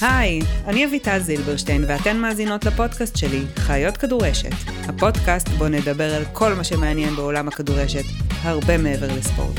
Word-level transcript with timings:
היי, 0.00 0.40
אני 0.66 0.84
אביטל 0.84 1.18
זילברשטיין 1.18 1.84
ואתן 1.88 2.16
מאזינות 2.16 2.64
לפודקאסט 2.64 3.16
שלי, 3.16 3.42
חיות 3.56 3.96
כדורשת. 3.96 4.52
הפודקאסט 4.88 5.48
בו 5.48 5.68
נדבר 5.68 6.14
על 6.14 6.22
כל 6.32 6.54
מה 6.54 6.64
שמעניין 6.64 7.16
בעולם 7.16 7.48
הכדורשת, 7.48 8.04
הרבה 8.42 8.78
מעבר 8.78 9.06
לספורט. 9.18 9.56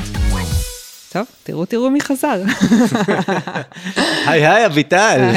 טוב, 1.12 1.26
תראו, 1.42 1.66
תראו 1.66 1.90
מי 1.90 2.00
חזר. 2.00 2.42
היי 4.26 4.46
היי 4.46 4.66
אביטל. 4.66 5.30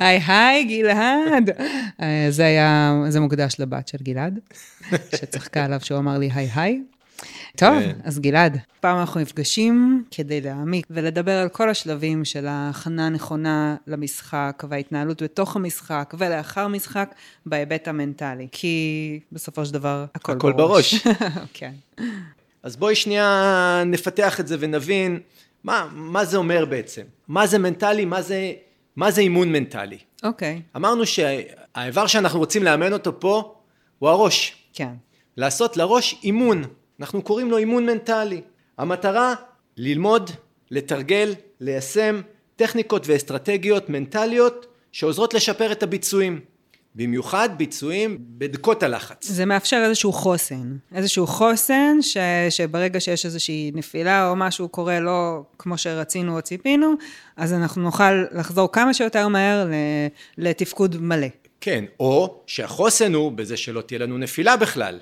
היי 0.00 0.20
היי, 0.26 0.64
גלעד. 0.64 1.50
אה, 2.02 2.26
זה 2.30 2.46
היה, 2.46 2.94
זה 3.08 3.20
מוקדש 3.20 3.56
לבת 3.58 3.88
של 3.88 3.98
גלעד, 4.02 4.38
שצחקה 5.16 5.64
עליו 5.64 5.80
שהוא 5.82 5.98
אמר 5.98 6.18
לי 6.18 6.30
היי 6.34 6.50
היי. 6.54 6.80
טוב, 7.58 7.80
כן. 7.80 7.96
אז 8.04 8.18
גלעד, 8.18 8.58
פעם 8.80 8.98
אנחנו 8.98 9.20
נפגשים 9.20 10.04
כדי 10.10 10.40
להעמיק 10.40 10.86
ולדבר 10.90 11.32
על 11.32 11.48
כל 11.48 11.70
השלבים 11.70 12.24
של 12.24 12.46
ההכנה 12.46 13.06
הנכונה 13.06 13.76
למשחק 13.86 14.64
וההתנהלות 14.68 15.22
בתוך 15.22 15.56
המשחק 15.56 16.14
ולאחר 16.18 16.68
משחק 16.68 17.14
בהיבט 17.46 17.88
המנטלי. 17.88 18.48
כי 18.52 19.20
בסופו 19.32 19.66
של 19.66 19.72
דבר, 19.72 20.04
הכל, 20.14 20.32
הכל 20.32 20.52
בראש. 20.52 20.94
כן. 21.54 21.72
אז 22.62 22.76
בואי 22.76 22.94
שנייה 22.94 23.82
נפתח 23.86 24.40
את 24.40 24.46
זה 24.46 24.56
ונבין 24.60 25.20
מה, 25.64 25.88
מה 25.92 26.24
זה 26.24 26.36
אומר 26.36 26.64
בעצם. 26.64 27.02
מה 27.28 27.46
זה 27.46 27.58
מנטלי, 27.58 28.04
מה 28.04 28.22
זה, 28.22 28.52
מה 28.96 29.10
זה 29.10 29.20
אימון 29.20 29.52
מנטלי. 29.52 29.98
אוקיי, 30.22 30.62
אמרנו 30.76 31.06
שהאיבר 31.06 32.06
שאנחנו 32.06 32.38
רוצים 32.38 32.62
לאמן 32.62 32.92
אותו 32.92 33.20
פה 33.20 33.54
הוא 33.98 34.08
הראש. 34.08 34.56
כן. 34.72 34.92
לעשות 35.36 35.76
לראש 35.76 36.20
אימון. 36.22 36.64
אנחנו 37.00 37.22
קוראים 37.22 37.50
לו 37.50 37.56
אימון 37.56 37.86
מנטלי. 37.86 38.40
המטרה, 38.78 39.34
ללמוד, 39.76 40.30
לתרגל, 40.70 41.34
ליישם 41.60 42.20
טכניקות 42.56 43.08
ואסטרטגיות 43.08 43.90
מנטליות 43.90 44.66
שעוזרות 44.92 45.34
לשפר 45.34 45.72
את 45.72 45.82
הביצועים. 45.82 46.40
במיוחד 46.94 47.48
ביצועים 47.56 48.18
בדקות 48.20 48.82
הלחץ. 48.82 49.26
זה 49.28 49.44
מאפשר 49.44 49.82
איזשהו 49.84 50.12
חוסן. 50.12 50.76
איזשהו 50.94 51.26
חוסן 51.26 51.96
ש, 52.00 52.16
שברגע 52.50 53.00
שיש 53.00 53.26
איזושהי 53.26 53.70
נפילה 53.74 54.28
או 54.28 54.36
משהו 54.36 54.68
קורה 54.68 55.00
לא 55.00 55.42
כמו 55.58 55.78
שרצינו 55.78 56.36
או 56.36 56.42
ציפינו, 56.42 56.94
אז 57.36 57.52
אנחנו 57.52 57.82
נוכל 57.82 58.24
לחזור 58.32 58.72
כמה 58.72 58.94
שיותר 58.94 59.28
מהר 59.28 59.66
לתפקוד 60.38 60.96
מלא. 61.00 61.26
כן, 61.60 61.84
או 62.00 62.40
שהחוסן 62.46 63.14
הוא 63.14 63.32
בזה 63.32 63.56
שלא 63.56 63.80
תהיה 63.80 63.98
לנו 63.98 64.18
נפילה 64.18 64.56
בכלל. 64.56 64.98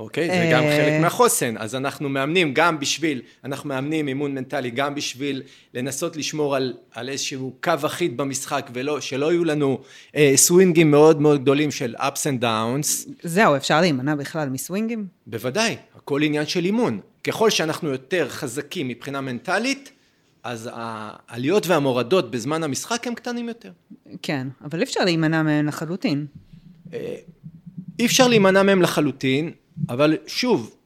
אוקיי? 0.00 0.28
זה 0.28 0.50
גם 0.52 0.62
אה. 0.62 0.76
חלק 0.76 1.00
מהחוסן. 1.00 1.54
אז 1.58 1.74
אנחנו 1.74 2.08
מאמנים 2.08 2.54
גם 2.54 2.80
בשביל, 2.80 3.22
אנחנו 3.44 3.68
מאמנים 3.68 4.08
אימון 4.08 4.34
מנטלי 4.34 4.70
גם 4.70 4.94
בשביל 4.94 5.42
לנסות 5.74 6.16
לשמור 6.16 6.56
על, 6.56 6.74
על 6.94 7.08
איזשהו 7.08 7.52
קו 7.62 7.72
אחיד 7.86 8.16
במשחק, 8.16 8.70
ולא, 8.74 9.00
שלא 9.00 9.32
יהיו 9.32 9.44
לנו 9.44 9.78
אה, 10.16 10.32
סווינגים 10.36 10.90
מאוד 10.90 11.20
מאוד 11.20 11.42
גדולים 11.42 11.70
של 11.70 11.94
ups 11.98 12.00
and 12.24 12.42
downs. 12.42 13.10
זהו, 13.22 13.56
אפשר 13.56 13.80
להימנע 13.80 14.14
בכלל 14.14 14.48
מסווינגים? 14.48 15.06
בוודאי, 15.26 15.76
הכל 15.96 16.22
עניין 16.22 16.46
של 16.46 16.64
אימון. 16.64 17.00
ככל 17.24 17.50
שאנחנו 17.50 17.88
יותר 17.88 18.28
חזקים 18.28 18.88
מבחינה 18.88 19.20
מנטלית, 19.20 19.92
אז 20.42 20.70
העליות 20.72 21.66
והמורדות 21.66 22.30
בזמן 22.30 22.62
המשחק 22.62 23.06
הם 23.06 23.14
קטנים 23.14 23.48
יותר. 23.48 23.70
כן, 24.22 24.48
אבל 24.64 24.78
אי 24.78 24.84
אפשר 24.84 25.04
להימנע 25.04 25.42
מהם 25.42 25.66
לחלוטין. 25.66 26.26
אי 27.98 28.06
אפשר 28.06 28.28
להימנע 28.28 28.62
מהם 28.62 28.82
לחלוטין, 28.82 29.50
אבל 29.88 30.16
שוב, 30.26 30.76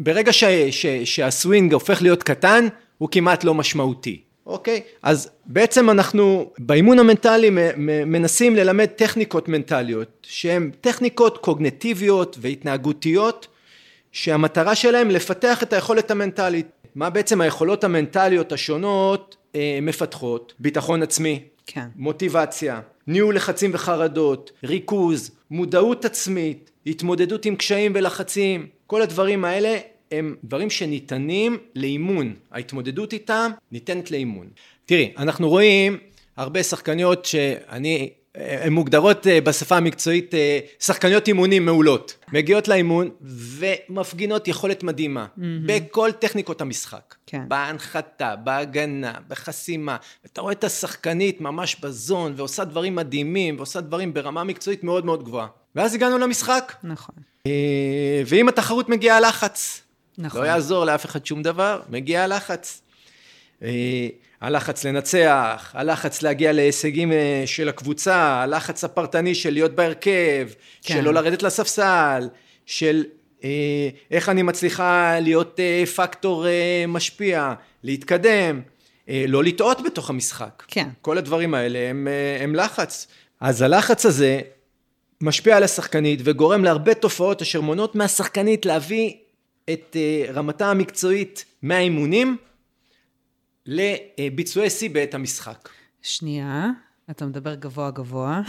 ברגע 0.00 0.32
ש, 0.32 0.44
ש, 0.70 0.86
שהסווינג 0.86 1.72
הופך 1.72 2.02
להיות 2.02 2.22
קטן, 2.22 2.68
הוא 2.98 3.08
כמעט 3.12 3.44
לא 3.44 3.54
משמעותי, 3.54 4.20
אוקיי? 4.46 4.80
אז 5.02 5.30
בעצם 5.46 5.90
אנחנו 5.90 6.50
באימון 6.58 6.98
המנטלי 6.98 7.50
מנסים 8.06 8.56
ללמד 8.56 8.86
טכניקות 8.86 9.48
מנטליות, 9.48 10.26
שהן 10.30 10.70
טכניקות 10.80 11.38
קוגנטיביות 11.38 12.36
והתנהגותיות, 12.40 13.46
שהמטרה 14.12 14.74
שלהן 14.74 15.10
לפתח 15.10 15.62
את 15.62 15.72
היכולת 15.72 16.10
המנטלית. 16.10 16.66
מה 16.94 17.10
בעצם 17.10 17.40
היכולות 17.40 17.84
המנטליות 17.84 18.52
השונות 18.52 19.36
אה, 19.54 19.78
מפתחות? 19.82 20.54
ביטחון 20.58 21.02
עצמי, 21.02 21.42
כן. 21.66 21.86
מוטיבציה, 21.96 22.80
ניהול 23.06 23.36
לחצים 23.36 23.70
וחרדות, 23.74 24.52
ריכוז, 24.64 25.30
מודעות 25.50 26.04
עצמית, 26.04 26.70
התמודדות 26.86 27.44
עם 27.44 27.56
קשיים 27.56 27.92
ולחצים, 27.94 28.66
כל 28.86 29.02
הדברים 29.02 29.44
האלה 29.44 29.78
הם 30.12 30.36
דברים 30.44 30.70
שניתנים 30.70 31.58
לאימון, 31.74 32.34
ההתמודדות 32.52 33.12
איתם 33.12 33.50
ניתנת 33.72 34.10
לאימון. 34.10 34.48
תראי, 34.86 35.12
אנחנו 35.18 35.48
רואים 35.48 35.98
הרבה 36.36 36.62
שחקניות 36.62 37.24
שאני, 37.24 38.10
הן 38.34 38.72
מוגדרות 38.72 39.26
אה, 39.26 39.40
בשפה 39.40 39.76
המקצועית 39.76 40.34
אה, 40.34 40.58
שחקניות 40.80 41.28
אימונים 41.28 41.66
מעולות. 41.66 42.16
מגיעות 42.32 42.68
לאימון 42.68 43.10
ומפגינות 43.20 44.48
יכולת 44.48 44.82
מדהימה 44.82 45.26
בכל 45.66 46.12
טכניקות 46.12 46.60
המשחק. 46.60 47.14
כן. 47.26 47.42
בהנחתה, 47.48 48.36
בהגנה, 48.36 49.12
בחסימה. 49.28 49.96
אתה 50.26 50.40
רואה 50.40 50.52
את 50.52 50.64
השחקנית 50.64 51.40
ממש 51.40 51.76
בזון 51.80 52.32
ועושה 52.36 52.64
דברים 52.64 52.94
מדהימים 52.94 53.56
ועושה 53.56 53.80
דברים 53.80 54.14
ברמה 54.14 54.44
מקצועית 54.44 54.84
מאוד 54.84 55.04
מאוד 55.04 55.24
גבוהה. 55.24 55.46
ואז 55.74 55.94
הגענו 55.94 56.18
למשחק. 56.18 56.74
נכון. 56.84 57.14
אה, 57.46 58.22
ועם 58.26 58.48
התחרות 58.48 58.88
מגיע 58.88 59.14
הלחץ. 59.14 59.80
נכון. 60.18 60.40
לא 60.40 60.46
יעזור 60.46 60.84
לאף 60.84 61.04
אחד 61.06 61.26
שום 61.26 61.42
דבר, 61.42 61.80
מגיע 61.88 62.22
הלחץ. 62.22 62.82
הלחץ 64.44 64.84
לנצח, 64.84 65.70
הלחץ 65.74 66.22
להגיע 66.22 66.52
להישגים 66.52 67.12
אה, 67.12 67.42
של 67.46 67.68
הקבוצה, 67.68 68.16
הלחץ 68.16 68.84
הפרטני 68.84 69.34
של 69.34 69.52
להיות 69.52 69.74
בהרכב, 69.74 70.48
כן. 70.82 70.94
של 70.94 71.00
לא 71.00 71.14
לרדת 71.14 71.42
לספסל, 71.42 72.28
של 72.66 73.04
אה, 73.44 73.88
איך 74.10 74.28
אני 74.28 74.42
מצליחה 74.42 75.20
להיות 75.20 75.60
אה, 75.60 75.86
פקטור 75.86 76.46
אה, 76.46 76.84
משפיע, 76.88 77.54
להתקדם, 77.82 78.60
אה, 79.08 79.24
לא 79.28 79.44
לטעות 79.44 79.80
בתוך 79.82 80.10
המשחק. 80.10 80.62
כן. 80.68 80.88
כל 81.02 81.18
הדברים 81.18 81.54
האלה 81.54 81.78
הם, 81.90 82.08
אה, 82.08 82.44
הם 82.44 82.54
לחץ. 82.54 83.06
אז 83.40 83.62
הלחץ 83.62 84.06
הזה 84.06 84.40
משפיע 85.20 85.56
על 85.56 85.62
השחקנית 85.62 86.20
וגורם 86.24 86.64
להרבה 86.64 86.94
תופעות 86.94 87.42
אשר 87.42 87.60
מונעות 87.60 87.94
מהשחקנית 87.94 88.66
להביא 88.66 89.12
את 89.70 89.96
אה, 89.96 90.32
רמתה 90.32 90.70
המקצועית 90.70 91.44
מהאימונים 91.62 92.36
לביצועי 93.66 94.70
שיא 94.70 94.90
בעת 94.90 95.14
המשחק. 95.14 95.68
שנייה, 96.02 96.70
אתה 97.10 97.26
מדבר 97.26 97.54
גבוה 97.54 97.90
גבוה. 97.90 98.40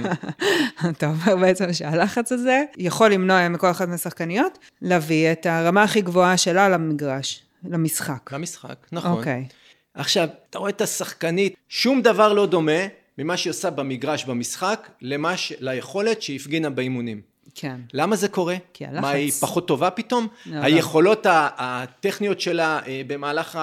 אתה 0.90 1.06
אומר 1.06 1.36
בעצם 1.36 1.72
שהלחץ 1.72 2.32
הזה 2.32 2.64
יכול 2.76 3.12
למנוע 3.12 3.48
מכל 3.48 3.70
אחת 3.70 3.88
מהשחקניות 3.88 4.58
להביא 4.82 5.32
את 5.32 5.46
הרמה 5.46 5.82
הכי 5.82 6.00
גבוהה 6.00 6.36
שלה 6.36 6.68
למגרש, 6.68 7.42
למשחק. 7.64 8.32
למשחק, 8.32 8.86
נכון. 8.92 9.10
אוקיי. 9.10 9.46
עכשיו, 9.94 10.28
אתה 10.50 10.58
רואה 10.58 10.70
את 10.70 10.80
השחקנית, 10.80 11.54
שום 11.68 12.02
דבר 12.02 12.32
לא 12.32 12.46
דומה 12.46 12.80
ממה 13.18 13.36
שהיא 13.36 13.50
עושה 13.50 13.70
במגרש 13.70 14.24
במשחק, 14.24 14.88
למה 15.00 15.36
ש... 15.36 15.52
ליכולת 15.60 16.22
שהיא 16.22 16.36
הפגינה 16.40 16.70
באימונים. 16.70 17.29
כן. 17.54 17.80
למה 17.92 18.16
זה 18.16 18.28
קורה? 18.28 18.56
כי 18.74 18.86
הלחץ- 18.86 19.00
מה, 19.02 19.10
היא 19.10 19.32
פחות 19.32 19.68
טובה 19.68 19.90
פתאום? 19.90 20.28
לא, 20.46 20.56
לא. 20.60 20.64
היכולות 20.64 21.26
ה- 21.26 21.48
הטכניות 21.58 22.40
שלה 22.40 22.80
אה, 22.86 23.02
במהלך 23.06 23.58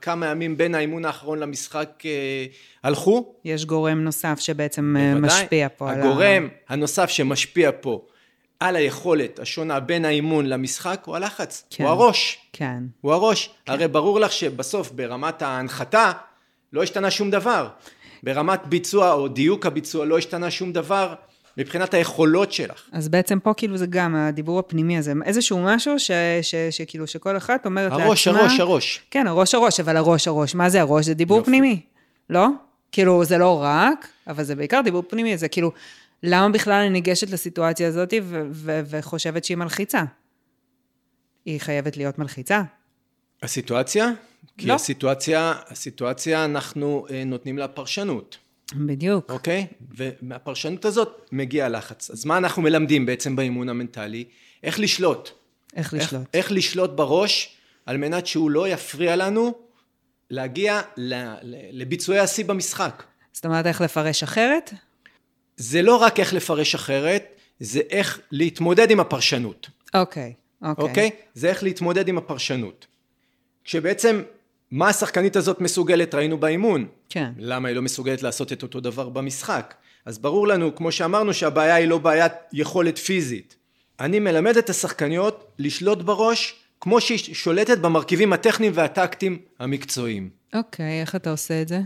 כמה 0.00 0.26
ימים 0.26 0.56
בין 0.56 0.74
האימון 0.74 1.04
האחרון 1.04 1.38
למשחק 1.38 2.02
אה, 2.04 2.10
הלכו? 2.82 3.34
יש 3.44 3.64
גורם 3.66 4.04
נוסף 4.04 4.36
שבעצם 4.40 4.96
אה, 4.98 5.14
בוודאי. 5.14 5.42
משפיע 5.42 5.68
פה 5.76 5.90
על 5.92 6.00
ה... 6.00 6.04
הגורם 6.04 6.48
הנוסף 6.68 7.10
שמשפיע 7.10 7.70
פה 7.80 8.00
על 8.60 8.76
היכולת 8.76 9.38
השונה 9.38 9.80
בין 9.80 10.04
האימון 10.04 10.46
למשחק 10.46 11.02
הוא 11.04 11.16
הלחץ, 11.16 11.64
כן. 11.70 11.84
הוא 11.84 11.90
הראש. 11.90 12.38
כן. 12.52 12.82
הוא 13.00 13.12
הראש. 13.12 13.50
הרי 13.66 13.88
ברור 13.88 14.20
לך 14.20 14.32
שבסוף 14.32 14.90
ברמת 14.90 15.42
ההנחתה 15.42 16.12
לא 16.72 16.82
השתנה 16.82 17.10
שום 17.10 17.30
דבר. 17.30 17.68
ברמת 18.22 18.60
ביצוע 18.66 19.12
או 19.12 19.28
דיוק 19.28 19.66
הביצוע 19.66 20.04
לא 20.04 20.18
השתנה 20.18 20.50
שום 20.50 20.72
דבר 20.72 21.14
מבחינת 21.58 21.94
היכולות 21.94 22.52
שלך. 22.52 22.88
אז 22.92 23.08
בעצם 23.08 23.38
פה 23.40 23.54
כאילו 23.56 23.76
זה 23.76 23.86
גם 23.86 24.16
הדיבור 24.16 24.58
הפנימי 24.58 24.98
הזה, 24.98 25.12
איזשהו 25.24 25.64
משהו 25.64 25.98
ש, 25.98 26.10
ש, 26.42 26.54
שכאילו 26.70 27.06
שכל 27.06 27.36
אחת 27.36 27.66
אומרת 27.66 27.92
הראש, 27.92 28.28
לעצמה... 28.28 28.42
הראש, 28.42 28.60
הראש. 28.60 29.00
כן, 29.10 29.26
הראש 29.26 29.54
הראש, 29.54 29.80
אבל 29.80 29.96
הראש 29.96 30.28
הראש, 30.28 30.54
מה 30.54 30.70
זה 30.70 30.80
הראש? 30.80 31.04
זה 31.04 31.14
דיבור 31.14 31.38
יופי. 31.38 31.50
פנימי, 31.50 31.80
לא? 32.30 32.48
כאילו, 32.92 33.24
זה 33.24 33.38
לא 33.38 33.62
רק, 33.62 34.08
אבל 34.26 34.44
זה 34.44 34.54
בעיקר 34.56 34.80
דיבור 34.84 35.02
פנימי, 35.08 35.38
זה 35.38 35.48
כאילו, 35.48 35.72
למה 36.22 36.48
בכלל 36.48 36.72
אני 36.80 36.90
ניגשת 36.90 37.30
לסיטואציה 37.30 37.88
הזאת 37.88 38.14
ו- 38.22 38.46
ו- 38.50 38.80
וחושבת 38.86 39.44
שהיא 39.44 39.56
מלחיצה? 39.56 40.02
היא 41.44 41.60
חייבת 41.60 41.96
להיות 41.96 42.18
מלחיצה? 42.18 42.62
הסיטואציה? 43.42 44.10
כי 44.58 44.66
לא. 44.66 44.74
הסיטואציה, 44.74 45.52
הסיטואציה 45.68 46.44
אנחנו 46.44 47.06
אה, 47.10 47.24
נותנים 47.24 47.58
לה 47.58 47.68
פרשנות, 47.68 48.38
בדיוק. 48.74 49.30
אוקיי? 49.30 49.66
ומהפרשנות 49.96 50.84
הזאת 50.84 51.28
מגיע 51.32 51.68
לחץ. 51.68 52.10
אז 52.10 52.24
מה 52.24 52.36
אנחנו 52.38 52.62
מלמדים 52.62 53.06
בעצם 53.06 53.36
באימון 53.36 53.68
המנטלי? 53.68 54.24
איך 54.62 54.80
לשלוט. 54.80 55.30
איך 55.76 55.94
לשלוט? 55.94 56.22
איך, 56.22 56.28
איך 56.34 56.52
לשלוט 56.52 56.90
בראש 56.90 57.56
על 57.86 57.96
מנת 57.96 58.26
שהוא 58.26 58.50
לא 58.50 58.68
יפריע 58.68 59.16
לנו 59.16 59.54
להגיע 60.30 60.80
לביצועי 61.72 62.18
השיא 62.18 62.44
במשחק. 62.44 63.02
זאת 63.32 63.44
אומרת, 63.44 63.66
איך 63.66 63.80
לפרש 63.80 64.22
אחרת? 64.22 64.72
זה 65.56 65.82
לא 65.82 65.96
רק 65.96 66.20
איך 66.20 66.34
לפרש 66.34 66.74
אחרת, 66.74 67.24
זה 67.60 67.80
איך 67.90 68.20
להתמודד 68.30 68.90
עם 68.90 69.00
הפרשנות. 69.00 69.70
אוקיי, 69.94 70.32
אוקיי. 70.62 70.84
אוקיי? 70.84 71.10
זה 71.34 71.48
איך 71.48 71.62
להתמודד 71.62 72.08
עם 72.08 72.18
הפרשנות. 72.18 72.86
כשבעצם, 73.64 74.22
מה 74.70 74.88
השחקנית 74.88 75.36
הזאת 75.36 75.60
מסוגלת 75.60 76.14
ראינו 76.14 76.38
באימון. 76.38 76.86
כן. 77.08 77.32
למה 77.38 77.68
היא 77.68 77.76
לא 77.76 77.82
מסוגלת 77.82 78.22
לעשות 78.22 78.52
את 78.52 78.62
אותו 78.62 78.80
דבר 78.80 79.08
במשחק. 79.08 79.74
אז 80.04 80.18
ברור 80.18 80.48
לנו, 80.48 80.74
כמו 80.74 80.92
שאמרנו, 80.92 81.34
שהבעיה 81.34 81.74
היא 81.74 81.88
לא 81.88 81.98
בעיית 81.98 82.32
יכולת 82.52 82.98
פיזית. 82.98 83.56
אני 84.00 84.18
מלמד 84.18 84.56
את 84.56 84.70
השחקניות 84.70 85.52
לשלוט 85.58 85.98
בראש 85.98 86.54
כמו 86.80 87.00
שהיא 87.00 87.34
שולטת 87.34 87.78
במרכיבים 87.78 88.32
הטכניים 88.32 88.72
והטקטיים 88.74 89.38
המקצועיים. 89.58 90.30
אוקיי, 90.54 91.00
איך 91.00 91.16
אתה 91.16 91.30
עושה 91.30 91.62
את 91.62 91.68
זה? 91.68 91.80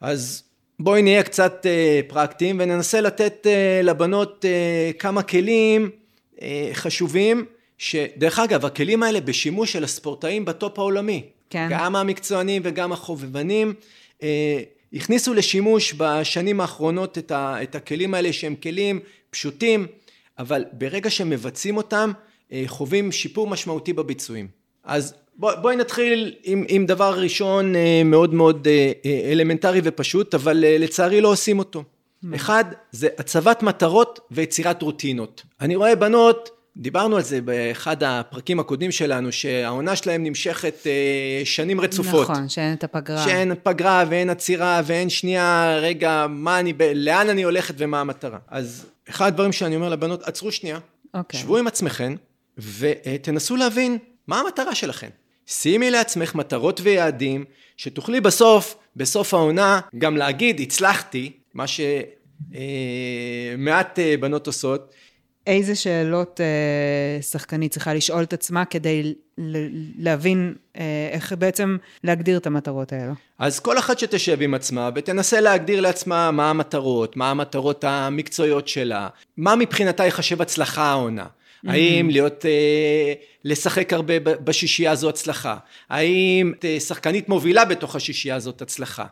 אז 0.00 0.42
בואי 0.80 1.02
נהיה 1.02 1.22
קצת 1.22 1.66
אה, 1.66 2.00
פרקטיים 2.08 2.56
וננסה 2.60 3.00
לתת 3.00 3.46
אה, 3.46 3.80
לבנות 3.82 4.44
אה, 4.44 4.90
כמה 4.98 5.22
כלים 5.22 5.90
אה, 6.42 6.70
חשובים, 6.72 7.46
שדרך 7.78 8.38
אגב, 8.38 8.64
הכלים 8.64 9.02
האלה 9.02 9.20
בשימוש 9.20 9.72
של 9.72 9.84
הספורטאים 9.84 10.44
בטופ 10.44 10.78
העולמי. 10.78 11.22
כן. 11.50 11.66
גם 11.70 11.96
המקצוענים 11.96 12.62
וגם 12.64 12.92
החובבנים. 12.92 13.74
אה, 14.22 14.62
הכניסו 14.92 15.34
לשימוש 15.34 15.94
בשנים 15.96 16.60
האחרונות 16.60 17.18
את, 17.18 17.30
ה, 17.30 17.62
את 17.62 17.74
הכלים 17.74 18.14
האלה 18.14 18.32
שהם 18.32 18.54
כלים 18.54 19.00
פשוטים, 19.30 19.86
אבל 20.38 20.64
ברגע 20.72 21.10
שהם 21.10 21.30
מבצעים 21.30 21.76
אותם, 21.76 22.12
אה, 22.52 22.62
חווים 22.66 23.12
שיפור 23.12 23.46
משמעותי 23.46 23.92
בביצועים. 23.92 24.48
אז 24.84 25.14
בוא, 25.36 25.54
בואי 25.54 25.76
נתחיל 25.76 26.34
עם, 26.42 26.64
עם 26.68 26.86
דבר 26.86 27.20
ראשון 27.20 27.76
אה, 27.76 28.02
מאוד 28.04 28.34
מאוד 28.34 28.68
אלמנטרי 29.32 29.80
ופשוט, 29.84 30.34
אבל 30.34 30.64
לצערי 30.68 31.20
לא 31.20 31.28
עושים 31.28 31.58
אותו. 31.58 31.84
אחד, 32.34 32.64
זה 32.92 33.08
הצבת 33.18 33.62
מטרות 33.62 34.20
ויצירת 34.30 34.82
רוטינות. 34.82 35.42
אני 35.60 35.76
רואה 35.76 35.94
בנות, 35.96 36.59
דיברנו 36.76 37.16
על 37.16 37.22
זה 37.22 37.40
באחד 37.40 38.02
הפרקים 38.02 38.60
הקודמים 38.60 38.92
שלנו, 38.92 39.32
שהעונה 39.32 39.96
שלהם 39.96 40.24
נמשכת 40.24 40.86
שנים 41.44 41.80
רצופות. 41.80 42.30
נכון, 42.30 42.48
שאין 42.48 42.74
את 42.74 42.84
הפגרה. 42.84 43.24
שאין 43.24 43.52
פגרה 43.62 44.04
ואין 44.08 44.30
עצירה 44.30 44.80
ואין 44.84 45.10
שנייה, 45.10 45.76
רגע, 45.80 46.26
מה 46.28 46.60
אני, 46.60 46.72
לאן 46.94 47.28
אני 47.28 47.42
הולכת 47.42 47.74
ומה 47.78 48.00
המטרה. 48.00 48.38
אז 48.48 48.86
אחד 49.08 49.26
הדברים 49.26 49.52
שאני 49.52 49.76
אומר 49.76 49.88
לבנות, 49.88 50.22
עצרו 50.22 50.52
שנייה, 50.52 50.78
אוקיי. 51.14 51.40
שבו 51.40 51.56
עם 51.56 51.66
עצמכן, 51.66 52.12
ותנסו 52.58 53.56
להבין 53.56 53.98
מה 54.26 54.40
המטרה 54.40 54.74
שלכן. 54.74 55.08
שימי 55.46 55.90
לעצמך 55.90 56.34
מטרות 56.34 56.80
ויעדים, 56.82 57.44
שתוכלי 57.76 58.20
בסוף, 58.20 58.76
בסוף 58.96 59.34
העונה, 59.34 59.80
גם 59.98 60.16
להגיד, 60.16 60.60
הצלחתי, 60.60 61.32
מה 61.54 61.64
שמעט 61.66 62.58
אה, 63.98 64.14
בנות 64.20 64.46
עושות. 64.46 64.92
איזה 65.50 65.74
שאלות 65.74 66.40
אה, 66.40 67.22
שחקנית 67.22 67.72
צריכה 67.72 67.94
לשאול 67.94 68.22
את 68.22 68.32
עצמה 68.32 68.64
כדי 68.64 69.14
להבין 69.98 70.54
אה, 70.76 71.08
איך 71.12 71.32
בעצם 71.38 71.76
להגדיר 72.04 72.36
את 72.36 72.46
המטרות 72.46 72.92
האלו? 72.92 73.12
אז 73.38 73.60
כל 73.60 73.78
אחת 73.78 73.98
שתשב 73.98 74.42
עם 74.42 74.54
עצמה 74.54 74.90
ותנסה 74.94 75.40
להגדיר 75.40 75.80
לעצמה 75.80 76.30
מה 76.30 76.50
המטרות, 76.50 77.16
מה 77.16 77.30
המטרות 77.30 77.84
המקצועיות 77.84 78.68
שלה, 78.68 79.08
מה 79.36 79.56
מבחינתה 79.56 80.04
ייחשב 80.04 80.42
הצלחה 80.42 80.82
העונה. 80.82 81.24
Mm-hmm. 81.24 81.70
האם 81.70 82.10
להיות, 82.10 82.46
אה, 82.46 83.12
לשחק 83.44 83.92
הרבה 83.92 84.14
בשישייה 84.20 84.94
זו 84.94 85.08
הצלחה? 85.08 85.56
האם 85.88 86.52
אה, 86.64 86.80
שחקנית 86.80 87.28
מובילה 87.28 87.64
בתוך 87.64 87.96
השישייה 87.96 88.36
הזאת 88.36 88.62
הצלחה? 88.62 89.04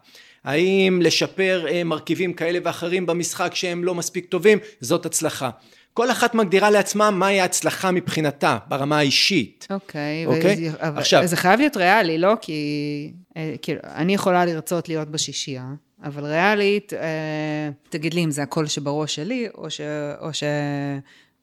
האם 0.45 1.01
לשפר 1.03 1.67
אה, 1.69 1.85
מרכיבים 1.85 2.33
כאלה 2.33 2.59
ואחרים 2.65 3.07
במשחק 3.07 3.55
שהם 3.55 3.85
לא 3.85 3.95
מספיק 3.95 4.27
טובים? 4.27 4.59
זאת 4.81 5.07
הצלחה. 5.07 5.51
כל 5.95 6.11
אחת 6.11 6.35
מגדירה 6.35 6.71
לעצמה 6.71 7.11
מהי 7.11 7.41
ההצלחה 7.41 7.91
מבחינתה, 7.91 8.59
ברמה 8.69 8.99
האישית. 8.99 9.67
אוקיי, 9.71 10.27
okay, 10.27 10.29
אוקיי? 10.29 10.71
Okay? 10.71 10.87
אבל 10.87 10.99
עכשיו... 10.99 11.27
זה 11.27 11.37
חייב 11.37 11.61
להיות 11.61 11.77
ריאלי, 11.77 12.19
לא? 12.19 12.35
כי 12.41 13.13
כאילו, 13.63 13.81
אני 13.85 14.15
יכולה 14.15 14.45
לרצות 14.45 14.89
להיות 14.89 15.09
בשישייה, 15.09 15.67
אבל 16.05 16.25
ריאלית, 16.25 16.93
תגיד 17.89 18.15
לי 18.15 18.25
אם 18.25 18.31
זה 18.31 18.43
הקול 18.43 18.67
שבראש 18.67 19.15
שלי, 19.15 19.49
או, 19.55 19.71
ש, 19.71 19.81
או 20.21 20.35
ש, 20.35 20.43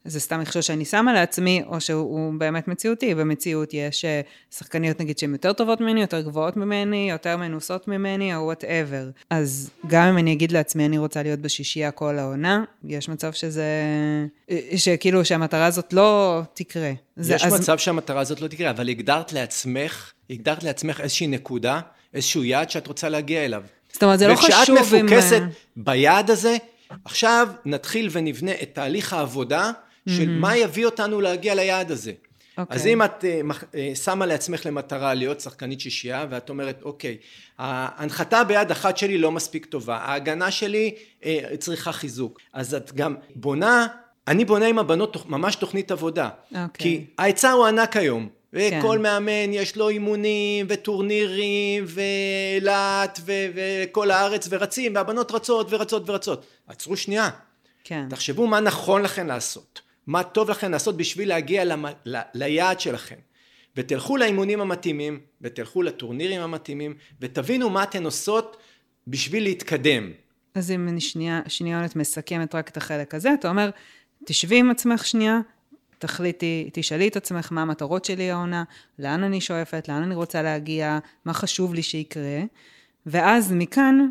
זה 0.06 0.20
סתם 0.20 0.40
מכשול 0.40 0.62
שאני 0.62 0.84
שמה 0.84 1.12
לעצמי, 1.12 1.62
או 1.66 1.80
שהוא 1.80 2.32
באמת 2.38 2.68
מציאותי. 2.68 3.14
במציאות 3.14 3.74
יש 3.74 4.04
אה, 4.04 4.20
שחקניות 4.56 5.00
נגיד 5.00 5.18
שהן 5.18 5.32
יותר 5.32 5.52
טובות 5.52 5.80
ממני, 5.80 6.00
יותר 6.00 6.20
גבוהות 6.20 6.56
ממני, 6.56 7.10
יותר 7.10 7.36
מנוסות 7.36 7.88
ממני, 7.88 8.34
או 8.34 8.40
וואטאבר. 8.40 9.08
אז 9.30 9.70
גם 9.86 10.08
אם 10.08 10.18
אני 10.18 10.32
אגיד 10.32 10.52
לעצמי, 10.52 10.86
אני 10.86 10.98
רוצה 10.98 11.22
להיות 11.22 11.40
בשישייה 11.40 11.90
כל 11.90 12.18
העונה, 12.18 12.64
יש 12.84 13.08
מצב 13.08 13.32
שזה... 13.32 13.64
אה, 14.50 14.58
שכאילו 14.76 15.24
שהמטרה 15.24 15.66
הזאת 15.66 15.92
לא 15.92 16.40
תקרה. 16.54 16.90
יש 16.90 16.96
זה, 17.16 17.36
מצב 17.46 17.72
אז... 17.72 17.80
שהמטרה 17.80 18.20
הזאת 18.20 18.40
לא 18.40 18.48
תקרה, 18.48 18.70
אבל 18.70 18.88
הגדרת 18.88 19.32
לעצמך, 19.32 20.12
הגדרת 20.30 20.62
לעצמך 20.62 21.00
איזושהי 21.00 21.26
נקודה, 21.26 21.80
איזשהו 22.14 22.44
יעד 22.44 22.70
שאת 22.70 22.86
רוצה 22.86 23.08
להגיע 23.08 23.44
אליו. 23.44 23.62
זאת 23.92 24.02
אומרת, 24.02 24.18
זה 24.18 24.28
לא 24.28 24.36
חשוב 24.36 24.76
אם... 24.76 24.76
וכשאת 24.76 25.02
מפוקסת 25.02 25.40
אה, 25.42 25.46
ביעד 25.76 26.30
הזה, 26.30 26.56
עכשיו 27.04 27.48
נתחיל 27.64 28.08
ונבנה 28.12 28.52
את 28.62 28.70
תהליך 28.72 29.12
העבודה 29.12 29.70
של 30.08 30.22
mm-hmm. 30.22 30.40
מה 30.40 30.56
יביא 30.56 30.86
אותנו 30.86 31.20
להגיע 31.20 31.54
ליעד 31.54 31.90
הזה. 31.90 32.10
Okay. 32.10 32.60
אוקיי. 32.60 32.76
אז 32.76 32.86
אם 32.86 33.02
את 33.02 33.24
uh, 33.24 33.96
שמה 34.04 34.26
לעצמך 34.26 34.66
למטרה 34.66 35.14
להיות 35.14 35.40
שחקנית 35.40 35.80
שישייה, 35.80 36.26
ואת 36.30 36.48
אומרת, 36.48 36.82
אוקיי, 36.82 37.16
ההנחתה 37.58 38.44
ביד 38.44 38.70
אחת 38.70 38.96
שלי 38.96 39.18
לא 39.18 39.32
מספיק 39.32 39.66
טובה, 39.66 39.96
ההגנה 39.96 40.50
שלי 40.50 40.94
uh, 41.20 41.24
צריכה 41.58 41.92
חיזוק. 41.92 42.40
אז 42.52 42.74
את 42.74 42.92
גם 42.94 43.14
בונה, 43.34 43.86
אני 44.28 44.44
בונה 44.44 44.66
עם 44.66 44.78
הבנות 44.78 45.26
ממש 45.26 45.56
תוכנית 45.56 45.90
עבודה. 45.90 46.28
Okay. 46.28 46.56
אוקיי. 46.56 46.68
כי 46.78 47.04
ההיצע 47.18 47.50
הוא 47.50 47.66
ענק 47.66 47.96
היום. 47.96 48.28
וכל 48.52 48.96
כן. 48.96 49.02
מאמן 49.02 49.52
יש 49.52 49.76
לו 49.76 49.88
אימונים 49.88 50.66
וטורנירים 50.68 51.84
ואילת 51.86 53.20
וכל 53.24 54.10
הארץ 54.10 54.48
ורצים 54.50 54.94
והבנות 54.94 55.32
רצות 55.32 55.66
ורצות 55.70 56.10
ורצות. 56.10 56.46
עצרו 56.66 56.96
שנייה. 56.96 57.30
כן. 57.84 58.06
תחשבו 58.10 58.46
מה 58.46 58.60
נכון 58.60 59.02
לכם 59.02 59.26
לעשות. 59.26 59.80
מה 60.06 60.22
טוב 60.22 60.50
לכם 60.50 60.70
לעשות 60.70 60.96
בשביל 60.96 61.28
להגיע 61.28 61.64
למ... 61.64 61.84
ל... 62.04 62.18
ליעד 62.34 62.80
שלכם. 62.80 63.16
ותלכו 63.76 64.16
לאימונים 64.16 64.60
המתאימים, 64.60 65.20
ותלכו 65.40 65.82
לטורנירים 65.82 66.40
המתאימים, 66.40 66.94
ותבינו 67.20 67.70
מה 67.70 67.82
אתן 67.82 68.04
עושות 68.04 68.56
בשביל 69.06 69.42
להתקדם. 69.42 70.10
אז 70.54 70.70
אם 70.70 70.88
אני 70.88 71.00
שנייה, 71.00 71.40
שנייה 71.48 71.86
מסכמת 71.96 72.54
רק 72.54 72.68
את 72.68 72.76
החלק 72.76 73.14
הזה, 73.14 73.34
אתה 73.34 73.48
אומר, 73.48 73.70
תשבי 74.24 74.58
עם 74.58 74.70
עצמך 74.70 75.06
שנייה, 75.06 75.40
תחליטי, 75.98 76.70
תשאלי 76.72 77.08
את 77.08 77.16
עצמך 77.16 77.52
מה 77.52 77.62
המטרות 77.62 78.04
שלי 78.04 78.30
העונה, 78.30 78.64
לאן 78.98 79.24
אני 79.24 79.40
שואפת, 79.40 79.88
לאן 79.88 80.02
אני 80.02 80.14
רוצה 80.14 80.42
להגיע, 80.42 80.98
מה 81.24 81.32
חשוב 81.32 81.74
לי 81.74 81.82
שיקרה, 81.82 82.40
ואז 83.06 83.52
מכאן 83.52 84.08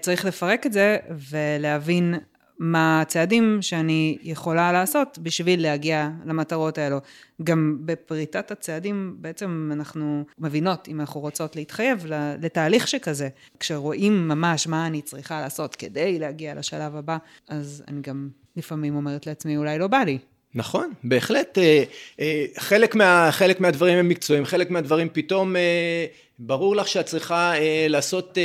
צריך 0.00 0.24
לפרק 0.24 0.66
את 0.66 0.72
זה 0.72 0.96
ולהבין 1.30 2.14
מה 2.60 3.00
הצעדים 3.00 3.58
שאני 3.60 4.18
יכולה 4.22 4.72
לעשות 4.72 5.18
בשביל 5.22 5.62
להגיע 5.62 6.10
למטרות 6.24 6.78
האלו. 6.78 6.98
גם 7.44 7.78
בפריטת 7.84 8.50
הצעדים 8.50 9.16
בעצם 9.18 9.70
אנחנו 9.72 10.24
מבינות 10.38 10.88
אם 10.88 11.00
אנחנו 11.00 11.20
רוצות 11.20 11.56
להתחייב 11.56 12.06
לתהליך 12.42 12.88
שכזה. 12.88 13.28
כשרואים 13.60 14.28
ממש 14.28 14.66
מה 14.66 14.86
אני 14.86 15.02
צריכה 15.02 15.40
לעשות 15.40 15.76
כדי 15.76 16.18
להגיע 16.18 16.54
לשלב 16.54 16.96
הבא, 16.96 17.16
אז 17.48 17.84
אני 17.88 18.00
גם 18.00 18.28
לפעמים 18.56 18.96
אומרת 18.96 19.26
לעצמי, 19.26 19.56
אולי 19.56 19.78
לא 19.78 19.86
בא 19.86 19.98
לי. 19.98 20.18
נכון, 20.54 20.92
בהחלט. 21.04 21.58
אה, 21.58 21.84
אה, 22.20 22.44
חלק, 22.58 22.94
מה, 22.94 23.28
חלק 23.32 23.60
מהדברים 23.60 23.98
הם 23.98 24.08
מקצועיים, 24.08 24.44
חלק 24.44 24.70
מהדברים 24.70 25.08
פתאום 25.12 25.56
אה, 25.56 26.06
ברור 26.38 26.76
לך 26.76 26.88
שאת 26.88 27.06
צריכה 27.06 27.52
לעשות 27.88 28.38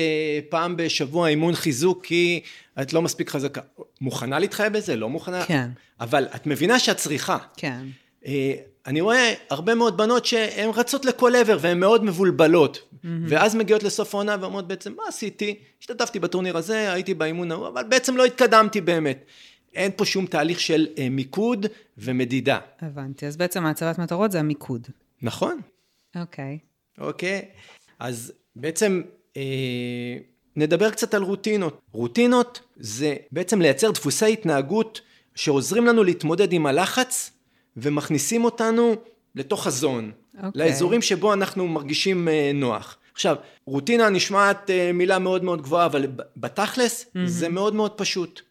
פעם 0.50 0.78
בשבוע 0.78 1.28
אימון 1.28 1.56
חיזוק 1.56 2.06
כי 2.06 2.42
את 2.82 2.94
לא 2.94 3.02
מספיק 3.02 3.30
חזקה. 3.30 3.62
מוכנה 4.02 4.40
להתחייב 4.40 4.74
בזה? 4.74 4.96
לא 4.96 5.10
מוכנה? 5.10 5.46
כן. 5.46 5.70
אבל 6.00 6.28
את 6.36 6.48
מבינה 6.48 6.80
שאת 6.80 6.98
צריכה. 6.98 7.38
כן. 7.58 7.80
אני 8.88 9.02
רואה 9.02 9.34
הרבה 9.50 9.76
מאוד 9.76 9.98
בנות 9.98 10.26
שהן 10.26 10.70
רצות 10.70 11.06
לכל 11.06 11.36
עבר 11.36 11.58
והן 11.62 11.80
מאוד 11.80 12.04
מבולבלות. 12.04 12.78
Mm-hmm. 12.78 13.08
ואז 13.28 13.56
מגיעות 13.56 13.84
לסוף 13.84 14.16
העונה 14.16 14.38
ואומרות 14.42 14.68
בעצם, 14.68 14.94
מה 14.98 15.04
עשיתי? 15.08 15.56
השתתפתי 15.82 16.20
בטורניר 16.20 16.58
הזה, 16.58 16.94
הייתי 16.94 17.14
באימון 17.14 17.52
ההוא, 17.52 17.68
אבל 17.68 17.84
בעצם 17.84 18.18
לא 18.18 18.26
התקדמתי 18.26 18.82
באמת. 18.82 19.26
אין 19.76 19.92
פה 19.96 20.06
שום 20.06 20.26
תהליך 20.26 20.60
של 20.60 20.88
אה, 20.98 21.10
מיקוד 21.10 21.66
ומדידה. 21.98 22.60
הבנתי, 22.82 23.26
אז 23.26 23.38
בעצם 23.38 23.66
הצבת 23.66 24.00
מטרות 24.00 24.32
זה 24.32 24.40
המיקוד. 24.40 24.88
נכון. 25.22 25.60
אוקיי. 26.16 26.60
אוקיי, 26.98 27.42
אז 28.00 28.34
בעצם 28.56 29.02
אה, 29.38 30.18
נדבר 30.56 30.92
קצת 30.92 31.14
על 31.14 31.24
רוטינות. 31.24 31.82
רוטינות 31.92 32.62
זה 32.78 33.16
בעצם 33.32 33.62
לייצר 33.62 33.92
דפוסי 33.92 34.34
התנהגות 34.34 35.02
שעוזרים 35.36 35.86
לנו 35.86 36.04
להתמודד 36.04 36.54
עם 36.54 36.66
הלחץ 36.66 37.32
ומכניסים 37.78 38.44
אותנו 38.44 38.96
לתוך 39.36 39.68
הזון, 39.68 40.12
אוקיי. 40.44 40.52
לאזורים 40.56 41.02
שבו 41.02 41.34
אנחנו 41.34 41.68
מרגישים 41.68 42.28
אה, 42.28 42.52
נוח. 42.54 42.98
עכשיו, 43.14 43.36
רוטינה 43.66 44.10
נשמעת 44.10 44.70
אה, 44.70 44.92
מילה 44.94 45.20
מאוד 45.20 45.44
מאוד 45.44 45.62
גבוהה, 45.62 45.86
אבל 45.86 46.08
בתכלס 46.38 47.06
mm-hmm. 47.06 47.20
זה 47.26 47.50
מאוד 47.50 47.76
מאוד 47.76 47.92
פשוט. 47.92 48.42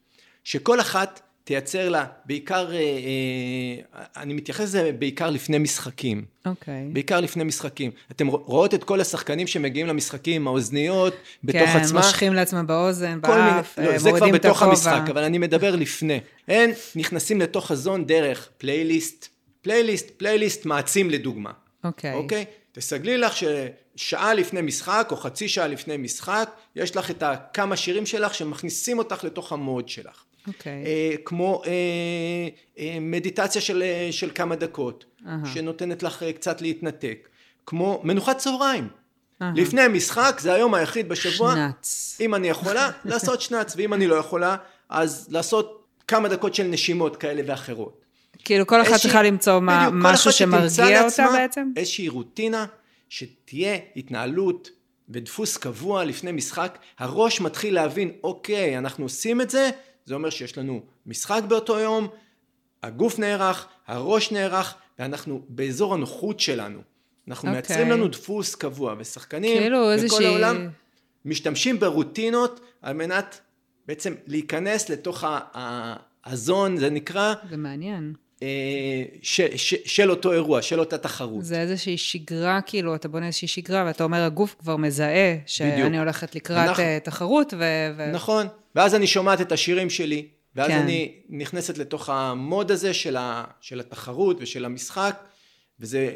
שכל 0.45 0.81
אחת 0.81 1.21
תייצר 1.45 1.89
לה, 1.89 2.05
בעיקר, 2.25 2.73
אה, 2.73 2.79
אה, 2.79 4.05
אני 4.17 4.35
מתייחס 4.35 4.65
לזה 4.65 4.91
בעיקר 4.99 5.31
לפני 5.31 5.59
משחקים. 5.59 6.25
אוקיי. 6.47 6.89
בעיקר 6.93 7.21
לפני 7.21 7.45
משחקים. 7.45 7.91
אתם 8.11 8.27
רואות 8.27 8.75
את 8.75 8.85
כל 8.85 9.01
השחקנים 9.01 9.47
שמגיעים 9.47 9.87
למשחקים 9.87 10.43
עם 10.43 10.47
האוזניות, 10.49 11.15
בתוך 11.45 11.61
כן, 11.61 11.79
עצמה. 11.79 12.01
כן, 12.01 12.07
מושכים 12.07 12.35
לעצמם 12.35 12.67
באוזן, 12.67 13.19
כל 13.23 13.37
מיני, 13.37 13.51
באף, 13.51 13.79
לא, 13.79 13.91
אה, 13.91 13.99
זה 13.99 14.09
כבר 14.09 14.19
מורידים 14.19 14.35
את 14.35 14.41
בתוך 14.41 14.63
הכובע. 14.63 14.71
המשחק, 14.71 15.11
אבל 15.11 15.23
אני 15.25 15.39
מדבר 15.39 15.77
לפני. 15.77 16.21
הן 16.49 16.71
נכנסים 16.97 17.41
לתוך 17.41 17.71
הזון 17.71 18.07
דרך 18.07 18.49
פלייליסט, 18.59 19.29
פלייליסט, 19.63 20.11
פלייליסט 20.11 20.67
מעצים 20.67 21.11
לדוגמה. 21.11 21.51
אוקיי. 21.85 22.15
אוקיי? 22.15 22.45
תסגלי 22.73 23.19
לך 23.19 23.35
ששעה 23.37 24.35
לפני 24.35 24.63
משחק 24.63 25.09
או 25.11 25.17
חצי 25.17 25.49
שעה 25.49 25.67
לפני 25.67 25.97
משחק, 25.97 26.51
יש 26.77 26.97
לך 26.97 27.11
את 27.11 27.23
הכמה 27.23 27.77
שירים 27.77 28.07
שלך 28.07 28.35
שמכניסים 28.35 28.99
אותך 28.99 29.25
לתוך 29.25 29.53
המוד 29.53 29.89
שלך. 29.89 30.25
אוקיי. 30.49 30.73
אה, 30.87 31.15
כמו 31.25 31.63
אה, 31.67 31.71
אה, 32.79 32.99
מדיטציה 33.01 33.61
של, 33.63 33.83
של 34.11 34.31
כמה 34.35 34.57
דקות, 34.57 35.05
אהה. 35.27 35.39
שנותנת 35.55 36.03
לך 36.03 36.25
קצת 36.35 36.61
להתנתק. 36.61 37.29
כמו 37.67 38.01
מנוחת 38.05 38.39
צהריים. 38.39 38.89
אהה. 39.43 39.53
לפני 39.57 39.89
משחק, 39.89 40.37
זה 40.41 40.53
היום 40.53 40.75
היחיד 40.75 41.09
בשבוע. 41.09 41.55
שנץ. 41.55 42.17
אם 42.21 42.35
אני 42.35 42.49
יכולה, 42.49 42.91
לעשות 43.05 43.41
שנץ, 43.41 43.75
ואם 43.77 43.95
אני 43.95 44.07
לא 44.07 44.15
יכולה, 44.15 44.57
אז 44.89 45.29
לעשות 45.31 45.85
כמה 46.09 46.29
דקות 46.29 46.55
של 46.55 46.63
נשימות 46.65 47.17
כאלה 47.17 47.43
ואחרות. 47.47 48.01
כאילו 48.45 48.67
כל 48.67 48.83
אחת 48.83 49.01
צריכה 49.01 49.23
למצוא 49.23 49.61
מה- 49.61 49.87
בדיוק, 49.91 50.05
משהו 50.05 50.33
שמרגיע 50.33 51.05
אותה 51.05 51.27
בעצם? 51.33 51.73
איזושהי 51.77 52.09
רוטינה, 52.09 52.67
שתהיה 53.09 53.77
התנהלות 53.97 54.71
ודפוס 55.09 55.57
קבוע 55.57 56.05
לפני 56.05 56.33
משחק, 56.33 56.79
הראש 56.99 57.41
מתחיל 57.41 57.75
להבין, 57.75 58.11
אוקיי, 58.25 58.79
אנחנו 58.79 59.05
עושים 59.05 59.41
את 59.41 59.51
זה, 59.51 59.71
זה 60.07 60.15
אומר 60.15 60.31
שיש 60.31 60.59
לנו 60.59 60.81
משחק 61.07 61.41
באותו 61.49 61.79
יום, 61.79 62.09
הגוף 62.83 63.19
נערך, 63.19 63.67
הראש 63.87 64.33
נערך, 64.33 64.75
ואנחנו 64.99 65.41
באזור 65.49 65.95
הנוחות 65.95 66.41
שלנו. 66.41 66.79
אנחנו 67.29 67.49
אוקיי. 67.49 67.53
מייצרים 67.53 67.91
לנו 67.91 68.09
דפוס 68.09 68.55
קבוע, 68.55 68.95
ושחקנים 68.99 69.59
כאילו 69.59 69.77
בכל 69.79 69.91
איזושהי- 69.93 70.27
העולם 70.27 70.69
משתמשים 71.25 71.81
ברוטינות 71.81 72.61
על 72.83 72.93
מנת 72.95 73.41
בעצם 73.87 74.15
להיכנס 74.27 74.89
לתוך 74.89 75.25
ה- 75.25 75.41
ה- 75.55 75.97
הזון, 76.25 76.77
זה 76.77 76.91
נקרא, 76.91 77.35
זה 77.51 77.57
מעניין. 77.57 78.13
אה, 78.43 78.49
ש, 79.23 79.41
ש, 79.41 79.75
של 79.85 80.11
אותו 80.11 80.33
אירוע, 80.33 80.63
של 80.63 80.81
אותה 80.81 80.99
תחרות. 80.99 81.45
זה 81.45 81.61
איזושהי 81.61 81.97
שגרה, 81.99 82.61
כאילו, 82.61 82.95
אתה 82.95 83.09
בונה 83.09 83.27
איזושהי 83.27 83.49
שגרה, 83.49 83.85
ואתה 83.87 84.05
אומר, 84.05 84.21
הגוף 84.23 84.57
כבר 84.59 84.77
מזהה 84.77 85.37
שאני 85.47 85.73
בדיוק. 85.73 85.95
הולכת 85.99 86.35
לקראת 86.35 86.69
אנחנו- 86.69 86.83
אה, 86.83 86.99
תחרות, 87.05 87.55
ו... 87.59 87.65
ו- 87.97 88.11
נכון, 88.13 88.47
ואז 88.75 88.95
אני 88.95 89.07
שומעת 89.07 89.40
את 89.40 89.52
השירים 89.52 89.90
שלי, 89.90 90.28
ואז 90.54 90.69
כן. 90.69 90.78
אני 90.78 91.14
נכנסת 91.28 91.78
לתוך 91.78 92.09
המוד 92.09 92.71
הזה 92.71 92.95
של, 92.95 93.16
ה, 93.16 93.45
של 93.61 93.81
התחרות 93.81 94.37
ושל 94.40 94.64
המשחק, 94.64 95.25
וזה, 95.81 96.14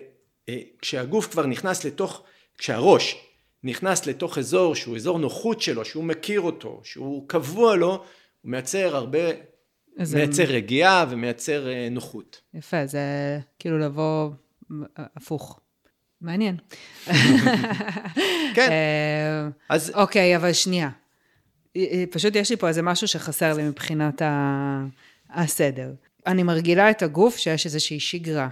אה, 0.48 0.60
כשהגוף 0.78 1.26
כבר 1.26 1.46
נכנס 1.46 1.84
לתוך, 1.84 2.22
כשהראש 2.58 3.16
נכנס 3.64 4.06
לתוך 4.06 4.38
אזור 4.38 4.74
שהוא 4.74 4.96
אזור 4.96 5.18
נוחות 5.18 5.62
שלו, 5.62 5.84
שהוא 5.84 6.04
מכיר 6.04 6.40
אותו, 6.40 6.80
שהוא 6.84 7.28
קבוע 7.28 7.76
לו, 7.76 7.90
הוא 7.90 8.50
מייצר 8.50 8.96
הרבה, 8.96 9.18
מייצר 10.14 10.44
רגיעה 10.44 11.06
ומייצר 11.10 11.68
אה, 11.68 11.88
נוחות. 11.90 12.40
יפה, 12.54 12.86
זה 12.86 13.00
כאילו 13.58 13.78
לבוא 13.78 14.30
הפוך. 14.96 15.60
מעניין. 16.20 16.56
כן, 18.56 18.70
אה, 18.70 19.48
אז 19.68 19.92
אוקיי, 19.94 20.36
אבל 20.36 20.52
שנייה. 20.52 20.90
אה, 21.76 21.84
אה, 21.92 22.04
פשוט 22.10 22.36
יש 22.36 22.50
לי 22.50 22.56
פה 22.56 22.68
איזה 22.68 22.82
משהו 22.82 23.08
שחסר 23.08 23.54
לי 23.54 23.62
מבחינת 23.62 24.22
ה... 24.22 24.84
הסדר. 25.30 25.92
אני 26.26 26.42
מרגילה 26.42 26.90
את 26.90 27.02
הגוף 27.02 27.36
שיש 27.36 27.66
איזושהי 27.66 28.00
שגרה, 28.00 28.48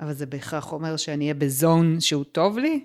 אבל 0.00 0.12
זה 0.12 0.26
בהכרח 0.26 0.72
אומר 0.72 0.96
שאני 0.96 1.24
אהיה 1.24 1.34
ב 1.34 1.47
zone 1.47 2.00
שהוא 2.00 2.24
טוב 2.24 2.58
לי? 2.58 2.84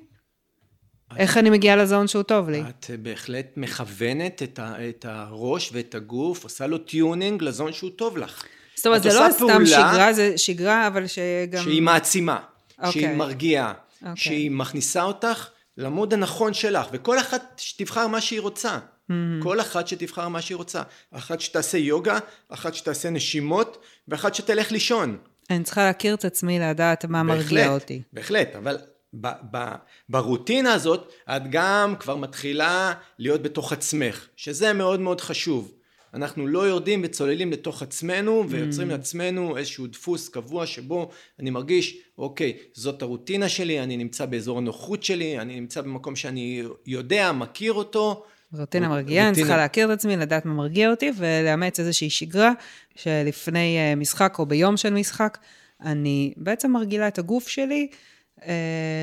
איך 1.17 1.37
אני 1.37 1.49
מגיעה 1.49 1.75
ל 1.75 1.82
zone 1.82 2.07
שהוא 2.07 2.23
טוב 2.23 2.49
לי? 2.49 2.63
את 2.69 2.91
בהחלט 3.01 3.45
מכוונת 3.57 4.43
את, 4.43 4.59
ה, 4.59 4.89
את 4.89 5.05
הראש 5.09 5.69
ואת 5.73 5.95
הגוף, 5.95 6.43
עושה 6.43 6.67
לו 6.67 6.77
tuning 6.77 7.43
ל 7.43 7.49
zone 7.49 7.73
שהוא 7.73 7.91
טוב 7.95 8.17
לך. 8.17 8.43
זאת 8.75 8.85
אומרת, 8.85 9.05
את 9.05 9.11
זה 9.11 9.19
לא 9.19 9.31
סתם 9.31 9.65
שגרה, 9.65 10.13
זה 10.13 10.37
שגרה, 10.37 10.87
אבל 10.87 11.07
שגם... 11.07 11.63
שהיא 11.63 11.81
מעצימה, 11.81 12.39
אוקיי. 12.77 12.91
שהיא 12.91 13.15
מרגיעה, 13.15 13.73
אוקיי. 14.01 14.15
שהיא 14.15 14.51
מכניסה 14.51 15.03
אותך 15.03 15.49
למוד 15.77 16.13
הנכון 16.13 16.53
שלך, 16.53 16.87
וכל 16.91 17.19
אחת 17.19 17.53
שתבחר 17.57 18.07
מה 18.07 18.21
שהיא 18.21 18.41
רוצה. 18.41 18.79
Mm-hmm. 19.09 19.43
כל 19.43 19.61
אחת 19.61 19.87
שתבחר 19.87 20.27
מה 20.27 20.41
שהיא 20.41 20.55
רוצה. 20.55 20.81
אחת 21.11 21.41
שתעשה 21.41 21.77
יוגה, 21.77 22.19
אחת 22.49 22.73
שתעשה 22.73 23.09
נשימות, 23.09 23.77
ואחת 24.07 24.35
שתלך 24.35 24.71
לישון. 24.71 25.17
אני 25.49 25.63
צריכה 25.63 25.83
להכיר 25.83 26.13
את 26.13 26.25
עצמי, 26.25 26.59
לדעת 26.59 27.05
מה 27.05 27.23
מרגיע 27.23 27.69
אותי. 27.69 28.01
בהחלט, 28.13 28.55
אבל 28.55 28.77
ב, 29.13 29.27
ב, 29.51 29.57
ברוטינה 30.09 30.73
הזאת, 30.73 31.11
את 31.29 31.41
גם 31.49 31.95
כבר 31.99 32.15
מתחילה 32.15 32.93
להיות 33.19 33.41
בתוך 33.41 33.73
עצמך, 33.73 34.27
שזה 34.35 34.73
מאוד 34.73 34.99
מאוד 34.99 35.21
חשוב. 35.21 35.71
אנחנו 36.13 36.47
לא 36.47 36.67
יורדים 36.67 37.01
וצוללים 37.03 37.51
לתוך 37.51 37.81
עצמנו 37.81 38.49
ויוצרים 38.49 38.89
לעצמנו 38.89 39.57
איזשהו 39.57 39.87
דפוס 39.87 40.29
קבוע 40.29 40.65
שבו 40.65 41.09
אני 41.39 41.49
מרגיש, 41.49 41.97
אוקיי, 42.17 42.57
זאת 42.73 43.01
הרוטינה 43.01 43.49
שלי, 43.49 43.79
אני 43.79 43.97
נמצא 43.97 44.25
באזור 44.25 44.57
הנוחות 44.57 45.03
שלי, 45.03 45.39
אני 45.39 45.59
נמצא 45.59 45.81
במקום 45.81 46.15
שאני 46.15 46.63
יודע, 46.85 47.31
מכיר 47.31 47.73
אותו. 47.73 48.25
רוטינה 48.53 48.87
רוט- 48.87 48.95
מרגיעה, 48.95 49.27
אני. 49.27 49.35
צריכה 49.35 49.57
להכיר 49.57 49.85
את 49.85 49.97
עצמי, 49.97 50.17
לדעת 50.17 50.45
מה 50.45 50.53
מרגיע 50.53 50.89
אותי, 50.91 51.11
ולאמץ 51.17 51.79
איזושהי 51.79 52.09
שגרה 52.09 52.51
שלפני 52.95 53.77
אה, 53.77 53.95
משחק 53.95 54.35
או 54.39 54.45
ביום 54.45 54.77
של 54.77 54.93
משחק, 54.93 55.37
אני 55.81 56.33
בעצם 56.37 56.71
מרגילה 56.71 57.07
את 57.07 57.19
הגוף 57.19 57.47
שלי 57.47 57.87
אה, 58.45 58.53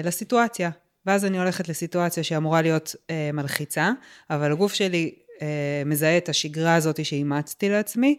לסיטואציה. 0.05 0.71
ואז 1.07 1.25
אני 1.25 1.39
הולכת 1.39 1.69
לסיטואציה 1.69 2.23
שאמורה 2.23 2.63
להיות 2.63 2.95
אה, 3.11 3.31
מלחיצה, 3.33 3.93
אבל 4.31 4.53
הגוף 4.53 4.75
שלי 4.75 5.15
אה, 5.43 5.47
מזהה 5.87 6.17
את 6.17 6.29
השגרה 6.29 6.75
הזאת 6.75 7.05
שאימצתי 7.05 7.69
לעצמי, 7.69 8.17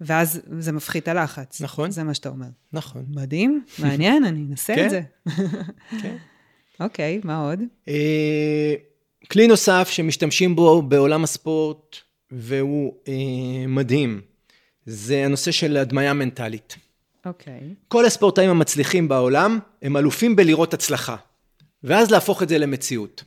ואז 0.00 0.40
זה 0.58 0.72
מפחית 0.72 1.08
הלחץ. 1.08 1.60
נכון. 1.60 1.90
זה 1.90 2.02
מה 2.04 2.14
שאתה 2.14 2.28
אומר. 2.28 2.46
נכון. 2.72 3.04
מדהים, 3.08 3.64
מעניין, 3.82 4.24
אני 4.24 4.46
אנסה 4.50 4.74
כן. 4.74 4.84
את 4.84 4.90
זה. 4.90 5.00
כן. 6.02 6.16
אוקיי, 6.80 7.20
מה 7.24 7.38
עוד? 7.48 7.60
כלי 9.30 9.46
נוסף 9.46 9.88
שמשתמשים 9.90 10.56
בו 10.56 10.82
בעולם 10.82 11.24
הספורט, 11.24 11.96
והוא 12.30 12.94
אה, 13.08 13.66
מדהים, 13.68 14.20
זה 14.86 15.24
הנושא 15.24 15.50
של 15.50 15.76
הדמיה 15.76 16.12
מנטלית. 16.12 16.76
אוקיי. 17.26 17.60
כל 17.88 18.04
הספורטאים 18.04 18.50
המצליחים 18.50 19.08
בעולם, 19.08 19.58
הם 19.82 19.96
אלופים 19.96 20.36
בלראות 20.36 20.74
הצלחה, 20.74 21.16
ואז 21.84 22.10
להפוך 22.10 22.42
את 22.42 22.48
זה 22.48 22.58
למציאות. 22.58 23.24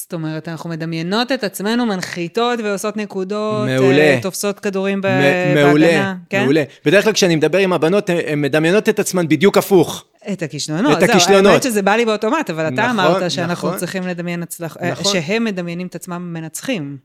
זאת 0.00 0.12
אומרת, 0.14 0.48
אנחנו 0.48 0.70
מדמיינות 0.70 1.32
את 1.32 1.44
עצמנו, 1.44 1.86
מנחיתות 1.86 2.60
ועושות 2.64 2.96
נקודות, 2.96 3.66
מעולה. 3.68 3.98
אה, 3.98 4.18
תופסות 4.22 4.60
כדורים 4.60 5.00
ב- 5.00 5.54
מעולה, 5.54 5.86
בהגנה, 5.86 6.14
כן? 6.30 6.42
מעולה. 6.42 6.62
בדרך 6.84 7.04
כלל 7.04 7.12
כשאני 7.12 7.36
מדבר 7.36 7.58
עם 7.58 7.72
הבנות, 7.72 8.10
הן- 8.10 8.40
מדמיינות 8.40 8.88
את 8.88 8.98
עצמן 8.98 9.28
בדיוק 9.28 9.58
הפוך. 9.58 10.04
את 10.32 10.42
הכישלונות, 10.42 10.98
את 10.98 11.08
הכישלונות. 11.10 11.52
האמת 11.52 11.62
שזה 11.62 11.82
בא 11.82 11.96
לי 11.96 12.04
באוטומט, 12.04 12.50
אבל 12.50 12.68
אתה 12.68 12.74
נכון, 12.86 12.90
אמרת 13.00 13.30
שאנחנו 13.30 13.68
נכון. 13.68 13.78
צריכים 13.80 14.06
לדמיין 14.06 14.42
הצלחה, 14.42 14.90
נכון. 14.90 15.12
שהם 15.12 15.44
מדמיינים 15.44 15.86
את 15.86 15.94
עצמם 15.94 16.30
מנצחים. 16.32 16.96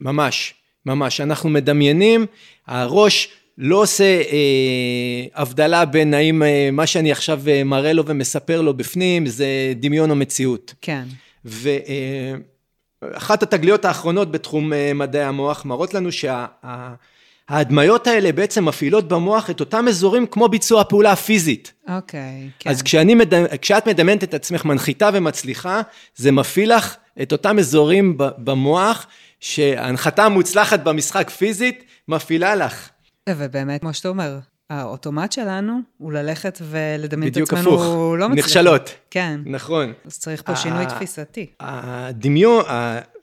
ממש, 0.00 0.54
ממש. 0.86 1.20
אנחנו 1.20 1.48
מדמיינים, 1.50 2.26
הראש 2.66 3.28
לא 3.58 3.76
עושה 3.82 4.04
אה, 4.04 5.24
הבדלה 5.42 5.84
בין 5.84 6.14
האם 6.14 6.42
אה, 6.42 6.68
מה 6.72 6.86
שאני 6.86 7.12
עכשיו 7.12 7.40
אה, 7.48 7.64
מראה 7.64 7.92
לו 7.92 8.06
ומספר 8.06 8.60
לו 8.60 8.74
בפנים, 8.74 9.26
זה 9.26 9.46
דמיון 9.76 10.10
או 10.10 10.16
מציאות. 10.16 10.74
כן. 10.82 11.02
ואחת 11.44 13.42
התגליות 13.42 13.84
האחרונות 13.84 14.32
בתחום 14.32 14.72
אה, 14.72 14.92
מדעי 14.94 15.24
המוח 15.24 15.64
מראות 15.64 15.94
לנו 15.94 16.08
שההדמיות 16.12 18.06
האלה 18.06 18.32
בעצם 18.32 18.64
מפעילות 18.64 19.08
במוח 19.08 19.50
את 19.50 19.60
אותם 19.60 19.88
אזורים 19.88 20.26
כמו 20.26 20.48
ביצוע 20.48 20.80
הפעולה 20.80 21.12
הפיזית. 21.12 21.72
אוקיי, 21.88 22.50
כן. 22.58 22.70
אז 22.70 22.82
כשאני 22.82 23.14
מדמ... 23.14 23.44
כשאת 23.60 23.88
מדמיינת 23.88 24.24
את 24.24 24.34
עצמך 24.34 24.64
מנחיתה 24.64 25.10
ומצליחה, 25.12 25.80
זה 26.16 26.32
מפעיל 26.32 26.76
לך 26.76 26.96
את 27.22 27.32
אותם 27.32 27.58
אזורים 27.58 28.18
במוח 28.18 29.06
שההנחתה 29.40 30.24
המוצלחת 30.24 30.80
במשחק 30.80 31.30
פיזית 31.30 31.84
מפעילה 32.08 32.54
לך. 32.54 32.88
ובאמת, 33.28 33.80
כמו 33.80 33.94
שאתה 33.94 34.08
אומר, 34.08 34.38
האוטומט 34.70 35.32
שלנו 35.32 35.78
הוא 35.98 36.12
ללכת 36.12 36.58
ולדמיין 36.62 37.28
את 37.28 37.32
בדיוק 37.32 37.52
עצמנו 37.52 37.74
הפוך. 37.74 37.84
לא 38.18 38.28
מצליחים. 38.28 38.38
נכשלות. 38.38 38.90
כן. 39.10 39.40
נכון. 39.46 39.92
אז 40.06 40.18
צריך 40.18 40.42
פה 40.42 40.56
שינוי 40.56 40.84
ה- 40.84 40.90
תפיסתי. 40.90 41.46
הדמיון, 41.60 42.64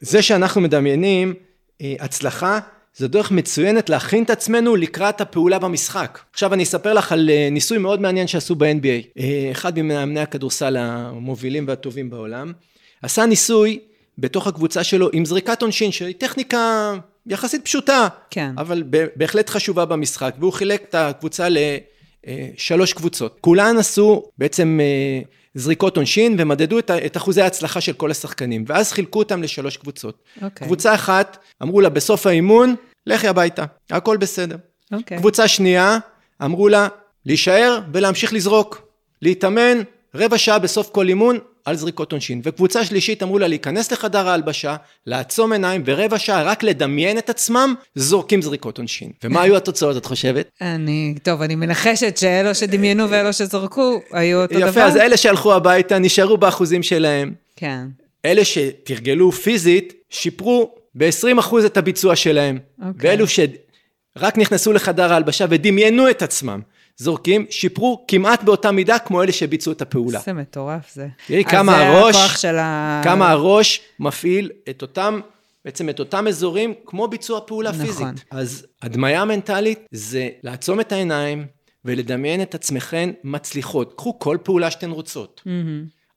זה 0.01 0.21
שאנחנו 0.21 0.62
מדמיינים 0.62 1.33
אה, 1.81 1.93
הצלחה, 2.00 2.60
זו 2.98 3.07
דרך 3.07 3.31
מצוינת 3.31 3.89
להכין 3.89 4.24
את 4.24 4.29
עצמנו 4.29 4.75
לקראת 4.75 5.21
הפעולה 5.21 5.60
במשחק. 5.60 6.19
עכשיו 6.33 6.53
אני 6.53 6.63
אספר 6.63 6.93
לך 6.93 7.12
על 7.12 7.29
אה, 7.29 7.48
ניסוי 7.51 7.77
מאוד 7.77 8.01
מעניין 8.01 8.27
שעשו 8.27 8.55
ב-NBA. 8.55 9.19
אה, 9.19 9.50
אחד 9.51 9.79
ממאמני 9.79 10.19
הכדורסל 10.19 10.77
המובילים 10.77 11.65
והטובים 11.67 12.10
בעולם, 12.10 12.53
עשה 13.01 13.25
ניסוי 13.25 13.79
בתוך 14.17 14.48
הקבוצה 14.48 14.83
שלו 14.83 15.10
עם 15.13 15.25
זריקת 15.25 15.62
עונשין, 15.62 15.91
שהיא 15.91 16.15
טכניקה 16.17 16.93
יחסית 17.28 17.66
פשוטה, 17.66 18.08
כן. 18.30 18.51
אבל 18.58 18.84
בהחלט 19.16 19.50
חשובה 19.50 19.86
במשחק, 19.86 20.36
והוא 20.40 20.54
חילק 20.54 20.82
את 20.90 20.96
הקבוצה 20.96 21.48
לשלוש 21.50 22.94
קבוצות. 22.94 23.38
כולן 23.42 23.78
עשו 23.78 24.24
בעצם 24.38 24.80
אה, 24.82 25.22
זריקות 25.56 25.98
עונשין 25.98 26.36
ומדדו 26.40 26.80
את 26.80 27.18
אחוזי 27.18 27.42
ההצלחה 27.42 27.82
של 27.82 27.94
כל 27.94 28.12
השחקנים, 28.12 28.63
ואז 28.68 28.92
חילקו 28.92 29.20
אותם 29.20 29.44
לשלוש 29.44 29.78
קבוצות. 29.78 30.24
אוקיי. 30.42 30.68
קבוצה 30.68 30.96
אחת, 30.96 31.38
אמרו 31.63 31.82
לה 31.82 31.90
בסוף 31.90 32.28
האימון, 32.28 32.75
לכי 33.08 33.28
הביתה, 33.28 33.66
הכל 33.90 34.18
בסדר. 34.18 34.56
אוקיי. 34.92 35.18
קבוצה 35.18 35.48
שנייה, 35.48 35.98
אמרו 36.44 36.68
לה 36.68 36.88
להישאר 37.25 37.80
ולהמשיך 37.94 38.34
לזרוק, 38.34 38.82
להתאמן 39.22 39.78
רבע 40.16 40.38
שעה 40.38 40.60
בסוף 40.60 40.90
כל 40.90 41.08
אימון 41.08 41.40
על 41.65 41.75
זריקות 41.75 42.12
עונשין. 42.12 42.41
וקבוצה 42.44 42.86
שלישית 42.86 43.24
אמרו 43.24 43.39
לה 43.39 43.48
להיכנס 43.48 43.91
לחדר 43.91 44.30
ההלבשה, 44.30 44.75
לעצום 45.08 45.51
עיניים 45.51 45.84
ורבע 45.86 46.20
שעה 46.20 46.44
רק 46.44 46.63
לדמיין 46.63 47.18
את 47.18 47.30
עצמם, 47.30 47.75
זורקים 47.96 48.41
זריקות 48.41 48.77
עונשין. 48.77 49.12
ומה 49.24 49.41
היו 49.41 49.58
התוצאות, 49.58 49.98
את 49.98 50.06
חושבת? 50.06 50.50
אני, 50.62 51.15
טוב, 51.24 51.41
אני 51.41 51.56
מנחשת 51.56 52.18
שאלו 52.18 52.56
שדמיינו 52.56 53.10
ואלו 53.10 53.34
שזרקו 53.34 54.01
היו 54.12 54.41
אותו 54.41 54.53
יפה, 54.53 54.62
דבר. 54.62 54.70
יפה, 54.70 54.84
אז 54.84 54.98
אלה 54.98 55.18
שהלכו 55.18 55.53
הביתה 55.53 56.00
נשארו 56.00 56.38
באחוזים 56.38 56.84
שלהם. 56.84 57.34
כן. 57.56 57.86
אלה 58.25 58.46
שתרגלו 58.46 59.32
פיזית, 59.32 59.94
שיפרו 60.10 60.75
ב-20% 60.96 61.65
את 61.65 61.77
הביצוע 61.77 62.15
שלהם. 62.15 62.60
אוקיי. 62.88 63.10
ואלו 63.10 63.25
שרק 63.27 64.38
נכנסו 64.38 64.74
לחדר 64.74 65.13
ההלבשה 65.13 65.46
ודמיינו 65.50 66.10
את 66.10 66.22
עצמם. 66.22 66.62
זורקים, 67.01 67.46
שיפרו 67.50 68.05
כמעט 68.08 68.43
באותה 68.43 68.72
מידה 68.72 69.00
כמו 69.00 69.24
אלה 69.24 69.31
שביצעו 69.31 69.74
את 69.74 69.81
הפעולה. 69.81 70.20
זה 70.20 70.34
מטורף 70.34 70.93
זה. 70.93 71.08
תראי 71.27 71.46
כמה 71.46 71.77
הראש, 71.77 72.46
ה... 72.46 73.01
כמה 73.03 73.29
הראש 73.29 73.81
מפעיל 74.00 74.51
את 74.70 74.81
אותם, 74.81 75.20
בעצם 75.65 75.89
את 75.89 76.00
אותם 76.00 76.27
אזורים 76.27 76.74
כמו 76.86 77.08
ביצוע 77.08 77.39
פעולה 77.48 77.72
נכון. 77.72 77.86
פיזית. 77.86 78.25
אז 78.31 78.67
הדמיה 78.81 79.25
מנטלית 79.25 79.79
זה 79.91 80.29
לעצום 80.43 80.79
את 80.79 80.91
העיניים 80.91 81.46
ולדמיין 81.86 82.41
את 82.41 82.55
עצמכן 82.55 83.10
מצליחות. 83.24 83.93
קחו 83.98 84.20
כל 84.20 84.38
פעולה 84.43 84.72
שאתן 84.72 84.91
רוצות, 84.91 85.43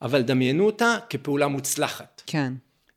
אבל 0.03 0.23
דמיינו 0.23 0.67
אותה 0.67 0.97
כפעולה 1.11 1.49
מוצלחת. 1.49 2.23
כן. 2.26 2.53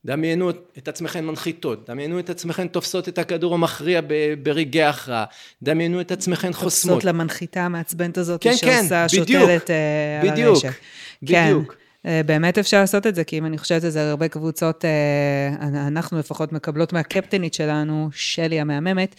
דמיינו 0.08 0.50
את 0.50 0.88
עצמכן 0.88 1.26
מנחיתות, 1.26 1.90
דמיינו 1.90 2.20
את 2.20 2.30
עצמכן 2.30 2.68
תופסות 2.68 3.10
את 3.10 3.18
הכדור 3.18 3.54
המכריע 3.54 4.02
ברגעי 4.44 4.84
הכרעה, 4.84 5.26
דמיינו 5.64 6.02
את 6.02 6.12
עצמכן 6.12 6.54
חוסמות. 6.54 6.94
תופסות 6.94 7.04
למנחיתה 7.04 7.62
המעצבנת 7.62 8.18
הזאת, 8.18 8.42
כן, 8.44 8.54
כן, 8.62 8.80
שעושה, 8.82 9.06
בדיוק, 9.22 9.42
שותלת 9.42 9.70
אה, 9.70 10.22
על 10.22 10.32
בדיוק, 10.32 10.50
הרשת. 10.64 10.80
בדיוק. 11.24 11.76
כן, 12.04 12.10
אה, 12.10 12.22
באמת 12.26 12.58
אפשר 12.58 12.80
לעשות 12.80 13.08
את 13.08 13.16
זה, 13.16 13.24
כי 13.24 13.38
אם 13.38 13.46
אני 13.46 13.58
חושבת 13.58 13.84
על 13.84 13.90
זה, 13.90 14.10
הרבה 14.10 14.28
קבוצות, 14.28 14.86
אה, 14.86 15.68
אנחנו 15.88 16.20
לפחות 16.20 16.52
מקבלות 16.52 16.94
מהקפטנית 16.94 17.54
שלנו, 17.54 18.10
שלי 18.12 18.60
המהממת, 18.60 19.16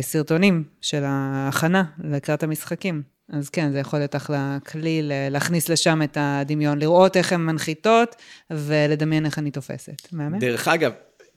סרטונים 0.00 0.64
של 0.80 1.02
ההכנה 1.04 1.84
לקראת 2.04 2.42
המשחקים. 2.42 3.17
אז 3.32 3.50
כן, 3.50 3.72
זה 3.72 3.78
יכול 3.78 3.98
להיות 3.98 4.16
אחלה 4.16 4.58
כלי 4.68 5.00
להכניס 5.04 5.68
לשם 5.68 6.02
את 6.02 6.16
הדמיון, 6.20 6.78
לראות 6.78 7.16
איך 7.16 7.32
הן 7.32 7.40
מנחיתות 7.40 8.16
ולדמיין 8.50 9.26
איך 9.26 9.38
אני 9.38 9.50
תופסת. 9.50 10.12
מהמם? 10.12 10.38
דרך 10.38 10.68
אגב, 10.68 10.92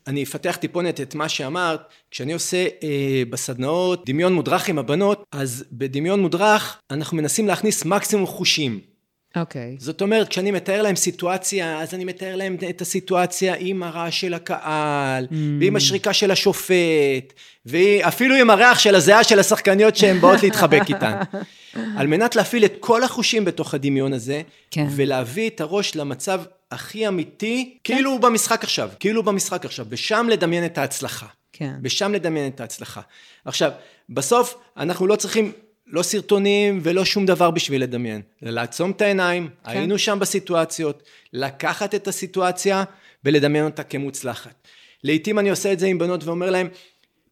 אני 0.08 0.24
אפתח 0.24 0.56
טיפונת 0.56 1.02
את 1.02 1.16
מה 1.16 1.30
שאמרת, 1.30 1.82
כשאני 2.12 2.34
עושה 2.34 2.68
אה, 2.84 3.24
בסדנאות 3.30 4.10
דמיון 4.10 4.34
מודרך 4.34 4.70
עם 4.70 4.80
הבנות, 4.80 5.24
אז 5.32 5.66
בדמיון 5.72 6.20
מודרך 6.20 6.80
אנחנו 6.92 7.18
מנסים 7.18 7.48
להכניס 7.48 7.86
מקסימום 7.86 8.26
חושים. 8.26 8.91
אוקיי. 9.36 9.76
זאת 9.80 10.02
אומרת, 10.02 10.28
כשאני 10.28 10.52
מתאר 10.52 10.82
להם 10.82 10.96
סיטואציה, 10.96 11.82
אז 11.82 11.94
אני 11.94 12.06
מתאר 12.06 12.36
להם 12.36 12.58
את 12.70 12.82
הסיטואציה 12.82 13.56
עם 13.60 13.84
הרעש 13.84 14.22
של 14.22 14.34
הקהל, 14.34 15.26
mm. 15.26 15.36
ועם 15.60 15.76
השריקה 15.76 16.14
של 16.14 16.32
השופט, 16.32 17.34
ואפילו 17.66 18.36
עם 18.36 18.50
הריח 18.50 18.80
של 18.80 18.96
הזיעה 18.96 19.24
של 19.24 19.40
השחקניות 19.40 19.96
שהן 19.96 20.20
באות 20.20 20.44
להתחבק 20.44 20.82
איתן. 20.90 21.20
על 21.98 22.08
מנת 22.08 22.36
להפעיל 22.36 22.66
את 22.66 22.74
כל 22.80 23.04
החושים 23.04 23.46
בתוך 23.46 23.74
הדמיון 23.74 24.14
הזה, 24.14 24.42
כן. 24.72 24.88
ולהביא 24.96 25.50
את 25.50 25.62
הראש 25.62 25.96
למצב 25.96 26.42
הכי 26.72 27.08
אמיתי, 27.08 27.78
כאילו 27.84 28.12
הוא 28.12 28.20
במשחק 28.20 28.64
עכשיו, 28.64 28.90
כאילו 29.00 29.20
הוא 29.20 29.26
במשחק 29.26 29.66
עכשיו, 29.66 29.86
ושם 29.90 30.28
לדמיין 30.30 30.66
את 30.66 30.78
ההצלחה. 30.78 31.26
כן. 31.54 31.74
ושם 31.84 32.14
לדמיין 32.14 32.48
את 32.48 32.62
ההצלחה. 32.62 33.02
עכשיו, 33.46 33.72
בסוף 34.10 34.58
אנחנו 34.78 35.08
לא 35.08 35.16
צריכים 35.16 35.52
לא 35.92 36.04
סרטונים 36.04 36.80
ולא 36.84 37.06
שום 37.06 37.26
דבר 37.26 37.52
בשביל 37.52 37.84
לדמיין. 37.84 38.22
זה 38.42 38.52
לעצום 38.52 38.92
את 38.92 39.02
העיניים, 39.02 39.50
כן. 39.64 39.70
היינו 39.70 39.98
שם 39.98 40.20
בסיטואציות, 40.20 41.04
לקחת 41.34 41.96
את 41.96 42.08
הסיטואציה 42.08 42.84
ולדמיין 43.26 43.66
אותה 43.66 43.84
כמוצלחת. 43.84 44.68
לעתים 45.04 45.40
אני 45.40 45.50
עושה 45.50 45.74
את 45.74 45.80
זה 45.80 45.88
עם 45.88 45.98
בנות 45.98 46.24
ואומר 46.24 46.50
להן, 46.50 46.68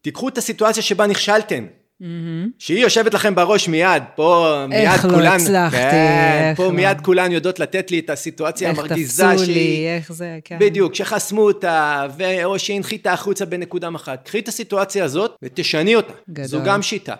תיקחו 0.02 0.28
את 0.28 0.38
הסיטואציה 0.38 0.82
שבה 0.82 1.06
נכשלתן. 1.06 1.66
Mm-hmm. 2.00 2.04
שהיא 2.58 2.78
יושבת 2.78 3.14
לכם 3.14 3.34
בראש 3.34 3.68
מיד, 3.68 4.02
פה 4.14 4.64
מיד 4.68 4.88
איך 4.88 5.04
לא 5.04 5.10
כולן, 5.10 5.40
הצלחתי, 5.40 5.76
כן, 5.76 6.48
איך 6.50 6.56
פה 6.56 6.64
לא. 6.64 6.72
מיד 6.72 7.00
כולן 7.00 7.32
יודעות 7.32 7.58
לתת 7.58 7.90
לי 7.90 7.98
את 7.98 8.10
הסיטואציה 8.10 8.70
איך 8.70 8.78
המרגיזה 8.78 9.24
תפסו 9.32 9.44
שהיא... 9.44 9.54
לי, 9.54 9.88
איך 9.96 10.12
זה, 10.12 10.38
כן. 10.44 10.58
בדיוק, 10.60 10.94
שחסמו 10.94 11.42
אותה, 11.42 12.06
ו- 12.18 12.44
או 12.44 12.58
שהנחיתה 12.58 13.12
החוצה 13.12 13.44
בנקודה 13.44 13.88
אחת. 13.96 14.24
קחי 14.24 14.38
את 14.38 14.48
הסיטואציה 14.48 15.04
הזאת 15.04 15.36
ותשני 15.42 15.94
אותה. 15.94 16.12
גדול. 16.30 16.46
זו 16.46 16.60
גם 16.64 16.82
שיטה. 16.82 17.14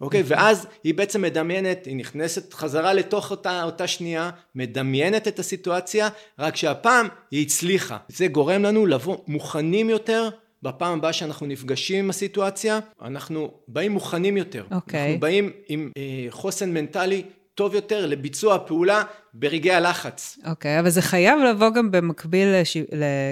אוקיי? 0.00 0.22
ואז 0.26 0.66
היא 0.84 0.94
בעצם 0.94 1.22
מדמיינת, 1.22 1.86
היא 1.86 1.96
נכנסת 1.96 2.54
חזרה 2.54 2.92
לתוך 2.94 3.30
אותה, 3.30 3.62
אותה 3.62 3.86
שנייה, 3.86 4.30
מדמיינת 4.54 5.28
את 5.28 5.38
הסיטואציה, 5.38 6.08
רק 6.38 6.56
שהפעם 6.56 7.06
היא 7.30 7.46
הצליחה. 7.46 7.96
זה 8.08 8.26
גורם 8.26 8.62
לנו 8.62 8.86
לבוא 8.86 9.16
מוכנים 9.26 9.90
יותר. 9.90 10.28
בפעם 10.62 10.98
הבאה 10.98 11.12
שאנחנו 11.12 11.46
נפגשים 11.46 12.04
עם 12.04 12.10
הסיטואציה, 12.10 12.78
אנחנו 13.02 13.50
באים 13.68 13.92
מוכנים 13.92 14.36
יותר. 14.36 14.64
אוקיי. 14.70 15.04
אנחנו 15.06 15.20
באים 15.20 15.50
עם 15.68 15.90
אה, 15.96 16.26
חוסן 16.30 16.74
מנטלי 16.74 17.22
טוב 17.54 17.74
יותר 17.74 18.06
לביצוע 18.06 18.54
הפעולה 18.54 19.02
ברגעי 19.34 19.72
הלחץ. 19.72 20.38
אוקיי, 20.46 20.80
אבל 20.80 20.90
זה 20.90 21.02
חייב 21.02 21.38
לבוא 21.40 21.70
גם 21.70 21.90
במקביל, 21.90 22.60
לש... 22.60 22.76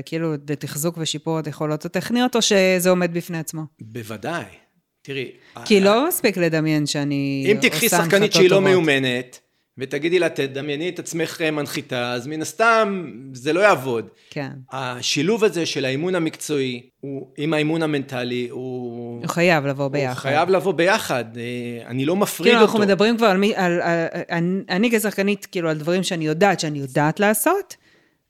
כאילו, 0.07 0.33
לתחזוק 0.51 0.95
ושיפור 0.99 1.41
היכולות 1.47 1.85
הטכניות, 1.85 2.37
או 2.37 2.43
שזה 2.43 2.91
עומד 2.91 3.15
בפני 3.15 3.39
עצמו? 3.39 3.63
בוודאי. 3.81 4.45
תראי, 5.07 5.31
כי 5.65 5.81
לא 5.81 6.09
מספיק 6.09 6.37
לדמיין 6.37 6.87
שאני 6.87 7.47
אם 7.53 7.57
תקחי 7.61 7.87
עושה 7.87 7.97
שחקנית 7.97 8.13
הנחתות 8.13 8.33
שהיא 8.33 8.51
לא 8.51 8.57
טובות. 8.57 8.71
מיומנת, 8.71 9.41
ותגידי 9.79 10.19
לה, 10.19 10.29
תדמייני 10.29 10.89
את 10.89 10.99
עצמך 10.99 11.41
מנחיתה, 11.43 12.13
אז 12.13 12.27
מן 12.27 12.43
הסתם 12.43 13.13
זה 13.33 13.53
לא 13.53 13.61
יעבוד. 13.61 14.09
כן. 14.31 14.51
השילוב 14.73 15.45
הזה 15.45 15.67
של 15.67 15.85
האימון 15.85 16.15
המקצועי, 16.15 16.83
הוא, 17.01 17.31
עם 17.39 17.55
האימון 17.55 17.83
המנטלי, 17.83 18.49
הוא... 18.51 19.21
הוא 19.21 19.29
חייב 19.29 19.67
לבוא 19.67 19.85
הוא 19.85 19.93
ביחד. 19.93 20.15
חייב 20.15 20.51
לבוא 20.51 20.73
ביחד, 20.73 21.25
אה, 21.37 21.43
אני 21.87 22.05
לא 22.05 22.17
מפריד 22.17 22.49
כאילו, 22.49 22.61
אותו. 22.61 22.73
אנחנו 22.73 22.81
מדברים 22.81 23.17
כבר 23.17 23.27
על 23.27 23.37
מי... 23.37 23.57
על, 23.57 23.81
על, 23.81 24.07
אני, 24.31 24.61
אני 24.69 24.91
כשחקנית, 24.91 25.47
כאילו, 25.47 25.71
על 25.71 25.79
דברים 25.79 26.03
שאני 26.03 26.27
יודעת 26.27 26.61
שאני 26.61 26.79
יודעת 26.79 27.21
לעשות, 27.21 27.77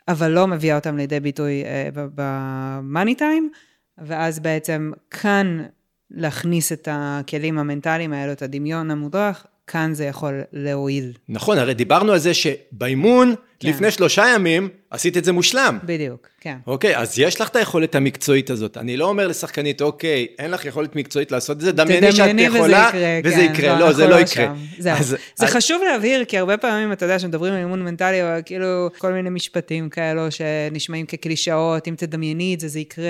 אבל 0.08 0.30
לא 0.30 0.46
מביאה 0.46 0.76
אותם 0.76 0.96
לידי 0.96 1.20
ביטוי 1.20 1.64
אה, 1.64 1.88
במאני 1.94 3.14
טיים, 3.14 3.50
ואז 3.98 4.40
בעצם 4.40 4.92
כאן 5.10 5.62
להכניס 6.10 6.72
את 6.72 6.88
הכלים 6.90 7.58
המנטליים 7.58 8.12
האלו, 8.12 8.32
את 8.32 8.42
הדמיון 8.42 8.90
המודרך, 8.90 9.46
כאן 9.66 9.94
זה 9.94 10.04
יכול 10.04 10.40
להועיל. 10.52 11.12
נכון, 11.28 11.58
הרי 11.58 11.74
דיברנו 11.74 12.12
על 12.12 12.18
זה 12.18 12.34
שבאימון, 12.34 13.34
כן. 13.60 13.68
לפני 13.68 13.90
שלושה 13.90 14.24
ימים, 14.34 14.68
עשית 14.90 15.16
את 15.16 15.24
זה 15.24 15.32
מושלם. 15.32 15.78
בדיוק, 15.84 16.28
כן. 16.40 16.56
אוקיי, 16.66 16.96
אז 16.96 17.18
יש 17.18 17.40
לך 17.40 17.48
את 17.48 17.56
היכולת 17.56 17.94
המקצועית 17.94 18.50
הזאת. 18.50 18.76
אני 18.76 18.96
לא 18.96 19.04
אומר 19.08 19.26
לשחקנית, 19.28 19.82
אוקיי, 19.82 20.26
אין 20.38 20.50
לך 20.50 20.64
יכולת 20.64 20.96
מקצועית 20.96 21.32
לעשות 21.32 21.56
את 21.56 21.60
זה, 21.60 21.72
דמייני 21.72 22.12
שאת 22.12 22.20
תדמייני 22.28 22.48
וזה 22.48 22.58
יכולה, 22.58 22.86
יקרה, 22.88 23.00
וזה 23.24 23.36
כן, 23.36 23.52
יקרה. 23.54 23.68
לא, 23.68 23.86
אנחנו 23.86 23.92
זה 23.92 24.06
לא 24.06 24.14
יקרה. 24.14 24.26
שם. 24.44 24.54
זהו. 24.78 24.92
אז- 24.98 25.16
זה 25.36 25.46
אז- 25.46 25.52
חשוב 25.52 25.82
להבהיר, 25.92 26.24
כי 26.24 26.38
הרבה 26.38 26.56
פעמים, 26.56 26.92
אתה 26.92 27.04
יודע, 27.04 27.18
כשמדברים 27.18 27.52
על 27.52 27.58
אימון 27.58 27.82
מנטלי, 27.84 28.22
או 28.22 28.28
כאילו 28.44 28.88
כל 28.98 29.12
מיני 29.12 29.30
משפטים 29.30 29.88
כאלו 29.88 30.26
שנשמעים 30.30 31.06
כקלישאות, 31.06 31.88
אם 31.88 31.94
תדמייני 31.96 32.54
את 32.54 32.60
זה, 32.60 32.68
זה 32.68 32.80
יקרה, 32.80 33.04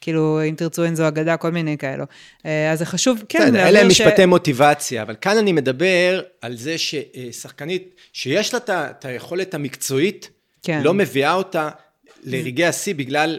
כאילו, 0.00 0.40
אם 0.48 0.54
תרצו 0.56 0.84
אין 0.84 0.94
זו 0.94 1.08
אגדה, 1.08 1.36
כל 1.36 1.50
מיני 1.50 1.78
כאלו. 1.78 2.04
אה, 2.46 2.72
אז 2.72 2.78
זה 2.78 2.86
חשוב, 2.86 3.22
כן, 3.28 3.42
להבהיר 3.54 3.66
אלה 3.68 3.80
ש- 3.80 4.00
משפטי 4.00 4.26
מוטיבציה, 4.26 5.02
אבל 5.02 5.14
כאן 5.20 5.38
אני 5.38 5.52
מדבר 5.52 6.20
על 6.44 6.56
זה 6.56 6.76
ששחקנית, 6.78 7.94
שיש 8.12 8.54
לה 8.54 8.58
את 8.58 8.70
את 8.70 9.04
היכולת 9.04 9.54
המקצועית, 9.54 10.30
כן. 10.62 10.82
לא 10.82 10.94
מביאה 10.94 11.32
אותה 11.32 11.70
לרגעי 12.22 12.66
השיא 12.66 12.94
בגלל 12.94 13.38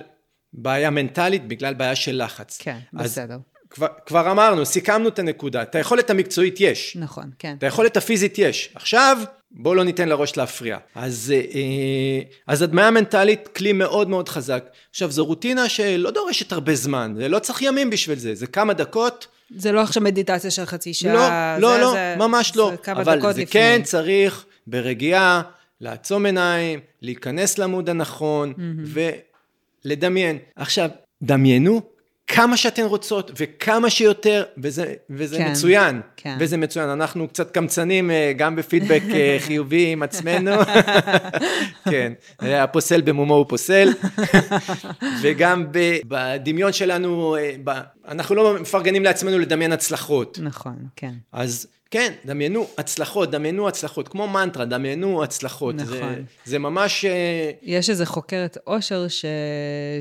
בעיה 0.54 0.90
מנטלית, 0.90 1.48
בגלל 1.48 1.74
בעיה 1.74 1.96
של 1.96 2.24
לחץ. 2.24 2.58
כן, 2.62 2.78
אז 2.98 3.12
בסדר. 3.12 3.38
כבר, 3.70 3.88
כבר 4.06 4.32
אמרנו, 4.32 4.66
סיכמנו 4.66 5.08
את 5.08 5.20
הנקודה. 5.20 5.62
את 5.62 5.76
היכולת 5.76 6.10
המקצועית 6.10 6.60
יש, 6.60 6.98
נכון, 7.00 7.32
כן. 7.40 7.56
את 7.58 7.64
היכולת 7.64 7.98
הפיזית 7.98 8.40
יש. 8.40 8.70
עכשיו, 8.76 9.18
בואו 9.52 9.76
לא 9.76 9.84
ניתן 9.84 10.10
לראש 10.10 10.38
להפריע. 10.38 10.78
אז, 10.96 11.34
אה, 11.36 12.22
אז 12.48 12.62
הדמיה 12.62 12.92
מנטלית, 12.92 13.48
כלי 13.48 13.74
מאוד 13.74 14.10
מאוד 14.10 14.30
חזק. 14.30 14.66
עכשיו, 14.90 15.12
זו 15.12 15.26
רוטינה 15.26 15.70
שלא 15.70 16.12
דורשת 16.12 16.52
הרבה 16.52 16.76
זמן, 16.76 17.14
זה 17.18 17.28
לא 17.28 17.40
צריך 17.40 17.62
ימים 17.62 17.90
בשביל 17.90 18.20
זה, 18.20 18.36
זה 18.36 18.48
כמה 18.48 18.74
דקות. 18.74 19.28
זה 19.58 19.72
לא 19.72 19.82
עכשיו 19.82 20.04
מדיטציה 20.04 20.52
של 20.52 20.66
חצי 20.66 20.94
שעה. 20.94 21.58
לא, 21.60 21.70
לא, 21.70 21.76
זה- 21.78 21.82
לא, 21.82 21.92
זה- 21.92 22.16
ממש 22.18 22.56
לא. 22.56 22.70
זה 22.72 22.78
כמה 22.78 23.02
אבל 23.02 23.20
דקות 23.20 23.36
זה 23.36 23.42
לפני. 23.42 23.52
כן 23.62 23.82
צריך 23.84 24.46
ברגיעה 24.68 25.42
לעצום 25.82 26.26
עיניים, 26.26 26.80
להיכנס 27.02 27.58
לעמוד 27.58 27.90
הנכון 27.90 28.54
ולדמיין. 29.86 30.38
עכשיו, 30.56 30.90
דמיינו 31.24 31.82
כמה 32.28 32.58
שאתן 32.58 32.84
רוצות 32.84 33.32
וכמה 33.38 33.90
שיותר, 33.90 34.44
וזה, 34.58 34.94
וזה 35.10 35.38
כן, 35.38 35.52
מצוין. 35.52 36.02
כן. 36.18 36.38
וזה 36.40 36.58
מצוין. 36.58 36.90
אנחנו 36.90 37.28
קצת 37.28 37.52
קמצנים 37.52 38.12
אה, 38.12 38.34
גם 38.38 38.56
בפידבק 38.56 39.02
אה, 39.14 39.38
חיובי 39.46 39.92
עם 39.92 40.04
עצמנו. 40.04 40.52
כן, 41.92 42.14
הפוסל 42.40 43.02
במומו 43.02 43.36
הוא 43.36 43.46
פוסל. 43.50 43.90
וגם 45.22 45.66
בדמיון 46.08 46.74
שלנו, 46.74 47.36
אה, 47.36 47.82
אנחנו 48.08 48.36
לא 48.36 48.58
מפרגנים 48.62 49.04
לעצמנו 49.04 49.40
לדמיין 49.40 49.72
הצלחות. 49.72 50.40
נכון, 50.42 50.76
כן. 50.96 51.14
אז 51.32 51.68
כן, 51.96 52.14
דמיינו 52.26 52.68
הצלחות, 52.78 53.32
דמיינו 53.32 53.68
הצלחות, 53.68 54.08
כמו 54.08 54.28
מנטרה, 54.28 54.66
דמיינו 54.66 55.24
הצלחות. 55.24 55.76
נכון. 55.76 55.98
זה, 55.98 56.22
זה 56.46 56.60
ממש... 56.60 57.06
אה, 57.06 57.52
יש 57.62 57.90
איזה 57.90 58.06
חוקרת 58.06 58.58
אושר 58.68 59.08
ש... 59.08 59.26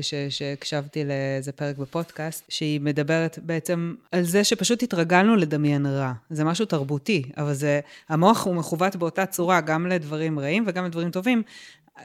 ש... 0.01 0.13
שהקשבתי 0.29 1.03
לאיזה 1.03 1.51
פרק 1.51 1.77
בפודקאסט, 1.77 2.43
שהיא 2.49 2.81
מדברת 2.81 3.39
בעצם 3.41 3.95
על 4.11 4.23
זה 4.23 4.43
שפשוט 4.43 4.83
התרגלנו 4.83 5.35
לדמיין 5.35 5.85
רע. 5.85 6.13
זה 6.29 6.43
משהו 6.43 6.65
תרבותי, 6.65 7.23
אבל 7.37 7.53
זה... 7.53 7.79
המוח 8.09 8.45
הוא 8.45 8.55
מכוות 8.55 8.95
באותה 8.95 9.25
צורה 9.25 9.61
גם 9.61 9.87
לדברים 9.87 10.39
רעים 10.39 10.63
וגם 10.67 10.85
לדברים 10.85 11.11
טובים. 11.11 11.43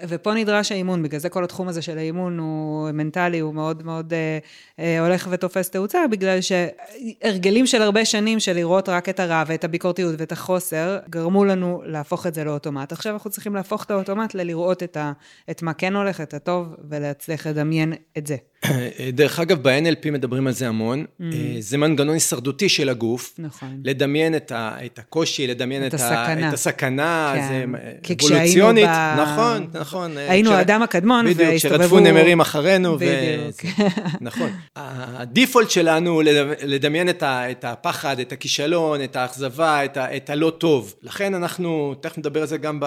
ופה 0.08 0.34
נדרש 0.34 0.72
האימון, 0.72 1.02
בגלל 1.02 1.20
זה 1.20 1.28
כל 1.28 1.44
התחום 1.44 1.68
הזה 1.68 1.82
של 1.82 1.98
האימון 1.98 2.38
הוא 2.38 2.90
מנטלי, 2.90 3.38
הוא 3.38 3.54
מאוד 3.54 3.82
מאוד 3.82 4.12
אה, 4.12 4.38
אה, 4.78 5.00
הולך 5.00 5.28
ותופס 5.30 5.70
תאוצה, 5.70 5.98
בגלל 6.10 6.38
שהרגלים 6.40 7.66
של 7.66 7.82
הרבה 7.82 8.04
שנים 8.04 8.40
של 8.40 8.52
לראות 8.52 8.88
רק 8.88 9.08
את 9.08 9.20
הרע 9.20 9.42
ואת 9.46 9.64
הביקורתיות 9.64 10.14
ואת 10.18 10.32
החוסר, 10.32 10.98
גרמו 11.10 11.44
לנו 11.44 11.82
להפוך 11.84 12.26
את 12.26 12.34
זה 12.34 12.44
לאוטומט. 12.44 12.92
עכשיו 12.92 13.12
אנחנו 13.12 13.30
צריכים 13.30 13.54
להפוך 13.54 13.84
את 13.84 13.90
האוטומט 13.90 14.34
ללראות 14.34 14.82
את, 14.82 14.96
ה, 14.96 15.12
את 15.50 15.62
מה 15.62 15.74
כן 15.74 15.96
הולך, 15.96 16.20
את 16.20 16.34
הטוב, 16.34 16.74
ולהצליח 16.88 17.46
לדמיין 17.46 17.92
את 18.18 18.26
זה. 18.26 18.36
דרך 19.12 19.40
אגב, 19.40 19.62
ב-NLP 19.68 20.10
מדברים 20.10 20.46
על 20.46 20.52
זה 20.52 20.68
המון. 20.68 21.04
Mm. 21.20 21.24
אה, 21.32 21.38
זה 21.60 21.78
מנגנון 21.78 22.14
הישרדותי 22.14 22.68
של 22.68 22.88
הגוף. 22.88 23.34
נכון. 23.38 23.80
לדמיין 23.84 24.36
את, 24.36 24.52
ה, 24.52 24.76
את 24.86 24.98
הקושי, 24.98 25.46
לדמיין 25.46 25.82
את 25.86 25.88
את, 25.88 25.94
הסכנה. 25.94 26.48
את 26.48 26.52
הסכנה, 26.54 27.32
כן. 27.36 27.48
זה 27.48 27.64
כי 28.02 28.14
אבולוציונית. 28.20 28.88
ב- 28.88 29.16
נכון, 29.20 29.66
נכון. 29.80 30.16
היינו 30.18 30.50
כש- 30.50 30.56
האדם 30.56 30.82
הקדמון, 30.82 31.24
בדיוק, 31.26 31.40
והסתובבו- 31.50 31.58
כשרדפו 31.58 32.00
נמרים 32.00 32.40
אחרינו. 32.40 32.96
בדיוק. 32.96 33.64
ו... 33.78 33.82
נכון. 34.20 34.50
הדיפולט 34.76 35.70
שלנו 35.70 36.10
הוא 36.10 36.22
לדמ- 36.22 36.26
לדמיין 36.64 37.08
את, 37.08 37.22
ה, 37.22 37.50
את 37.50 37.64
הפחד, 37.64 38.20
את 38.20 38.32
הכישלון, 38.32 39.04
את 39.04 39.16
האכזבה, 39.16 39.84
את, 39.84 39.96
ה, 39.96 40.16
את 40.16 40.30
הלא 40.30 40.52
טוב. 40.58 40.94
לכן 41.02 41.34
אנחנו, 41.34 41.94
תכף 42.00 42.18
נדבר 42.18 42.40
על 42.40 42.46
זה 42.46 42.56
גם 42.58 42.78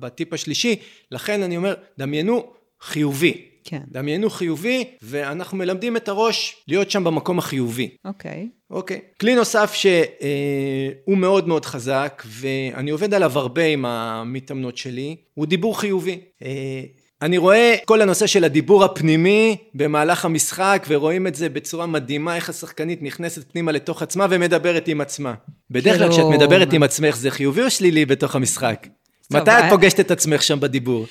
בטיפ 0.00 0.32
השלישי, 0.32 0.76
לכן 1.10 1.42
אני 1.42 1.56
אומר, 1.56 1.74
דמיינו 1.98 2.44
חיובי. 2.82 3.51
כן. 3.64 3.80
דמיינו 3.88 4.30
חיובי, 4.30 4.84
ואנחנו 5.02 5.58
מלמדים 5.58 5.96
את 5.96 6.08
הראש 6.08 6.64
להיות 6.68 6.90
שם 6.90 7.04
במקום 7.04 7.38
החיובי. 7.38 7.88
אוקיי. 8.04 8.48
אוקיי. 8.70 9.00
כלי 9.20 9.34
נוסף 9.34 9.74
שהוא 9.74 11.18
מאוד 11.18 11.48
מאוד 11.48 11.64
חזק, 11.64 12.22
ואני 12.26 12.90
עובד 12.90 13.14
עליו 13.14 13.38
הרבה 13.38 13.64
עם 13.64 13.84
המתאמנות 13.84 14.76
שלי, 14.76 15.16
הוא 15.34 15.46
דיבור 15.46 15.80
חיובי. 15.80 16.20
אה, 16.42 16.82
אני 17.22 17.38
רואה 17.38 17.74
כל 17.84 18.02
הנושא 18.02 18.26
של 18.26 18.44
הדיבור 18.44 18.84
הפנימי 18.84 19.56
במהלך 19.74 20.24
המשחק, 20.24 20.86
ורואים 20.88 21.26
את 21.26 21.34
זה 21.34 21.48
בצורה 21.48 21.86
מדהימה, 21.86 22.36
איך 22.36 22.48
השחקנית 22.48 23.02
נכנסת 23.02 23.52
פנימה 23.52 23.72
לתוך 23.72 24.02
עצמה 24.02 24.26
ומדברת 24.30 24.88
עם 24.88 25.00
עצמה. 25.00 25.34
בדרך 25.70 25.98
כלל 25.98 26.10
כשאת 26.10 26.24
מדברת 26.30 26.72
עם 26.72 26.82
עצמך, 26.82 27.16
זה 27.16 27.30
חיובי 27.30 27.62
או 27.62 27.70
שלילי 27.70 28.06
בתוך 28.06 28.36
המשחק? 28.36 28.86
מתי 29.30 29.42
את 29.42 29.48
אה- 29.48 29.70
פוגשת 29.70 30.00
את 30.00 30.10
עצמך 30.10 30.42
שם 30.42 30.60
בדיבור? 30.60 31.06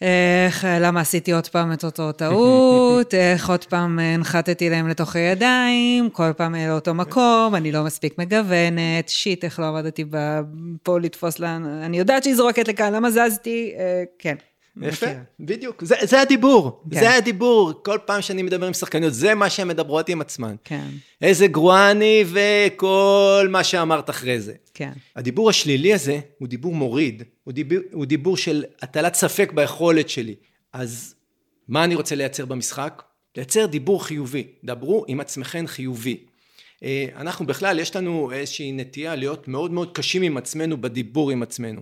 איך, 0.00 0.66
למה 0.80 1.00
עשיתי 1.00 1.32
עוד 1.32 1.48
פעם 1.48 1.72
את 1.72 1.84
אותו 1.84 2.12
טעות, 2.12 3.14
איך 3.32 3.48
עוד 3.48 3.64
פעם 3.64 3.98
הנחתתי 3.98 4.70
להם 4.70 4.88
לתוך 4.88 5.16
הידיים, 5.16 6.10
כל 6.10 6.32
פעם 6.36 6.54
לאותו 6.54 6.94
מקום, 6.94 7.54
אני 7.54 7.72
לא 7.72 7.84
מספיק 7.84 8.18
מגוונת, 8.18 9.08
שיט, 9.08 9.44
איך 9.44 9.60
לא 9.60 9.64
עמדתי 9.64 10.04
פה 10.82 11.00
לתפוס 11.00 11.38
לה, 11.38 11.56
אני 11.56 11.98
יודעת 11.98 12.22
שהיא 12.22 12.34
זורקת 12.34 12.68
לכאן, 12.68 12.92
למה 12.92 13.10
זזתי? 13.10 13.72
אה, 13.78 14.04
כן. 14.18 14.34
יפה. 14.82 15.06
בדיוק, 15.40 15.84
זה, 15.84 15.94
זה 16.02 16.20
הדיבור, 16.20 16.82
כן. 16.90 17.00
זה 17.00 17.14
הדיבור, 17.14 17.72
כל 17.84 17.98
פעם 18.06 18.22
שאני 18.22 18.42
מדבר 18.42 18.66
עם 18.66 18.72
שחקניות, 18.72 19.14
זה 19.14 19.34
מה 19.34 19.50
שהן 19.50 19.68
מדברות 19.68 20.08
עם 20.08 20.20
עצמן. 20.20 20.54
כן, 20.64 20.86
איזה 21.22 21.46
גרועה 21.46 21.90
אני 21.90 22.24
וכל 22.26 23.48
מה 23.50 23.64
שאמרת 23.64 24.10
אחרי 24.10 24.40
זה. 24.40 24.54
כן. 24.74 24.92
הדיבור 25.16 25.50
השלילי 25.50 25.94
הזה 25.94 26.20
הוא 26.38 26.48
דיבור 26.48 26.74
מוריד, 26.74 27.22
הוא 27.44 27.52
דיבור, 27.52 27.78
הוא 27.92 28.06
דיבור 28.06 28.36
של 28.36 28.64
הטלת 28.82 29.14
ספק 29.14 29.52
ביכולת 29.54 30.08
שלי. 30.08 30.34
אז 30.72 31.14
מה 31.68 31.84
אני 31.84 31.94
רוצה 31.94 32.14
לייצר 32.14 32.44
במשחק? 32.46 33.02
לייצר 33.36 33.66
דיבור 33.66 34.04
חיובי, 34.04 34.46
דברו 34.64 35.04
עם 35.08 35.20
עצמכם 35.20 35.66
חיובי. 35.66 36.18
אה, 36.82 37.06
אנחנו 37.16 37.46
בכלל, 37.46 37.78
יש 37.78 37.96
לנו 37.96 38.32
איזושהי 38.32 38.72
נטייה 38.72 39.14
להיות 39.14 39.48
מאוד 39.48 39.70
מאוד 39.70 39.92
קשים 39.92 40.22
עם 40.22 40.36
עצמנו 40.36 40.80
בדיבור 40.80 41.30
עם 41.30 41.42
עצמנו. 41.42 41.80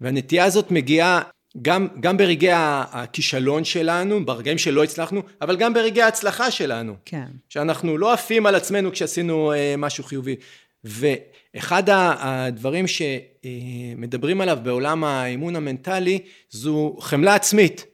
והנטייה 0.00 0.44
הזאת 0.44 0.70
מגיעה 0.70 1.22
גם, 1.62 1.88
גם 2.00 2.16
ברגעי 2.16 2.50
הכישלון 2.52 3.64
שלנו, 3.64 4.26
ברגעים 4.26 4.58
שלא 4.58 4.84
הצלחנו, 4.84 5.22
אבל 5.42 5.56
גם 5.56 5.74
ברגעי 5.74 6.02
ההצלחה 6.02 6.50
שלנו. 6.50 6.94
כן. 7.04 7.26
שאנחנו 7.48 7.98
לא 7.98 8.12
עפים 8.12 8.46
על 8.46 8.54
עצמנו 8.54 8.92
כשעשינו 8.92 9.52
אה, 9.52 9.74
משהו 9.78 10.04
חיובי. 10.04 10.36
ואחד 10.84 11.82
הדברים 11.88 12.84
שמדברים 12.86 14.40
עליו 14.40 14.58
בעולם 14.62 15.04
האימון 15.04 15.56
המנטלי 15.56 16.18
זו 16.50 16.96
חמלה 17.00 17.34
עצמית. 17.34 17.84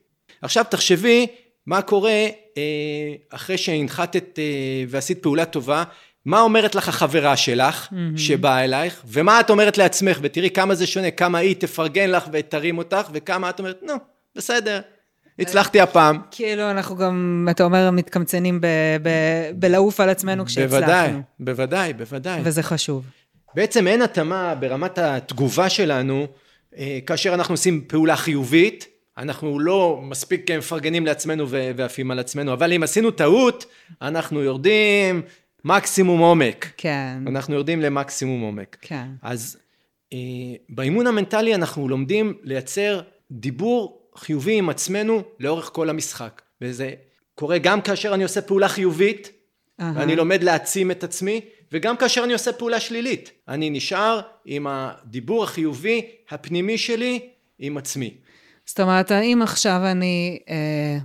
עכשיו 0.42 0.64
תחשבי 0.70 1.26
מה 1.66 1.82
קורה 1.82 2.26
אה, 2.56 3.14
אחרי 3.30 3.58
שהנחתת 3.58 4.38
אה, 4.38 4.84
ועשית 4.88 5.22
פעולה 5.22 5.44
טובה, 5.44 5.84
מה 6.26 6.40
אומרת 6.40 6.74
לך 6.74 6.88
החברה 6.88 7.36
שלך 7.36 7.88
שבאה 8.16 8.64
אלייך, 8.64 9.02
ומה 9.06 9.40
את 9.40 9.50
אומרת 9.50 9.78
לעצמך, 9.78 10.18
ותראי 10.22 10.50
כמה 10.50 10.74
זה 10.74 10.86
שונה, 10.86 11.10
כמה 11.10 11.38
היא 11.38 11.56
תפרגן 11.58 12.10
לך 12.10 12.24
ותרים 12.32 12.78
אותך, 12.78 13.08
וכמה 13.12 13.50
את 13.50 13.58
אומרת, 13.58 13.80
נו, 13.82 13.94
בסדר, 14.36 14.80
הצלחתי 15.38 15.80
הפעם. 15.80 16.18
כאילו, 16.30 16.70
אנחנו 16.70 16.96
גם, 16.96 17.48
אתה 17.50 17.64
אומר, 17.64 17.90
מתקמצנים 17.90 18.60
ב- 18.60 18.66
ב- 19.02 19.50
בלעוף 19.54 20.00
על 20.00 20.08
עצמנו 20.08 20.44
כשהצלחנו. 20.44 20.78
בוודאי, 20.80 21.12
בוודאי, 21.40 21.92
בוודאי. 21.92 22.40
וזה 22.44 22.62
חשוב. 22.62 23.04
בעצם 23.54 23.86
אין 23.86 24.02
התאמה 24.02 24.54
ברמת 24.54 24.98
התגובה 24.98 25.68
שלנו, 25.68 26.26
אה, 26.78 26.98
כאשר 27.06 27.34
אנחנו 27.34 27.54
עושים 27.54 27.84
פעולה 27.86 28.16
חיובית, 28.16 28.86
אנחנו 29.18 29.60
לא 29.60 30.00
מספיק 30.02 30.50
מפרגנים 30.50 31.06
לעצמנו 31.06 31.48
ועפים 31.48 32.10
על 32.10 32.18
עצמנו, 32.18 32.52
אבל 32.52 32.72
אם 32.72 32.82
עשינו 32.82 33.10
טעות, 33.10 33.64
אנחנו 34.02 34.42
יורדים 34.42 35.22
מקסימום 35.64 36.20
עומק. 36.20 36.72
כן, 36.76 37.18
אנחנו 37.26 37.54
יורדים 37.54 37.80
למקסימום 37.80 38.40
עומק. 38.40 38.76
כן. 38.80 39.08
אז 39.22 39.56
אה, 40.12 40.18
באימון 40.68 41.06
המנטלי 41.06 41.54
אנחנו 41.54 41.88
לומדים 41.88 42.34
לייצר 42.42 43.00
דיבור 43.30 44.10
חיובי 44.16 44.58
עם 44.58 44.68
עצמנו 44.68 45.22
לאורך 45.40 45.70
כל 45.72 45.90
המשחק. 45.90 46.42
וזה 46.60 46.92
קורה 47.34 47.58
גם 47.58 47.80
כאשר 47.80 48.14
אני 48.14 48.22
עושה 48.22 48.42
פעולה 48.42 48.68
חיובית, 48.68 49.30
אהה. 49.80 49.92
ואני 49.96 50.16
לומד 50.16 50.42
להעצים 50.42 50.90
את 50.90 51.04
עצמי, 51.04 51.40
וגם 51.72 51.96
כאשר 51.96 52.24
אני 52.24 52.32
עושה 52.32 52.52
פעולה 52.52 52.80
שלילית. 52.80 53.30
אני 53.48 53.70
נשאר 53.70 54.20
עם 54.44 54.66
הדיבור 54.66 55.44
החיובי 55.44 56.06
הפנימי 56.30 56.78
שלי 56.78 57.28
עם 57.58 57.76
עצמי. 57.76 58.14
זאת 58.66 58.80
אומרת, 58.80 59.12
אם 59.12 59.40
עכשיו 59.42 59.80
אני 59.84 60.38
אה, 60.48 60.54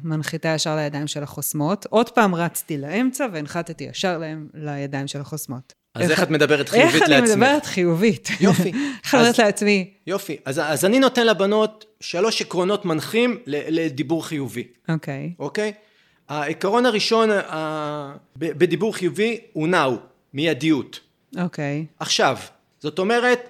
מנחיתה 0.04 0.48
ישר 0.48 0.76
לידיים 0.76 1.08
של 1.08 1.24
החוסמות, 1.24 1.86
עוד 1.90 2.10
פעם 2.10 2.36
רצתי 2.36 2.78
לאמצע 2.78 3.26
והנחתתי 3.34 3.84
ישר 3.84 4.18
להם 4.18 4.48
לידיים 4.54 5.08
של 5.08 5.22
החוסמות. 5.22 5.74
אז 5.96 6.12
איך 6.12 6.24
את 6.24 6.30
מדברת 6.30 6.70
חיובית 6.70 6.96
איך 6.96 7.04
אני? 7.10 7.22
מדברת 7.22 7.66
חיובית? 7.66 8.30
יופי. 8.40 8.72
איך 9.04 9.16
אז- 9.16 9.40
לעצמי, 9.40 9.94
יופי. 10.08 10.38
אז, 10.46 10.60
אז 10.64 10.86
אני 10.86 11.00
נותן 11.00 11.28
לבנות 11.28 11.86
שלוש 12.00 12.42
עקרונות 12.42 12.86
מנחים 12.86 13.38
ל- 13.46 13.82
לדיבור 13.86 14.26
חיובי. 14.28 14.64
אוקיי, 14.90 15.34
אוקיי? 15.40 15.74
העיקרון 16.30 16.86
הראשון 16.86 17.30
ב- 18.36 18.58
בדיבור 18.58 18.96
חיובי 18.96 19.38
הוא 19.54 19.68
נאו, 19.68 19.96
מיידיות. 20.34 21.00
אוקיי, 21.42 21.86
עכשיו. 22.00 22.38
זאת 22.80 23.00
אומרת, 23.00 23.50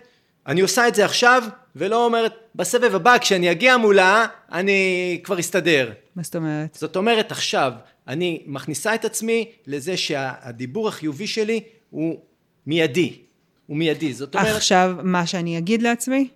אני 0.50 0.62
עושה 0.62 0.88
את 0.88 0.96
זה 0.96 1.06
עכשיו, 1.06 1.44
ולא 1.76 2.06
אומרת, 2.06 2.34
בסבב 2.56 2.96
הבא, 2.96 3.18
כשאני 3.18 3.52
אגיע 3.52 3.78
מולה, 3.78 4.26
אני 4.52 5.20
כבר 5.24 5.40
אסתדר. 5.40 5.92
מה 6.16 6.24
זאת 6.24 6.36
אומרת? 6.36 6.76
זאת 6.76 6.96
אומרת, 6.96 7.32
עכשיו, 7.32 7.74
אני 8.08 8.44
מכניסה 8.46 8.96
את 8.96 9.06
עצמי 9.06 9.52
לזה 9.68 9.98
שהדיבור 9.98 10.88
החיובי 10.88 11.28
שלי 11.28 11.62
הוא 11.90 12.20
מיידי. 12.66 13.18
הוא 13.66 13.78
מיידי. 13.78 14.14
זאת 14.14 14.36
אומרת... 14.36 14.56
עכשיו, 14.56 14.96
מה 15.04 15.26
שאני 15.26 15.58
אגיד 15.58 15.82
לעצמי? 15.82 16.28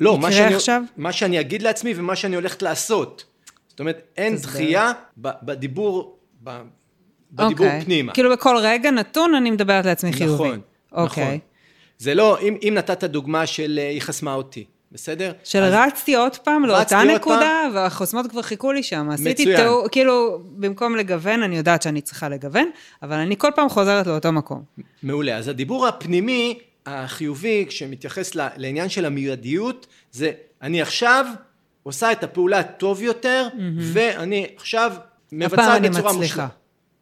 לא, 0.00 0.18
מה 0.18 0.32
שאני, 0.32 0.54
עכשיו? 0.54 0.82
מה 0.96 1.12
שאני 1.12 1.40
אגיד 1.40 1.62
לעצמי 1.62 1.92
ומה 1.96 2.16
שאני 2.16 2.36
הולכת 2.36 2.62
לעשות. 2.62 3.24
זאת 3.68 3.80
אומרת, 3.80 4.02
אין. 4.16 4.36
דחייה 4.36 4.92
בדיבור, 5.16 6.18
בדיבור 6.42 7.66
אוקיי. 7.66 7.84
פנימה. 7.84 8.12
כאילו 8.12 8.30
בכל 8.32 8.56
רגע 8.62 8.90
נתון 8.90 9.34
אני 9.34 9.50
מדברת 9.50 9.84
לעצמי 9.84 10.12
חיובי. 10.12 10.34
נכון, 10.34 10.60
אוקיי. 10.92 11.24
נכון. 11.24 11.38
זה 12.02 12.14
לא, 12.14 12.38
אם, 12.40 12.56
אם 12.68 12.74
נתת 12.76 13.04
דוגמה 13.04 13.46
של 13.46 13.78
אה, 13.82 13.88
היא 13.88 14.00
חסמה 14.00 14.34
אותי, 14.34 14.64
בסדר? 14.92 15.32
של 15.44 15.62
אז- 15.62 15.74
רצתי 15.76 16.14
עוד 16.14 16.36
פעם 16.36 16.64
לאותה 16.64 17.00
עוד 17.00 17.10
נקודה, 17.10 17.62
והחוסמות 17.74 18.26
כבר 18.30 18.42
חיכו 18.42 18.72
לי 18.72 18.82
שם. 18.82 19.10
עשיתי 19.10 19.42
מצוין. 19.42 19.56
תיאור, 19.56 19.88
כאילו, 19.88 20.42
במקום 20.56 20.96
לגוון, 20.96 21.42
אני 21.42 21.56
יודעת 21.56 21.82
שאני 21.82 22.00
צריכה 22.00 22.28
לגוון, 22.28 22.70
אבל 23.02 23.16
אני 23.16 23.36
כל 23.36 23.50
פעם 23.54 23.68
חוזרת 23.68 24.06
לאותו 24.06 24.32
מקום. 24.32 24.62
מעולה. 25.02 25.36
אז 25.36 25.48
הדיבור 25.48 25.86
הפנימי, 25.86 26.58
החיובי, 26.86 27.66
שמתייחס 27.70 28.34
לעניין 28.34 28.88
של 28.88 29.04
המיידיות, 29.04 29.86
זה 30.12 30.30
אני 30.62 30.82
עכשיו 30.82 31.26
עושה 31.82 32.12
את 32.12 32.24
הפעולה 32.24 32.62
טוב 32.62 33.02
יותר, 33.02 33.48
ואני 33.92 34.46
עכשיו 34.56 34.92
מבצעת 35.32 35.76
אני 35.76 35.88
בצורה 35.88 36.12
מצליחה. 36.12 36.46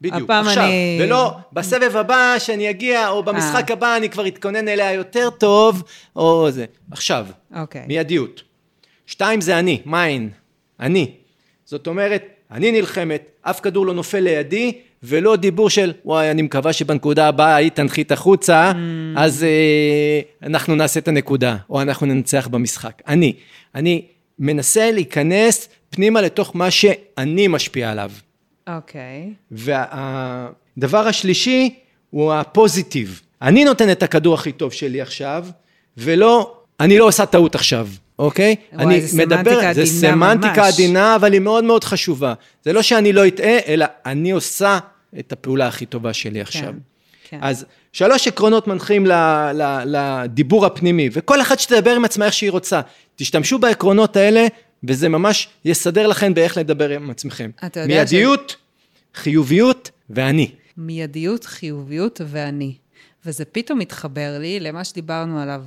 בדיוק, 0.01 0.23
הפעם 0.23 0.47
עכשיו, 0.47 0.65
אני- 0.65 0.99
ולא 1.03 1.33
בסבב 1.53 1.97
הבא 1.97 2.35
שאני 2.39 2.71
אגיע, 2.71 3.09
או 3.09 3.23
במשחק 3.23 3.71
הבא 3.71 3.97
אני 3.97 4.09
כבר 4.09 4.27
אתכונן 4.27 4.69
אליה 4.69 4.93
יותר 4.93 5.31
טוב, 5.31 5.83
או 6.17 6.51
זה. 6.51 6.65
עכשיו, 6.91 7.27
אוקיי. 7.57 7.85
מיידיות. 7.89 8.43
שתיים 9.07 9.41
זה 9.41 9.59
אני, 9.59 9.81
מיין, 9.87 10.31
אני. 10.81 11.11
זאת 11.65 11.87
אומרת, 11.87 12.25
אני 12.51 12.73
נלחמת, 12.73 13.31
אף 13.43 13.61
כדור 13.61 13.87
לא 13.87 13.95
נופל 13.95 14.21
לידי, 14.21 14.73
ולא 15.03 15.37
דיבור 15.37 15.71
של, 15.71 15.93
וואי, 16.05 16.31
אני 16.31 16.43
מקווה 16.43 16.73
שבנקודה 16.73 17.29
הבאה 17.29 17.55
היא 17.57 17.71
תנחית 17.71 18.13
החוצה, 18.13 18.73
אז 19.17 19.45
אה, 19.45 20.21
אנחנו 20.49 20.75
נעשה 20.75 21.01
את 21.01 21.09
הנקודה, 21.09 21.57
או 21.71 21.83
אנחנו 21.83 22.07
ננצח 22.07 22.49
במשחק. 22.49 23.03
אני. 23.09 23.33
אני 23.75 24.03
מנסה 24.39 24.91
להיכנס 24.91 25.69
פנימה 25.91 26.21
לתוך 26.21 26.57
מה 26.57 26.71
שאני 26.71 27.49
משפיע 27.49 27.91
עליו. 27.91 28.11
אוקיי. 28.69 29.33
והדבר 29.51 31.09
השלישי 31.09 31.75
הוא 32.11 32.33
הפוזיטיב. 32.33 33.21
אני 33.43 33.65
נותן 33.65 33.91
את 33.91 34.03
הכדור 34.03 34.35
הכי 34.35 34.53
טוב 34.53 34.73
שלי 34.73 35.01
עכשיו, 35.01 35.47
ולא, 35.97 36.57
אני 36.81 36.99
לא 36.99 37.05
עושה 37.05 37.27
טעות 37.27 37.55
עכשיו, 37.55 37.89
אוקיי? 38.19 38.57
וואי, 38.73 38.85
אני 38.85 39.01
זה 39.01 39.09
סמנטיקה 39.09 39.41
מדבר, 39.41 39.73
זה 39.73 39.87
סמנטיקה 39.87 40.63
ממש. 40.63 40.75
עדינה, 40.75 41.17
אבל 41.17 41.33
היא 41.33 41.41
מאוד 41.41 41.65
מאוד 41.65 41.85
חשובה. 41.85 42.35
זה 42.65 42.73
לא 42.73 42.83
שאני 42.83 43.13
לא 43.13 43.27
אטעה, 43.27 43.59
אלא 43.67 43.87
אני 44.07 44.31
עושה 44.31 44.79
את 45.19 45.33
הפעולה 45.33 45.67
הכי 45.67 45.87
טובה 45.87 46.13
שלי 46.13 46.41
עכשיו. 46.41 46.73
כן. 47.29 47.39
אז 47.43 47.67
שלוש 47.93 48.29
עקרונות 48.29 48.67
מנחים 48.67 49.07
לדיבור 49.85 50.67
הפנימי, 50.67 51.09
וכל 51.13 51.41
אחת 51.41 51.61
שתדבר 51.61 51.91
עם 51.91 52.05
עצמה 52.05 52.25
איך 52.25 52.35
שהיא 52.35 52.51
רוצה. 52.51 52.81
תשתמשו 53.17 53.59
בעקרונות 53.59 54.17
האלה, 54.17 54.47
וזה 54.85 55.09
ממש 55.09 55.49
יסדר 55.65 56.07
לכם 56.07 56.35
באיך 56.35 56.57
לדבר 56.57 56.91
עם 56.91 57.11
עצמכם. 57.11 57.51
אתה 57.67 57.81
יודע 57.81 57.95
מיידיות, 57.95 58.57
חיוביות 59.15 59.91
ואני. 60.11 60.51
מיידיות, 60.77 61.45
חיוביות 61.45 62.21
ואני. 62.27 62.75
וזה 63.27 63.45
פתאום 63.45 63.79
מתחבר 63.79 64.37
לי 64.41 64.61
למה 64.61 64.85
שדיברנו 64.85 65.41
עליו 65.41 65.65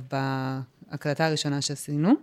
בהקלטה 0.90 1.26
הראשונה 1.26 1.60
שעשינו, 1.60 2.14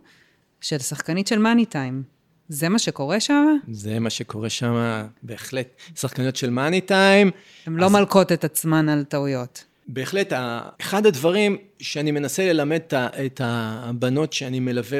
של 0.62 0.80
שחקנית 0.80 1.27
של 1.27 1.39
מאני 1.39 1.65
טיים. 1.65 2.04
זה 2.49 2.69
מה 2.69 2.80
שקורה 2.80 3.19
שם? 3.19 3.58
זה 3.71 3.99
מה 3.99 4.10
שקורה 4.10 4.49
שם, 4.49 5.04
בהחלט. 5.23 5.67
שחקניות 5.95 6.36
של 6.36 6.49
מאני 6.49 6.82
טיים. 6.82 7.32
הן 7.65 7.75
לא 7.75 7.89
מלקות 7.89 8.32
את 8.32 8.43
עצמן 8.43 8.89
על 8.89 9.04
טעויות. 9.04 9.63
בהחלט, 9.88 10.34
אחד 10.82 11.06
הדברים 11.06 11.58
שאני 11.80 12.12
מנסה 12.12 12.54
ללמד 12.54 12.80
את 13.25 13.41
הבנות 13.43 14.34
שאני 14.34 14.60
מלווה 14.60 14.99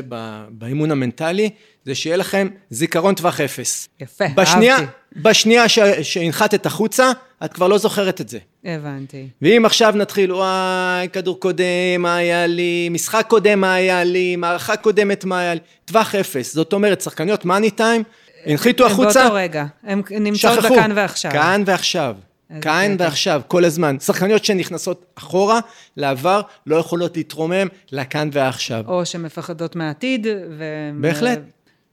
באימון 0.49 0.91
המנטלי, 0.91 1.49
זה 1.86 1.96
שיהיה 1.96 2.17
לכם 2.17 2.48
זיכרון 2.70 3.15
טווח 3.15 3.41
אפס. 3.41 3.89
יפה, 4.00 4.26
בשנייה, 4.36 4.76
אהבתי. 4.76 4.91
בשנייה 5.15 5.70
ש- 5.70 5.80
שהנחתת 6.02 6.65
החוצה, 6.65 7.12
את 7.46 7.54
כבר 7.54 7.67
לא 7.67 7.78
זוכרת 7.78 8.22
את 8.22 8.30
זה. 8.30 8.38
הבנתי. 8.65 9.28
ואם 9.41 9.65
עכשיו 9.65 9.94
נתחיל, 9.96 10.34
וואי, 10.34 11.08
כדור 11.13 11.39
קודם, 11.39 11.65
מה 12.00 12.15
היה 12.15 12.48
לי, 12.48 12.89
משחק 12.91 13.26
קודם, 13.28 13.62
מה 13.62 13.74
היה 13.74 14.04
לי, 14.04 14.36
מערכה 14.36 14.76
קודמת, 14.76 15.26
מה 15.26 15.39
היה 15.39 15.54
לי, 15.54 15.60
טווח 15.86 16.15
אפס. 16.15 16.54
זאת 16.54 16.74
אומרת, 16.74 17.02
שחקניות 17.02 17.46
מאני 17.46 17.72
טיים, 17.72 18.04
הנחיתו 18.46 18.86
החוצה, 18.86 19.22
באותו 19.22 19.36
רגע. 19.36 19.65
הן 19.84 20.02
נמצאות 20.10 20.62
שכחו. 20.62 20.74
בכאן 20.76 20.91
ועכשיו. 20.96 21.32
כאן 21.32 21.63
ועכשיו. 21.65 22.15
כאן. 22.62 22.96
ועכשיו, 23.00 23.41
כל 23.48 23.65
הזמן. 23.65 24.00
שחקניות 24.00 24.46
שנכנסות 24.46 25.06
אחורה, 25.15 25.60
לעבר, 25.98 26.41
לא 26.67 26.76
יכולות 26.76 27.17
להתרומם 27.17 27.67
לכאן 27.91 28.30
ועכשיו. 28.32 28.84
או 28.88 29.06
שמפחדות 29.06 29.76
מהעתיד, 29.76 30.28
ו... 30.58 30.63
בהחלט, 31.02 31.38
ו- 31.38 31.41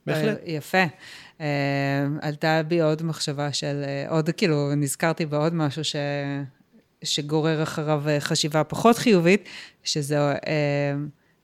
בהחלט. 0.09 0.37
יפה. 0.45 0.83
אה, 1.41 1.47
עלתה 2.21 2.61
בי 2.67 2.81
עוד 2.81 3.03
מחשבה 3.03 3.53
של, 3.53 3.83
אה, 3.87 4.05
עוד 4.09 4.29
כאילו, 4.29 4.75
נזכרתי 4.75 5.25
בעוד 5.25 5.53
משהו 5.53 5.83
ש... 5.83 5.95
שגורר 7.03 7.63
אחריו 7.63 8.03
אה, 8.07 8.19
חשיבה 8.19 8.63
פחות 8.63 8.97
חיובית, 8.97 9.49
שזה 9.83 10.17
אה, 10.17 10.35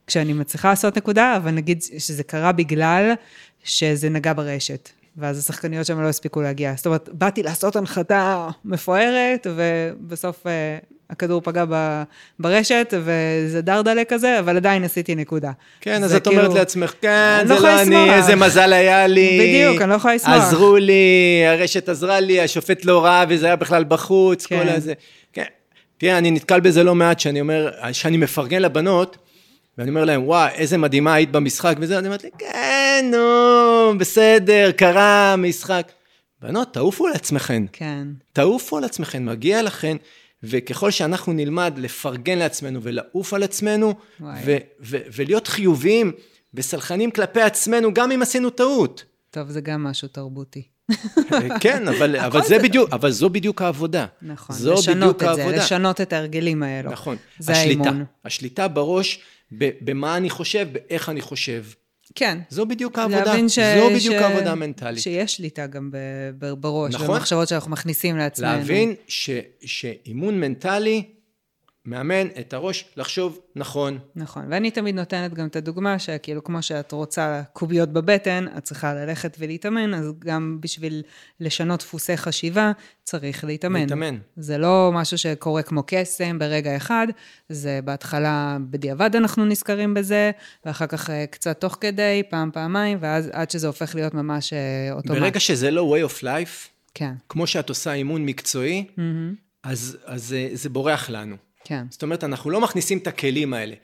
כשאני 0.06 0.32
מצליחה 0.32 0.68
לעשות 0.68 0.96
נקודה, 0.96 1.36
אבל 1.36 1.50
נגיד 1.50 1.82
שזה 1.82 2.22
קרה 2.22 2.52
בגלל 2.52 3.12
שזה 3.64 4.08
נגע 4.08 4.32
ברשת. 4.32 4.88
ואז 5.16 5.38
השחקניות 5.38 5.86
שם 5.86 6.00
לא 6.00 6.08
הספיקו 6.08 6.42
להגיע. 6.42 6.74
זאת 6.76 6.86
אומרת, 6.86 7.08
באתי 7.12 7.42
לעשות 7.42 7.76
הנחתה 7.76 8.48
מפוארת, 8.64 9.46
ובסוף 9.56 10.46
אה, 10.46 10.78
הכדור 11.10 11.40
פגע 11.40 11.64
ב- 11.68 12.02
ברשת, 12.38 12.94
וזה 13.04 13.60
דרדלה 13.62 14.04
כזה, 14.04 14.38
אבל 14.38 14.56
עדיין 14.56 14.84
עשיתי 14.84 15.14
נקודה. 15.14 15.50
כן, 15.80 16.04
אז 16.04 16.14
את 16.14 16.26
אומרת 16.26 16.40
כאילו- 16.44 16.54
לעצמך, 16.54 16.92
כן, 17.00 17.42
זה 17.46 17.54
לא 17.54 17.60
לא 17.60 17.82
אני, 17.82 17.90
לשמוח." 17.90 18.14
איזה 18.16 18.36
מזל 18.36 18.72
היה 18.72 19.06
לי. 19.06 19.38
בדיוק, 19.40 19.82
אני 19.82 19.90
לא 19.90 19.94
יכולה 19.94 20.14
לשמוח. 20.14 20.34
עזרו 20.34 20.76
לי, 20.76 20.92
הרשת 21.46 21.88
עזרה 21.88 22.20
לי, 22.20 22.40
השופט 22.40 22.84
לא 22.84 23.04
ראה 23.04 23.24
וזה 23.28 23.46
היה 23.46 23.56
בכלל 23.56 23.84
בחוץ, 23.84 24.46
כן. 24.46 24.62
כל 24.62 24.68
הזה. 24.68 24.92
כן. 25.32 25.44
תראה, 25.98 26.18
אני 26.18 26.30
נתקל 26.30 26.60
בזה 26.60 26.84
לא 26.84 26.94
מעט, 26.94 27.20
שאני 27.20 27.40
אומר, 27.40 27.70
שאני 27.92 28.16
מפרגן 28.16 28.62
לבנות, 28.62 29.16
ואני 29.78 29.90
אומר 29.90 30.04
להם, 30.04 30.24
וואי, 30.24 30.50
איזה 30.54 30.78
מדהימה 30.78 31.14
היית 31.14 31.30
במשחק, 31.32 31.74
וזה, 31.80 31.98
אני 31.98 32.06
אומרת 32.06 32.24
לי, 32.24 32.30
כן, 32.38 33.10
נו, 33.12 33.98
בסדר, 33.98 34.70
קרה 34.76 35.34
משחק. 35.38 35.92
בנות, 36.42 36.74
תעופו 36.74 37.06
על 37.06 37.12
עצמכן. 37.12 37.62
כן. 37.72 38.02
תעופו 38.32 38.76
על 38.76 38.84
עצמכן, 38.84 39.24
מגיע 39.24 39.62
לכן, 39.62 39.96
וככל 40.46 40.90
שאנחנו 40.90 41.32
נלמד 41.32 41.74
לפרגן 41.76 42.38
לעצמנו 42.38 42.82
ולעוף 42.82 43.34
על 43.34 43.42
עצמנו. 43.42 43.94
ו- 44.20 44.56
ו- 44.80 44.96
ולהיות 45.16 45.48
חיוביים 45.48 46.12
וסלחנים 46.54 47.10
כלפי 47.10 47.40
עצמנו, 47.42 47.94
גם 47.94 48.12
אם 48.12 48.22
עשינו 48.22 48.50
טעות. 48.50 49.04
טוב, 49.30 49.50
זה 49.50 49.60
גם 49.60 49.82
משהו 49.84 50.08
תרבותי. 50.08 50.62
כן, 51.60 51.88
אבל, 51.98 52.16
אבל 52.16 52.42
זה 52.44 52.58
בדיוק, 52.58 52.90
אבל 52.92 53.10
זו 53.10 53.30
בדיוק 53.30 53.62
העבודה. 53.62 54.06
נכון, 54.22 54.56
זו 54.56 54.74
לשנות 54.74 54.96
בדיוק 55.16 55.30
את 55.30 55.36
זה, 55.36 55.42
העבודה. 55.42 55.64
לשנות 55.64 56.00
את 56.00 56.12
ההרגלים 56.12 56.62
האלו. 56.62 56.90
נכון. 56.90 57.16
זה 57.38 57.52
השליטה, 57.52 57.82
האימון. 57.84 58.04
השליטה 58.24 58.68
בראש, 58.68 59.20
ב- 59.58 59.70
במה 59.80 60.16
אני 60.16 60.30
חושב, 60.30 60.68
באיך 60.72 61.08
אני 61.08 61.20
חושב. 61.20 61.64
כן. 62.16 62.38
זו 62.50 62.66
בדיוק 62.66 62.98
העבודה. 62.98 63.24
להבין 63.24 63.48
ש... 63.48 63.58
זו 63.58 63.90
בדיוק 63.94 64.14
ש... 64.14 64.22
העבודה 64.22 64.52
המנטלית. 64.52 65.02
שיש 65.02 65.36
שליטה 65.36 65.66
גם 65.66 65.90
ב... 65.90 65.96
ב... 66.38 66.52
בראש, 66.52 66.94
נכון. 66.94 67.06
במחשבות 67.06 67.48
שאנחנו 67.48 67.70
מכניסים 67.70 68.16
לעצמנו. 68.16 68.52
להבין 68.52 68.94
ש, 69.08 69.30
שאימון 69.64 70.40
מנטלי 70.40 71.02
מאמן 71.86 72.26
את 72.40 72.52
הראש 72.52 72.84
לחשוב 72.96 73.40
נכון. 73.56 73.98
נכון, 74.16 74.42
ואני 74.50 74.70
תמיד 74.70 74.94
נותנת 74.94 75.34
גם 75.34 75.46
את 75.46 75.56
הדוגמה 75.56 75.98
שכאילו 75.98 76.44
כמו 76.44 76.62
שאת 76.62 76.92
רוצה 76.92 77.42
קוביות 77.52 77.88
בבטן, 77.88 78.46
את 78.58 78.64
צריכה 78.64 78.94
ללכת 78.94 79.36
ולהתאמן, 79.40 79.94
אז 79.94 80.12
גם 80.18 80.58
בשביל 80.60 81.02
לשנות 81.40 81.80
דפוסי 81.80 82.16
חשיבה, 82.16 82.72
צריך 83.04 83.44
להתאמן. 83.44 83.80
להתאמן. 83.80 84.18
זה 84.36 84.58
לא 84.58 84.90
משהו 84.94 85.18
שקורה 85.18 85.62
כמו 85.62 85.82
קסם 85.86 86.38
ברגע 86.38 86.76
אחד, 86.76 87.06
זה 87.48 87.80
בהתחלה 87.84 88.56
בדיעבד 88.70 89.16
אנחנו 89.16 89.44
נזכרים 89.44 89.94
בזה, 89.94 90.30
ואחר 90.64 90.86
כך 90.86 91.10
אה, 91.10 91.26
קצת 91.26 91.60
תוך 91.60 91.78
כדי, 91.80 92.22
פעם, 92.30 92.50
פעמיים, 92.52 92.98
ואז 93.00 93.30
עד 93.32 93.50
שזה 93.50 93.66
הופך 93.66 93.94
להיות 93.94 94.14
ממש 94.14 94.52
אה, 94.52 94.92
אוטומט. 94.92 95.18
ברגע 95.18 95.40
שזה 95.40 95.70
לא 95.70 95.96
way 95.96 96.10
of 96.10 96.22
life, 96.22 96.68
כן, 96.94 97.12
כמו 97.28 97.46
שאת 97.46 97.68
עושה 97.68 97.92
אימון 97.92 98.26
מקצועי, 98.26 98.86
אז, 99.62 99.98
אז 100.04 100.24
זה, 100.24 100.48
זה 100.52 100.68
בורח 100.68 101.10
לנו. 101.10 101.36
כן. 101.66 101.84
זאת 101.90 102.02
אומרת, 102.02 102.24
אנחנו 102.24 102.50
לא 102.50 102.60
מכניסים 102.60 102.98
את 102.98 103.06
הכלים 103.06 103.54
האלה. 103.54 103.74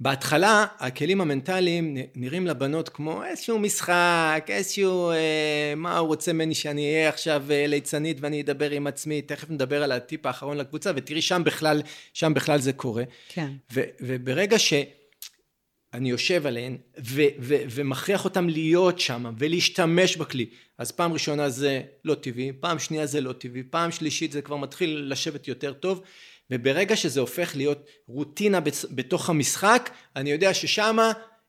בהתחלה, 0.00 0.66
הכלים 0.78 1.20
המנטליים 1.20 1.96
נראים 2.14 2.46
לבנות 2.46 2.88
כמו 2.88 3.24
איזשהו 3.24 3.58
משחק, 3.58 4.46
איזשהו, 4.48 5.10
אה, 5.10 5.74
מה 5.76 5.98
הוא 5.98 6.06
רוצה 6.08 6.32
ממני 6.32 6.54
שאני 6.54 6.94
אהיה 6.94 7.08
עכשיו 7.08 7.44
אה, 7.50 7.66
ליצנית 7.66 8.16
ואני 8.20 8.40
אדבר 8.40 8.70
עם 8.70 8.86
עצמי, 8.86 9.22
תכף 9.22 9.50
נדבר 9.50 9.82
על 9.82 9.92
הטיפ 9.92 10.26
האחרון 10.26 10.56
לקבוצה, 10.56 10.90
ותראי, 10.96 11.22
שם 11.22 11.42
בכלל, 11.44 11.82
שם 12.12 12.34
בכלל 12.34 12.60
זה 12.60 12.72
קורה. 12.72 13.04
כן. 13.28 13.52
ו, 13.72 13.80
וברגע 14.00 14.58
שאני 14.58 16.10
יושב 16.10 16.46
עליהן 16.46 16.76
ו, 17.04 17.22
ו, 17.38 17.56
ומכריח 17.70 18.24
אותם 18.24 18.48
להיות 18.48 19.00
שם 19.00 19.34
ולהשתמש 19.38 20.16
בכלי, 20.16 20.46
אז 20.78 20.92
פעם 20.92 21.12
ראשונה 21.12 21.48
זה 21.48 21.82
לא 22.04 22.14
טבעי, 22.14 22.52
פעם 22.60 22.78
שנייה 22.78 23.06
זה 23.06 23.20
לא 23.20 23.32
טבעי, 23.32 23.62
פעם 23.62 23.90
שלישית 23.90 24.32
זה 24.32 24.42
כבר 24.42 24.56
מתחיל 24.56 25.06
לשבת 25.08 25.48
יותר 25.48 25.72
טוב, 25.72 26.02
וברגע 26.50 26.96
שזה 26.96 27.20
הופך 27.20 27.56
להיות 27.56 27.86
רוטינה 28.08 28.60
בתוך 28.90 29.30
המשחק, 29.30 29.90
אני 30.16 30.30
יודע 30.30 30.54
ששם 30.54 30.96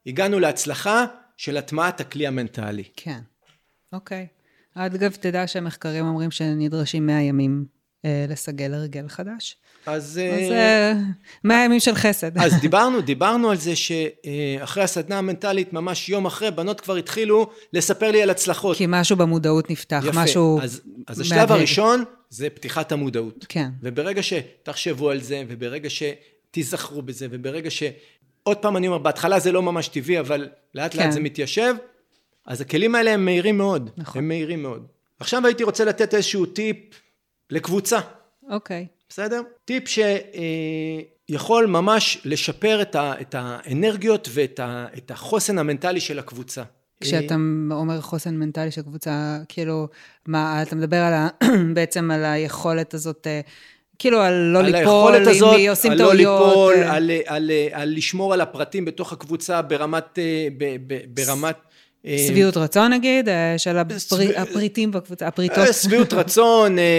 הגענו 0.06 0.40
להצלחה 0.40 1.06
של 1.38 1.58
הטמעת 1.58 2.02
הכלי 2.02 2.28
המנטלי. 2.28 2.84
כן, 2.96 3.20
אוקיי. 3.94 4.28
אגב, 4.76 5.16
תדע 5.16 5.48
שהמחקרים 5.48 6.06
אומרים 6.06 6.32
שנדרשים 6.32 7.06
100 7.06 7.22
ימים 7.22 7.66
אה, 8.06 8.26
לסגל 8.30 8.74
הרגל 8.74 9.08
חדש. 9.08 9.58
אז... 9.88 10.04
אז 10.04 10.52
אה, 10.52 10.92
אה, 10.92 10.94
100 11.44 11.66
ימים 11.66 11.80
של 11.80 11.96
חסד. 11.96 12.38
אז 12.38 12.54
דיברנו, 12.62 13.02
דיברנו 13.02 13.50
על 13.50 13.58
זה 13.58 13.74
שאחרי 13.76 14.84
הסדנה 14.84 15.18
המנטלית, 15.18 15.74
ממש 15.74 16.10
יום 16.10 16.26
אחרי, 16.26 16.52
בנות 16.52 16.82
כבר 16.82 16.96
התחילו 16.96 17.50
לספר 17.74 18.12
לי 18.12 18.22
על 18.22 18.30
הצלחות. 18.30 18.78
כי 18.78 18.86
משהו 18.88 19.16
במודעות 19.16 19.70
נפתח, 19.70 20.04
משהו... 20.14 20.60
אז, 20.62 20.82
אז 21.08 21.20
השלב 21.20 21.38
מהדהד. 21.38 21.58
הראשון 21.58 22.04
זה 22.30 22.50
פתיחת 22.50 22.92
המודעות. 22.92 23.46
כן. 23.50 23.70
וברגע 23.82 24.24
שתחשבו 24.24 25.10
על 25.10 25.22
זה, 25.22 25.44
וברגע 25.48 25.90
שתיזכרו 25.90 27.02
בזה, 27.02 27.28
וברגע 27.32 27.72
ש... 27.72 27.84
עוד 28.44 28.58
פעם 28.58 28.78
אני 28.78 28.88
אומר, 28.88 28.98
בהתחלה 28.98 29.40
זה 29.40 29.52
לא 29.52 29.64
ממש 29.64 29.88
טבעי, 29.88 30.20
אבל 30.20 30.50
לאט 30.76 30.96
לאט 30.96 31.06
כן. 31.06 31.12
זה 31.12 31.20
מתיישב, 31.20 31.76
אז 32.46 32.62
הכלים 32.62 32.96
האלה 32.96 33.12
הם 33.12 33.26
מהירים 33.26 33.58
מאוד. 33.58 33.90
נכון. 33.98 34.20
הם 34.20 34.28
מהירים 34.28 34.64
מאוד. 34.64 34.88
עכשיו 35.20 35.46
הייתי 35.46 35.64
רוצה 35.64 35.86
לתת 35.86 36.14
איזשהו 36.14 36.46
טיפ 36.46 36.78
לקבוצה, 37.50 38.00
אוקיי. 38.50 38.88
בסדר? 39.10 39.42
טיפ 39.66 39.84
שיכול 39.88 41.66
ממש 41.66 42.22
לשפר 42.26 42.82
את, 42.82 42.96
ה, 42.96 43.14
את 43.22 43.36
האנרגיות 43.38 44.30
ואת 44.34 44.60
ה, 44.60 44.86
את 44.98 45.12
החוסן 45.12 45.58
המנטלי 45.58 46.00
של 46.00 46.20
הקבוצה. 46.20 46.64
כשאתה 47.02 47.36
אומר 47.72 48.02
חוסן 48.02 48.36
מנטלי 48.36 48.72
של 48.72 48.82
קבוצה, 48.82 49.38
כאילו, 49.50 49.88
מה, 50.28 50.62
אתה 50.62 50.76
מדבר 50.76 50.98
על 50.98 51.14
ה, 51.14 51.28
בעצם 51.76 52.12
על 52.12 52.26
היכולת 52.26 52.94
הזאת, 52.94 53.28
אה, 53.28 53.42
כאילו, 54.00 54.22
על 54.22 54.34
לא 54.34 54.60
על 54.60 54.66
ליפול, 54.66 54.80
היכולת 54.80 55.28
הזאת, 55.28 55.56
אם 55.60 55.70
עושים 55.70 55.92
על 55.92 55.98
טעויות. 55.98 56.42
לא 56.42 56.48
ליפול, 56.48 56.74
אה, 56.74 56.96
על, 56.96 57.12
על, 57.26 57.52
על 57.72 57.96
לשמור 57.96 58.34
על 58.34 58.42
הפרטים 58.42 58.86
בתוך 58.86 59.14
הקבוצה 59.14 59.62
ברמת, 59.62 60.20
אה, 60.20 60.48
ב, 60.58 60.78
ב, 60.88 61.00
ברמת... 61.08 61.58
אה, 62.08 62.18
שביעות 62.28 62.58
רצון 62.58 62.94
נגיד, 62.94 63.30
אה, 63.30 63.58
של. 63.58 63.78
שביע- 63.98 64.42
הפריטים 64.42 64.92
בקבוצה, 64.92 65.28
הפריטות. 65.28 65.58
אה, 65.58 65.74
שביעות 65.74 66.14
רצון, 66.20 66.80
אה, 66.80 66.84
אה, 66.84 66.90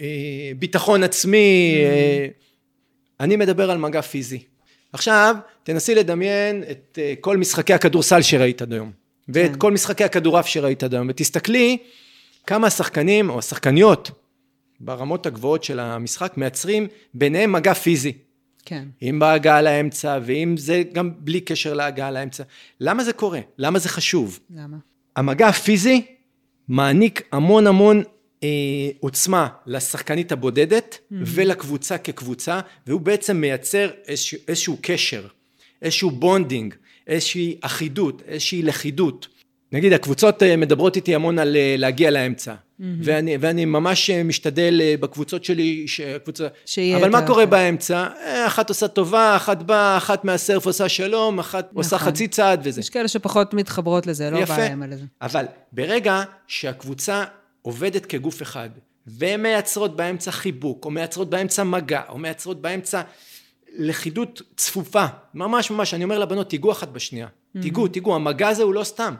אה, 0.00 0.52
ביטחון 0.58 1.02
עצמי, 1.02 1.74
אה, 1.84 2.26
אני 3.20 3.36
מדבר 3.36 3.70
על 3.70 3.78
מגע 3.78 4.00
פיזי. 4.02 4.38
עכשיו, 4.92 5.36
תנסי 5.62 5.94
לדמיין 5.94 6.64
את 6.70 6.98
אה, 7.02 7.14
כל 7.20 7.36
משחקי 7.36 7.74
הכדורסל 7.74 8.22
שראית 8.22 8.62
עד 8.62 8.72
היום, 8.72 8.90
ואת 9.28 9.50
כן. 9.50 9.58
כל 9.58 9.72
משחקי 9.72 10.04
הכדורעף 10.04 10.46
שראית 10.46 10.82
עד 10.82 10.94
היום, 10.94 11.06
ותסתכלי 11.10 11.76
כמה 12.46 12.66
השחקנים 12.66 13.30
או 13.30 13.38
השחקניות 13.38 14.10
ברמות 14.80 15.26
הגבוהות 15.26 15.64
של 15.64 15.80
המשחק 15.80 16.32
מייצרים 16.36 16.86
ביניהם 17.14 17.52
מגע 17.52 17.74
פיזי. 17.74 18.12
כן. 18.64 18.84
אם 19.02 19.18
בהגעה 19.18 19.62
לאמצע, 19.62 20.18
ואם 20.24 20.56
זה 20.56 20.82
גם 20.92 21.10
בלי 21.18 21.40
קשר 21.40 21.74
להגעה 21.74 22.10
לאמצע. 22.10 22.42
למה 22.80 23.04
זה 23.04 23.12
קורה? 23.12 23.40
למה 23.58 23.78
זה 23.78 23.88
חשוב? 23.88 24.38
למה? 24.56 24.76
המגע 25.16 25.48
הפיזי 25.48 26.02
מעניק 26.68 27.22
המון 27.32 27.66
המון 27.66 28.02
אה, 28.42 28.48
עוצמה 29.00 29.48
לשחקנית 29.66 30.32
הבודדת 30.32 30.98
mm-hmm. 30.98 31.14
ולקבוצה 31.26 31.98
כקבוצה, 31.98 32.60
והוא 32.86 33.00
בעצם 33.00 33.36
מייצר 33.36 33.90
איזשהו, 34.06 34.38
איזשהו 34.48 34.76
קשר, 34.82 35.26
איזשהו 35.82 36.10
bonding, 36.10 36.74
איזושהי 37.06 37.58
אחידות, 37.60 38.22
איזושהי 38.26 38.62
לכידות. 38.62 39.28
נגיד, 39.72 39.92
הקבוצות 39.92 40.42
אה, 40.42 40.56
מדברות 40.56 40.96
איתי 40.96 41.14
המון 41.14 41.38
על 41.38 41.56
אה, 41.56 41.74
להגיע 41.78 42.10
לאמצע, 42.10 42.54
mm-hmm. 42.80 42.84
ואני, 43.02 43.36
ואני 43.40 43.64
ממש 43.64 44.10
משתדל 44.10 44.80
אה, 44.82 44.94
בקבוצות 45.00 45.44
שלי, 45.44 45.88
שהקבוצה... 45.88 46.46
שיהיה 46.66 46.98
אבל 46.98 47.10
מה 47.10 47.18
ה- 47.18 47.26
קורה 47.26 47.46
באמצע? 47.46 48.06
אה, 48.24 48.46
אחת 48.46 48.68
עושה 48.68 48.88
טובה, 48.88 49.36
אחת 49.36 49.62
באה, 49.62 49.96
אחת 49.96 50.24
מה 50.24 50.36
serve 50.36 50.66
עושה 50.66 50.88
שלום, 50.88 51.38
אחת 51.38 51.70
עושה 51.74 51.96
נכון. 51.96 52.08
חצי 52.08 52.28
צעד 52.28 52.60
וזה. 52.64 52.80
יש 52.80 52.90
כאלה 52.90 53.08
שפחות 53.08 53.54
מתחברות 53.54 54.06
לזה, 54.06 54.30
לא 54.30 54.38
יפה. 54.38 54.56
בא 54.56 54.62
להם 54.62 54.82
על 54.82 54.94
זה. 54.96 55.04
אבל 55.22 55.44
ברגע 55.72 56.22
שהקבוצה 56.46 57.24
עובדת 57.62 58.06
כגוף 58.06 58.42
אחד, 58.42 58.68
והן 59.06 59.42
מייצרות 59.42 59.96
באמצע 59.96 60.30
חיבוק, 60.30 60.84
או 60.84 60.90
מייצרות 60.90 61.30
באמצע 61.30 61.62
מגע, 61.64 62.02
או 62.08 62.18
מייצרות 62.18 62.62
באמצע 62.62 63.02
לכידות 63.78 64.42
צפופה, 64.56 65.04
ממש 65.34 65.70
ממש, 65.70 65.94
אני 65.94 66.04
אומר 66.04 66.18
לבנות, 66.18 66.50
תיגעו 66.50 66.72
אחת 66.72 66.88
בשנייה. 66.88 67.26
תיגעו, 67.62 67.88
תיגעו, 67.88 68.14
המגע 68.14 68.48
הזה 68.48 68.62
הוא 68.62 68.74
לא 68.74 68.84
סתם. 68.84 69.14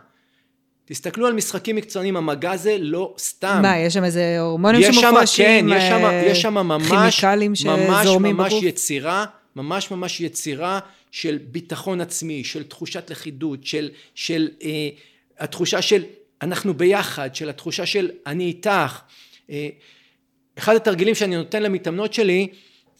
תסתכלו 0.84 1.26
על 1.26 1.32
משחקים 1.32 1.76
מקצוענים, 1.76 2.16
המגע 2.16 2.52
הזה 2.52 2.76
לא 2.80 3.14
סתם. 3.18 3.58
מה, 3.62 3.78
יש 3.78 3.94
שם 3.94 4.04
איזה 4.04 4.40
הורמונים 4.40 4.92
שמופרשים? 4.92 5.46
כן, 5.46 5.66
יש 5.76 5.82
שם, 5.82 6.04
אה, 6.04 6.22
יש 6.26 6.42
שם 6.42 6.54
ממש, 6.54 6.88
כימיקלים 6.88 7.52
ממש 7.64 8.02
שזורמים 8.02 8.36
ממש 8.36 8.52
בגוף? 8.52 8.64
יצירה, 8.64 9.24
ממש 9.56 9.90
ממש 9.90 10.20
יצירה 10.20 10.80
של 11.10 11.38
ביטחון 11.50 12.00
עצמי, 12.00 12.44
של 12.44 12.62
תחושת 12.62 13.10
לכידות, 13.10 13.66
של, 13.66 13.90
של 14.14 14.48
אה, 14.62 14.88
התחושה 15.38 15.82
של 15.82 16.02
אנחנו 16.42 16.74
ביחד, 16.74 17.34
של 17.34 17.48
התחושה 17.48 17.86
של 17.86 18.10
אני 18.26 18.44
איתך. 18.44 19.00
אה, 19.50 19.68
אחד 20.58 20.76
התרגילים 20.76 21.14
שאני 21.14 21.36
נותן 21.36 21.62
למתאמנות 21.62 22.14
שלי, 22.14 22.48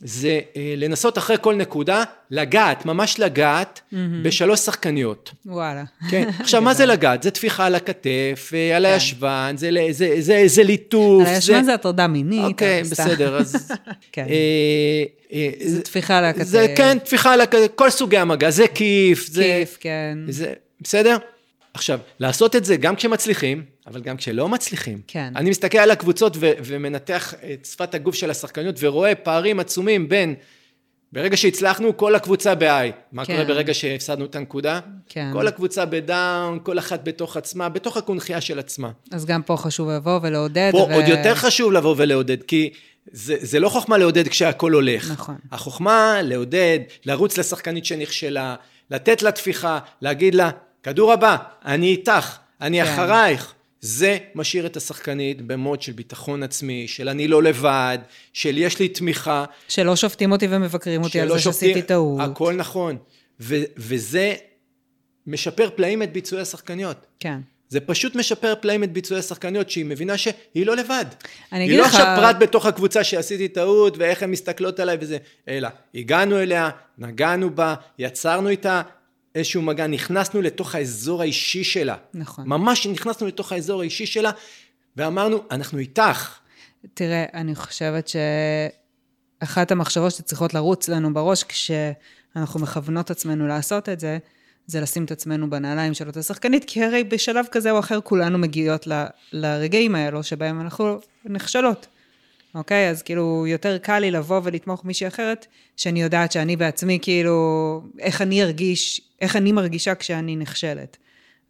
זה 0.07 0.41
אה, 0.57 0.75
לנסות 0.77 1.19
אחרי 1.19 1.37
כל 1.41 1.55
נקודה, 1.55 2.03
לגעת, 2.31 2.87
ממש 2.87 3.21
לגעת, 3.21 3.81
בשלוש 4.23 4.61
שחקניות. 4.61 5.33
וואלה. 5.47 5.85
כן, 6.11 6.29
עכשיו 6.41 6.63
מה 6.63 6.75
זה 6.75 6.87
לגעת? 6.87 7.23
זה 7.23 7.31
טפיחה 7.31 7.67
על 7.67 7.75
הכתף, 7.75 8.51
אה, 8.55 8.77
על 8.77 8.87
הישבן, 8.87 9.55
זה, 9.59 9.71
ל- 9.71 9.91
זה, 9.93 10.15
זה, 10.19 10.43
זה 10.47 10.63
ליטוף. 10.63 11.27
על 11.29 11.35
הישבן 11.35 11.65
זה 11.65 11.75
הטרדה 11.75 12.07
מינית. 12.07 12.45
אוקיי, 12.45 12.85
סתם. 12.85 13.05
בסדר, 13.05 13.37
אז... 13.37 13.73
כן. 14.13 14.27
אה, 14.29 15.05
אה, 15.33 15.51
זה 15.67 15.83
טפיחה 15.83 16.19
על 16.19 16.25
הכתף. 16.25 16.45
זה 16.45 16.67
כן, 16.77 16.99
טפיחה 16.99 17.33
על 17.33 17.41
הכתף, 17.41 17.67
כל 17.75 17.91
סוגי 17.91 18.19
המגע, 18.19 18.51
זה 18.51 18.65
כיף, 18.75 19.27
זה... 19.31 19.43
כיף, 19.43 19.77
כן. 19.81 20.19
זה, 20.29 20.53
בסדר? 20.81 21.17
עכשיו, 21.75 21.99
לעשות 22.21 22.57
את 22.57 22.65
זה 22.65 22.77
גם 22.77 22.97
כשמצליחים, 22.97 23.65
אבל 23.87 24.01
גם 24.01 24.17
כשלא 24.17 24.49
מצליחים. 24.49 25.01
כן. 25.07 25.33
אני 25.37 25.51
מסתכל 25.51 25.79
על 25.79 25.91
הקבוצות 25.91 26.37
ו- 26.41 26.53
ומנתח 26.65 27.35
את 27.53 27.65
שפת 27.65 27.95
הגוף 27.95 28.15
של 28.15 28.31
השחקניות 28.31 28.77
ורואה 28.79 29.15
פערים 29.15 29.61
עצומים 29.61 30.09
בין, 30.09 30.35
ברגע 31.13 31.37
שהצלחנו, 31.37 31.97
כל 31.97 32.15
הקבוצה 32.15 32.55
ב-I. 32.55 32.93
מה 33.13 33.25
כן. 33.25 33.33
קורה 33.33 33.45
ברגע 33.45 33.75
שהפסדנו 33.75 34.25
את 34.25 34.37
הנקודה? 34.37 34.81
כן. 35.09 35.31
כל 35.33 35.49
הקבוצה 35.49 35.85
בדאון, 35.85 36.59
כל 36.63 36.79
אחת 36.79 37.01
בתוך 37.05 37.37
עצמה, 37.37 37.69
בתוך 37.69 37.97
הקונכייה 37.97 38.41
של 38.41 38.59
עצמה. 38.59 38.91
אז 39.13 39.25
גם 39.25 39.43
פה 39.43 39.57
חשוב 39.57 39.91
לבוא 39.91 40.21
ולעודד. 40.23 40.69
פה 40.73 40.79
ו- 40.79 40.95
עוד 40.95 41.09
יותר 41.09 41.35
חשוב 41.35 41.73
לבוא 41.73 41.95
ולעודד, 41.99 42.43
כי 42.43 42.71
זה, 43.13 43.37
זה 43.41 43.61
לא 43.61 43.69
חוכמה 43.69 43.99
לעודד 43.99 44.29
כשהכל 44.29 44.73
הולך. 44.73 45.11
נכון. 45.11 45.37
החוכמה 45.53 46.23
לעודד, 46.23 46.79
לרוץ 47.07 47.39
לשחקנית 47.39 47.85
שנכשלה, 47.85 48.55
לתת 48.91 49.23
לה 49.23 49.33
טפיחה, 49.33 49.79
להגיד 50.03 50.35
לה, 50.35 50.51
כדור 50.85 51.13
הבא, 51.13 51.37
אני 51.65 51.87
איתך, 51.87 52.37
אני 52.61 52.85
כן. 52.85 52.89
אחרייך. 52.93 53.55
זה 53.81 54.19
משאיר 54.35 54.67
את 54.67 54.77
השחקנית 54.77 55.43
במוד 55.43 55.83
של 55.83 55.93
ביטחון 55.93 56.43
עצמי, 56.43 56.89
של 56.89 57.09
אני 57.09 57.29
לא 57.29 57.43
לבד, 57.43 57.99
של 58.33 58.59
יש 58.59 58.79
לי 58.79 58.89
תמיכה. 58.89 59.45
שלא 59.69 59.97
שופטים 59.97 60.33
אותי 60.33 60.47
ומבקרים 60.51 61.03
אותי 61.03 61.21
על 61.21 61.29
זה 61.29 61.39
שעשיתי 61.39 61.67
שופטים- 61.67 61.83
טעות. 61.87 62.21
הכל 62.21 62.55
נכון. 62.55 62.97
ו- 63.41 63.63
וזה 63.77 64.35
משפר 65.27 65.71
פלאים 65.77 66.03
את 66.03 66.13
ביצועי 66.13 66.43
השחקניות. 66.43 67.07
כן. 67.21 67.39
זה 67.69 67.81
פשוט 67.81 68.15
משפר 68.17 68.55
פלאים 68.61 68.85
את 68.85 68.93
ביצועי 68.93 69.21
השחקניות, 69.21 69.71
שהיא 69.71 69.85
מבינה 69.85 70.19
שהיא 70.19 70.35
לא 70.67 70.77
לבד. 70.77 71.05
אני 71.53 71.61
היא 71.61 71.67
אגיד 71.69 71.79
לא 71.79 71.85
לך- 71.85 71.95
עכשיו 71.95 72.17
פרט 72.21 72.37
בתוך 72.41 72.67
הקבוצה 72.67 73.05
שעשיתי 73.05 73.49
טעות, 73.49 73.99
ואיך 73.99 74.23
הן 74.23 74.31
מסתכלות 74.31 74.81
עליי 74.81 74.97
וזה, 75.01 75.19
אלא 75.49 75.69
הגענו 75.95 76.39
אליה, 76.41 76.71
נגענו 76.99 77.51
בה, 77.55 77.75
יצרנו 77.99 78.49
איתה 78.49 78.83
איזשהו 79.35 79.63
מגע, 79.63 79.87
נכנסנו 79.87 80.43
לתוך 80.43 80.75
האזור 80.75 81.23
האישי 81.23 81.65
שלה. 81.65 81.97
נכון. 82.15 82.49
ממש 82.49 82.87
נכנסנו 82.87 83.27
לתוך 83.27 83.53
האזור 83.53 83.81
האישי 83.81 84.07
שלה, 84.07 84.31
ואמרנו, 84.97 85.43
אנחנו 85.51 85.79
איתך. 85.79 86.39
תראה, 86.95 87.25
אני 87.35 87.55
חושבת 87.55 88.11
שאחת 89.43 89.73
המחשבות 89.73 90.13
שצריכות 90.13 90.55
לרוץ 90.55 90.89
לנו 90.89 91.15
בראש 91.15 91.45
כשאנחנו 91.45 92.61
מכוונות 92.61 93.11
עצמנו 93.11 93.47
לעשות 93.47 93.89
את 93.89 94.01
זה, 94.01 94.19
זה 94.67 94.81
לשים 94.81 95.05
את 95.05 95.11
עצמנו 95.11 95.51
בנעליים 95.51 95.95
של 95.95 96.07
אותה 96.07 96.23
שחקנית, 96.23 96.65
כי 96.67 96.85
הרי 96.85 97.05
בשלב 97.05 97.47
כזה 97.51 97.71
או 97.71 97.79
אחר 97.79 98.01
כולנו 98.01 98.39
מגיעות 98.39 98.87
ל- 98.87 99.05
לרגעים 99.33 99.95
האלו 99.95 100.23
שבהם 100.23 100.61
אנחנו 100.61 100.99
נכשלות. 101.25 101.87
אוקיי? 102.55 102.91
אז 102.91 103.03
כאילו, 103.03 103.47
יותר 103.47 103.79
קל 103.79 103.99
לי 103.99 104.11
לבוא 104.11 104.41
ולתמוך 104.45 104.85
מישהי 104.85 105.07
אחרת, 105.09 105.47
שאני 105.77 106.03
יודעת 106.03 106.33
שאני 106.33 106.57
בעצמי, 106.57 106.99
כאילו, 107.03 107.81
איך 107.99 108.23
אני 108.23 108.43
ארגיש, 108.43 109.01
איך 109.21 109.37
אני 109.37 109.53
מרגישה 109.53 109.95
כשאני 109.95 110.37
נכשלת. 110.37 110.97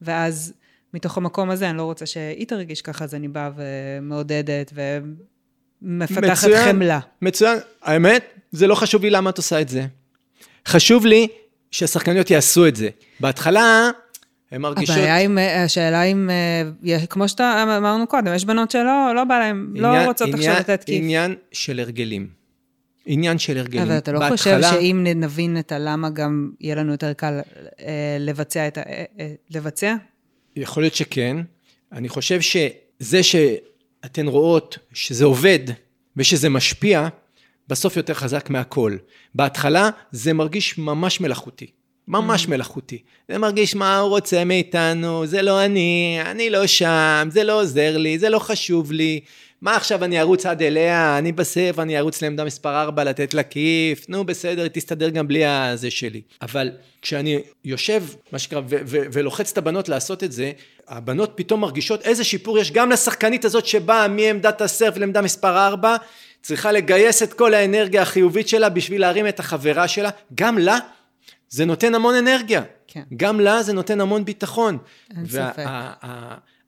ואז, 0.02 0.52
מתוך 0.94 1.16
המקום 1.16 1.50
הזה, 1.50 1.70
אני 1.70 1.78
לא 1.78 1.82
רוצה 1.82 2.06
שהיא 2.06 2.46
תרגיש 2.46 2.82
ככה, 2.82 3.04
אז 3.04 3.14
אני 3.14 3.28
באה 3.28 3.50
ומעודדת 3.56 4.72
ומפתחת 5.82 6.24
מצוין. 6.24 6.72
חמלה. 6.72 7.00
מצוין. 7.22 7.58
האמת, 7.82 8.24
זה 8.52 8.66
לא 8.66 8.74
חשוב 8.74 9.02
לי 9.02 9.10
למה 9.10 9.30
את 9.30 9.36
עושה 9.36 9.60
את 9.60 9.68
זה. 9.68 9.86
חשוב 10.68 11.06
לי 11.06 11.28
שהשחקניות 11.70 12.30
יעשו 12.30 12.66
את 12.66 12.76
זה. 12.76 12.88
בהתחלה, 13.20 13.90
הן 14.54 14.60
מרגישות... 14.60 14.96
הבעיה 14.96 15.18
עם, 15.18 15.38
השאלה 15.64 16.02
אם, 16.02 16.30
אה, 16.86 17.06
כמו 17.06 17.28
שאתה 17.28 17.62
אמרנו 17.78 18.06
קודם, 18.06 18.34
יש 18.34 18.44
בנות 18.44 18.70
שלא 18.70 19.12
לא 19.14 19.24
בא 19.24 19.38
להן, 19.38 19.66
לא 19.74 19.88
עניין- 19.88 20.06
רוצות 20.06 20.28
עכשיו 20.34 20.54
לתת 20.58 20.84
כיף. 20.84 20.94
עניין 20.98 21.34
של 21.52 21.80
הרגלים. 21.80 22.28
עניין 23.06 23.38
של 23.38 23.58
הרגלים. 23.58 23.82
אבל 23.82 23.98
אתה 23.98 24.12
לא 24.12 24.18
בהתחלה- 24.18 24.36
חושב 24.36 24.80
שאם 24.80 25.06
נבין 25.16 25.58
את 25.58 25.72
הלמה, 25.72 26.10
גם 26.10 26.50
יהיה 26.60 26.74
לנו 26.74 26.92
יותר 26.92 27.12
קל 27.12 27.40
אה, 27.80 28.16
לבצע 28.20 28.68
את 28.68 28.78
ה... 28.78 28.80
אה, 28.80 29.04
אה, 29.20 29.32
לבצע? 29.50 29.94
יכול 30.56 30.82
להיות 30.82 30.94
שכן. 30.94 31.36
אני 31.92 32.08
חושב 32.08 32.40
שזה 32.40 33.20
אתן 34.04 34.26
רואות 34.26 34.78
שזה 34.92 35.24
עובד 35.24 35.58
ושזה 36.16 36.48
משפיע, 36.48 37.08
בסוף 37.68 37.96
יותר 37.96 38.14
חזק 38.14 38.50
מהכל. 38.50 38.96
בהתחלה 39.34 39.90
זה 40.12 40.32
מרגיש 40.32 40.78
ממש 40.78 41.20
מלאכותי. 41.20 41.66
ממש 42.08 42.44
mm. 42.44 42.50
מלאכותי. 42.50 42.98
זה 43.28 43.38
מרגיש 43.38 43.74
מה 43.74 43.98
הוא 43.98 44.08
רוצה 44.08 44.44
מאיתנו, 44.44 45.26
זה 45.26 45.42
לא 45.42 45.64
אני, 45.64 46.18
אני 46.24 46.50
לא 46.50 46.66
שם, 46.66 47.28
זה 47.30 47.44
לא 47.44 47.60
עוזר 47.60 47.96
לי, 47.96 48.18
זה 48.18 48.28
לא 48.28 48.38
חשוב 48.38 48.92
לי. 48.92 49.20
מה 49.62 49.76
עכשיו 49.76 50.04
אני 50.04 50.20
ארוץ 50.20 50.46
עד 50.46 50.62
אליה, 50.62 51.18
אני 51.18 51.32
בסף, 51.32 51.74
אני 51.78 51.98
ארוץ 51.98 52.22
לעמדה 52.22 52.44
מספר 52.44 52.82
4 52.82 53.04
לתת 53.04 53.34
לה 53.34 53.42
כיף, 53.42 54.08
נו 54.08 54.24
בסדר, 54.24 54.68
תסתדר 54.68 55.08
גם 55.08 55.28
בלי 55.28 55.44
הזה 55.46 55.90
שלי. 55.90 56.20
אבל 56.42 56.70
כשאני 57.02 57.38
יושב, 57.64 58.02
מה 58.32 58.38
שנקרא, 58.38 58.60
ולוחץ 58.88 59.50
את 59.52 59.58
הבנות 59.58 59.88
לעשות 59.88 60.24
את 60.24 60.32
זה, 60.32 60.52
הבנות 60.88 61.32
פתאום 61.34 61.60
מרגישות 61.60 62.02
איזה 62.02 62.24
שיפור 62.24 62.58
יש 62.58 62.70
גם 62.70 62.90
לשחקנית 62.90 63.44
הזאת 63.44 63.66
שבאה 63.66 64.08
מעמדת 64.08 64.60
ה 64.60 64.66
serve 64.66 64.96
לעמדה 64.96 65.22
מספר 65.22 65.66
4, 65.66 65.96
צריכה 66.42 66.72
לגייס 66.72 67.22
את 67.22 67.32
כל 67.32 67.54
האנרגיה 67.54 68.02
החיובית 68.02 68.48
שלה 68.48 68.68
בשביל 68.68 69.00
להרים 69.00 69.28
את 69.28 69.40
החברה 69.40 69.88
שלה, 69.88 70.10
גם 70.34 70.58
לה 70.58 70.78
זה 71.54 71.64
נותן 71.64 71.94
המון 71.94 72.14
אנרגיה. 72.14 72.62
כן. 72.86 73.02
גם 73.16 73.40
לה 73.40 73.62
זה 73.62 73.72
נותן 73.72 74.00
המון 74.00 74.24
ביטחון. 74.24 74.78
אין 75.10 75.24
וה- 75.26 75.52
ספק. 75.52 75.64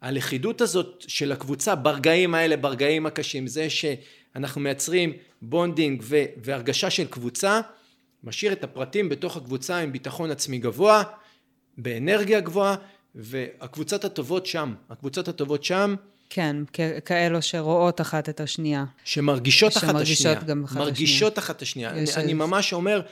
הלכידות 0.01 0.61
הזאת 0.61 1.05
של 1.09 1.33
הקבוצה 1.33 1.75
ברגעים 1.75 2.35
האלה, 2.35 2.57
ברגעים 2.57 3.07
הקשים, 3.07 3.47
זה 3.47 3.71
שאנחנו 3.71 4.61
מייצרים 4.61 5.13
bonding 5.43 6.03
ו- 6.05 6.25
והרגשה 6.45 6.91
של 6.91 7.07
קבוצה, 7.07 7.61
משאיר 8.25 8.53
את 8.53 8.65
הפרטים 8.65 9.09
בתוך 9.09 9.37
הקבוצה 9.37 9.79
עם 9.79 9.93
ביטחון 9.93 10.31
עצמי 10.31 10.59
גבוה, 10.59 11.03
באנרגיה 11.79 12.41
גבוהה, 12.41 12.75
והקבוצות 13.15 14.05
הטובות 14.05 14.47
שם, 14.47 14.75
הקבוצות 14.91 15.29
הטובות 15.29 15.65
שם. 15.65 15.95
כן, 16.31 16.57
כ- 16.73 16.81
כאלו 17.05 17.43
שרואות 17.43 18.01
אחת 18.01 18.29
את 18.29 18.41
השנייה. 18.41 18.85
שמרגישות, 19.05 19.77
אחת 19.77 19.83
השנייה. 19.83 19.95
שמרגישות 19.95 20.45
גם 20.45 20.65
אחת 20.65 20.77
מרגישות 20.77 21.39
אחת 21.39 21.63
השנייה. 21.63 21.91
אני, 21.91 22.05
אני 22.17 22.35
ממש 22.35 22.73
אומר, 22.73 23.03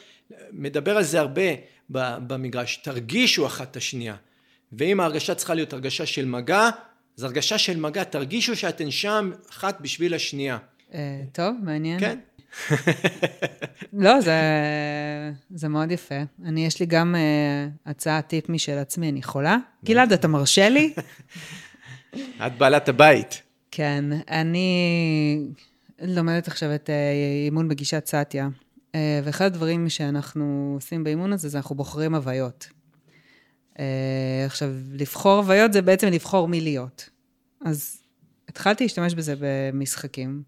מדבר 0.53 0.97
על 0.97 1.03
זה 1.03 1.21
הרבה 1.21 1.43
במגרש, 1.89 2.77
תרגישו 2.77 3.47
אחת 3.47 3.71
את 3.71 3.77
השנייה. 3.77 4.15
ואם 4.73 5.01
ההרגשה 5.01 5.35
צריכה 5.35 5.55
להיות 5.55 5.73
הרגשה 5.73 6.07
של 6.07 6.25
מגע, 6.25 6.71
אז 7.19 7.25
הרגשה 7.25 7.59
של 7.59 7.81
מגע, 7.81 8.05
תרגישו 8.05 8.57
שאתן 8.57 8.91
שם 8.91 9.31
אחת 9.51 9.81
בשביל 9.81 10.15
השנייה. 10.15 10.59
אה, 10.95 11.23
טוב, 11.33 11.55
מעניין. 11.63 12.01
כן. 12.01 12.19
לא, 13.93 14.21
זה, 14.21 14.33
זה 15.55 15.69
מאוד 15.69 15.91
יפה. 15.91 16.15
אני, 16.45 16.67
יש 16.67 16.81
לי 16.81 16.87
גם 16.87 17.15
uh, 17.15 17.91
הצעה 17.91 18.23
טיפ 18.23 18.49
משל 18.49 18.79
עצמי, 18.79 19.09
אני 19.09 19.23
חולה? 19.23 19.57
גלעד, 19.85 20.13
אתה 20.13 20.29
מרשה 20.29 20.69
לי? 20.69 20.93
את 22.47 22.59
בעלת 22.59 22.89
הבית. 22.89 23.43
כן, 23.71 24.05
אני 24.31 25.39
לומדת 26.01 26.49
עכשיו 26.49 26.75
את 26.75 26.87
uh, 26.89 27.45
אימון 27.47 27.69
בגישת 27.69 28.07
סאטיה, 28.07 28.49
uh, 28.93 28.97
ואחד 29.25 29.45
הדברים 29.45 29.89
שאנחנו 29.89 30.73
עושים 30.77 31.05
באימון 31.05 31.33
הזה, 31.33 31.49
זה 31.49 31.59
אנחנו 31.59 31.75
בוחרים 31.75 32.15
הוויות. 32.15 32.69
Uh, 33.75 33.79
עכשיו, 34.47 34.69
לבחור 34.93 35.39
הוויות 35.39 35.73
זה 35.73 35.83
בעצם 35.83 36.07
לבחור 36.07 36.49
מי 36.49 36.61
להיות. 36.61 37.11
אז 37.65 38.03
התחלתי 38.49 38.85
להשתמש 38.85 39.15
בזה 39.15 39.35
במשחקים, 39.39 40.43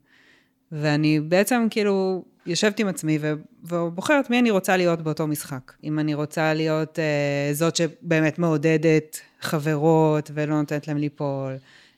ואני 0.73 1.21
בעצם 1.21 1.67
כאילו 1.71 2.25
יושבת 2.47 2.79
עם 2.79 2.89
עצמי 2.89 3.19
ובוחרת 3.65 4.31
מי 4.31 4.39
אני 4.39 4.51
רוצה 4.51 4.77
להיות 4.77 5.03
באותו 5.03 5.27
משחק. 5.27 5.73
אם 5.85 5.99
אני 5.99 6.15
רוצה 6.15 6.55
להיות 6.55 6.99
uh, 6.99 7.55
זאת 7.55 7.77
שבאמת 7.77 8.39
מעודדת 8.39 9.21
חברות 9.41 10.31
ולא 10.35 10.55
נותנת 10.55 10.89
להם 10.89 10.97
ליפול, 10.97 11.57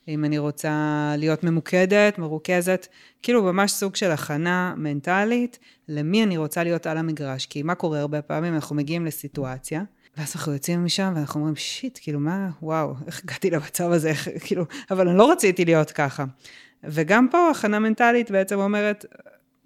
אם 0.09 0.25
אני 0.25 0.39
רוצה 0.39 1.15
להיות 1.19 1.45
ממוקדת, 1.45 2.19
מרוכזת, 2.19 2.87
כאילו 3.23 3.43
ממש 3.43 3.73
סוג 3.73 3.97
של 3.97 4.11
הכנה 4.11 4.75
מנטלית 4.77 5.59
למי 5.89 6.25
אני 6.25 6.37
רוצה 6.37 6.65
להיות 6.65 6.87
על 6.87 6.99
המגרש. 6.99 7.47
כי 7.47 7.63
מה 7.63 7.75
קורה 7.75 8.01
הרבה 8.01 8.23
פעמים? 8.23 8.55
אנחנו 8.55 8.77
מגיעים 8.77 9.07
לסיטואציה, 9.07 9.83
ואז 10.17 10.33
אנחנו 10.37 10.53
יוצאים 10.53 10.85
משם 10.85 11.13
ואנחנו 11.17 11.41
אומרים, 11.41 11.57
שיט, 11.57 11.99
כאילו, 12.03 12.21
מה, 12.21 12.49
וואו, 12.63 12.95
איך 13.07 13.21
הגעתי 13.25 13.51
למצב 13.51 13.93
הזה, 13.93 14.09
איך, 14.09 14.29
כאילו, 14.45 14.65
אבל 14.91 15.09
אני 15.09 15.19
לא 15.19 15.33
רציתי 15.33 15.65
להיות 15.65 15.91
ככה. 15.91 16.25
וגם 16.85 17.29
פה 17.31 17.51
הכנה 17.51 17.79
מנטלית 17.79 18.31
בעצם 18.31 18.59
אומרת, 18.59 19.05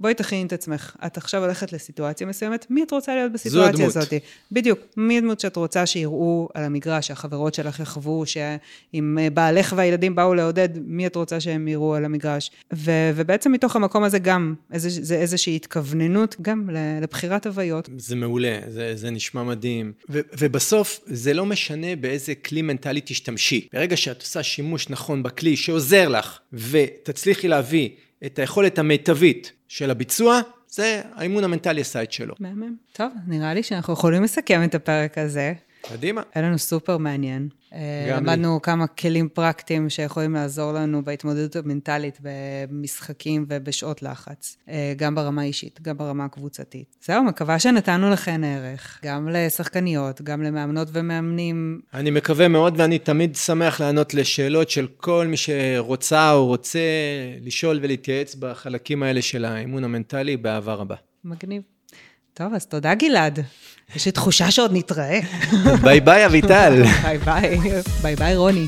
בואי 0.01 0.14
תכיני 0.14 0.47
את 0.47 0.53
עצמך. 0.53 0.97
את 1.07 1.16
עכשיו 1.16 1.43
הולכת 1.43 1.72
לסיטואציה 1.72 2.26
מסוימת, 2.26 2.66
מי 2.70 2.82
את 2.82 2.90
רוצה 2.90 3.14
להיות 3.14 3.32
בסיטואציה 3.32 3.86
הזאת? 3.86 4.12
בדיוק. 4.53 4.78
מי 4.97 5.18
הדמות 5.18 5.40
שאת 5.40 5.57
רוצה 5.57 5.86
שיראו 5.86 6.49
על 6.55 6.64
המגרש, 6.64 7.09
שהחברות 7.09 7.55
שלך 7.55 7.80
יחוו, 7.80 8.26
שאם 8.26 9.18
בעלך 9.34 9.74
והילדים 9.76 10.14
באו 10.14 10.34
לעודד, 10.34 10.68
מי 10.84 11.07
את 11.07 11.16
רוצה 11.16 11.40
שהם 11.40 11.68
יראו 11.68 11.95
על 11.95 12.05
המגרש? 12.05 12.51
ו- 12.74 13.11
ובעצם 13.14 13.53
מתוך 13.53 13.76
המקום 13.76 14.05
הזה 14.05 14.18
גם, 14.18 14.55
איזה, 14.72 14.88
זה 14.90 15.14
איזושהי 15.14 15.57
התכווננות 15.57 16.36
גם 16.43 16.70
לבחירת 17.03 17.47
הוויות. 17.47 17.88
זה 17.99 18.16
מעולה, 18.16 18.59
זה, 18.68 18.93
זה 18.97 19.11
נשמע 19.11 19.43
מדהים. 19.43 19.93
ו- 20.11 20.20
ובסוף, 20.38 21.01
זה 21.07 21.34
לא 21.34 21.47
משנה 21.47 21.97
באיזה 21.97 22.34
כלי 22.34 22.62
מנטלי 22.62 23.01
תשתמשי. 23.05 23.68
ברגע 23.72 23.97
שאת 23.97 24.20
עושה 24.20 24.43
שימוש 24.43 24.90
נכון 24.90 25.22
בכלי 25.22 25.57
שעוזר 25.57 26.09
לך, 26.09 26.38
ותצליחי 26.53 27.49
להביא 27.49 27.88
את 28.26 28.38
היכולת 28.38 28.78
המיטבית 28.78 29.53
של 29.72 29.90
הביצוע, 29.90 30.40
זה 30.68 31.02
האימון 31.14 31.44
המנטלי 31.44 31.80
עשה 31.80 32.02
את 32.02 32.12
שלו. 32.12 32.34
מהמם. 32.40 32.74
טוב, 32.92 33.12
נראה 33.26 33.54
לי 33.54 33.62
שאנחנו 33.62 33.92
יכולים 33.92 34.22
לסכם 34.22 34.64
את 34.64 34.74
הפרק 34.74 35.18
הזה. 35.18 35.54
קדימה. 35.83 36.22
היה 36.35 36.47
לנו 36.47 36.59
סופר 36.59 36.99
מעניין. 36.99 37.49
אה, 37.74 38.16
למדנו 38.16 38.55
לי. 38.55 38.61
כמה 38.62 38.87
כלים 38.87 39.28
פרקטיים 39.28 39.91
שיכולים 39.91 40.35
לעזור 40.35 40.72
לנו 40.72 41.05
בהתמודדות 41.05 41.57
המנטלית 41.57 42.18
במשחקים 42.20 43.47
ובשעות 43.49 44.03
לחץ, 44.03 44.57
אה, 44.68 44.93
גם 44.97 45.14
ברמה 45.14 45.43
האישית, 45.43 45.80
גם 45.83 45.99
ברמה 45.99 46.24
הקבוצתית. 46.24 46.97
זהו, 47.05 47.24
מקווה 47.24 47.59
שנתנו 47.59 48.11
לכן 48.11 48.45
ערך, 48.45 49.01
גם 49.05 49.28
לשחקניות, 49.28 50.22
גם 50.22 50.43
למאמנות 50.43 50.89
ומאמנים. 50.93 51.80
אני 51.95 52.11
מקווה 52.11 52.49
מאוד, 52.49 52.74
ואני 52.80 52.99
תמיד 52.99 53.37
שמח 53.37 53.80
לענות 53.80 54.14
לשאלות 54.14 54.70
של 54.70 54.87
כל 54.97 55.26
מי 55.26 55.37
שרוצה 55.37 56.33
או 56.33 56.47
רוצה 56.47 56.80
לשאול 57.41 57.78
ולהתייעץ 57.83 58.35
בחלקים 58.35 59.03
האלה 59.03 59.22
של 59.22 59.45
האימון 59.45 59.85
המנטלי 59.85 60.37
באהבה 60.37 60.74
רבה. 60.74 60.97
מגניב. 61.24 61.62
טוב, 62.35 62.55
אז 62.55 62.66
תודה 62.66 62.95
גלעד. 62.95 63.39
יש 63.97 64.07
לי 64.07 64.12
תחושה 64.12 64.51
שעוד 64.51 64.70
נתראה. 64.74 65.20
ביי 65.83 66.01
ביי, 66.01 66.26
אביטל. 66.26 66.83
ביי 67.03 67.18
ביי, 67.18 67.59
ביי 68.03 68.16
ביי, 68.16 68.37
רוני. 68.37 68.66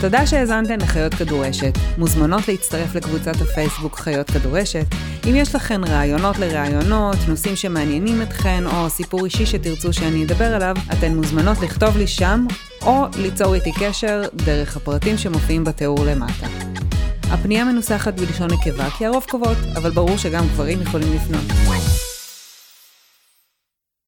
תודה 0.00 0.26
שהאזנתן 0.26 0.80
לחיות 0.80 1.14
כדורשת. 1.14 1.72
מוזמנות 1.98 2.48
להצטרף 2.48 2.94
לקבוצת 2.94 3.40
הפייסבוק 3.40 3.98
חיות 3.98 4.30
כדורשת. 4.30 4.86
אם 5.30 5.34
יש 5.34 5.54
לכן 5.54 5.84
רעיונות 5.84 6.38
לראיונות, 6.38 7.16
נושאים 7.28 7.56
שמעניינים 7.56 8.22
אתכן, 8.22 8.66
או 8.66 8.90
סיפור 8.90 9.24
אישי 9.24 9.46
שתרצו 9.46 9.92
שאני 9.92 10.24
אדבר 10.24 10.54
עליו, 10.54 10.76
אתן 10.92 11.14
מוזמנות 11.14 11.58
לכתוב 11.62 11.96
לי 11.96 12.06
שם, 12.06 12.46
או 12.82 13.04
ליצור 13.18 13.54
איתי 13.54 13.72
קשר 13.80 14.22
דרך 14.34 14.76
הפרטים 14.76 15.18
שמופיעים 15.18 15.64
בתיאור 15.64 16.04
למטה. 16.04 16.46
הפנייה 17.30 17.64
מנוסחת 17.64 18.20
בלשון 18.20 18.48
נקבה 18.52 18.90
כי 18.90 19.06
הרוב 19.06 19.24
קובעות, 19.30 19.58
אבל 19.76 19.90
ברור 19.90 20.16
שגם 20.16 20.46
גברים 20.48 20.82
יכולים 20.82 21.14
לפנות. 21.14 21.44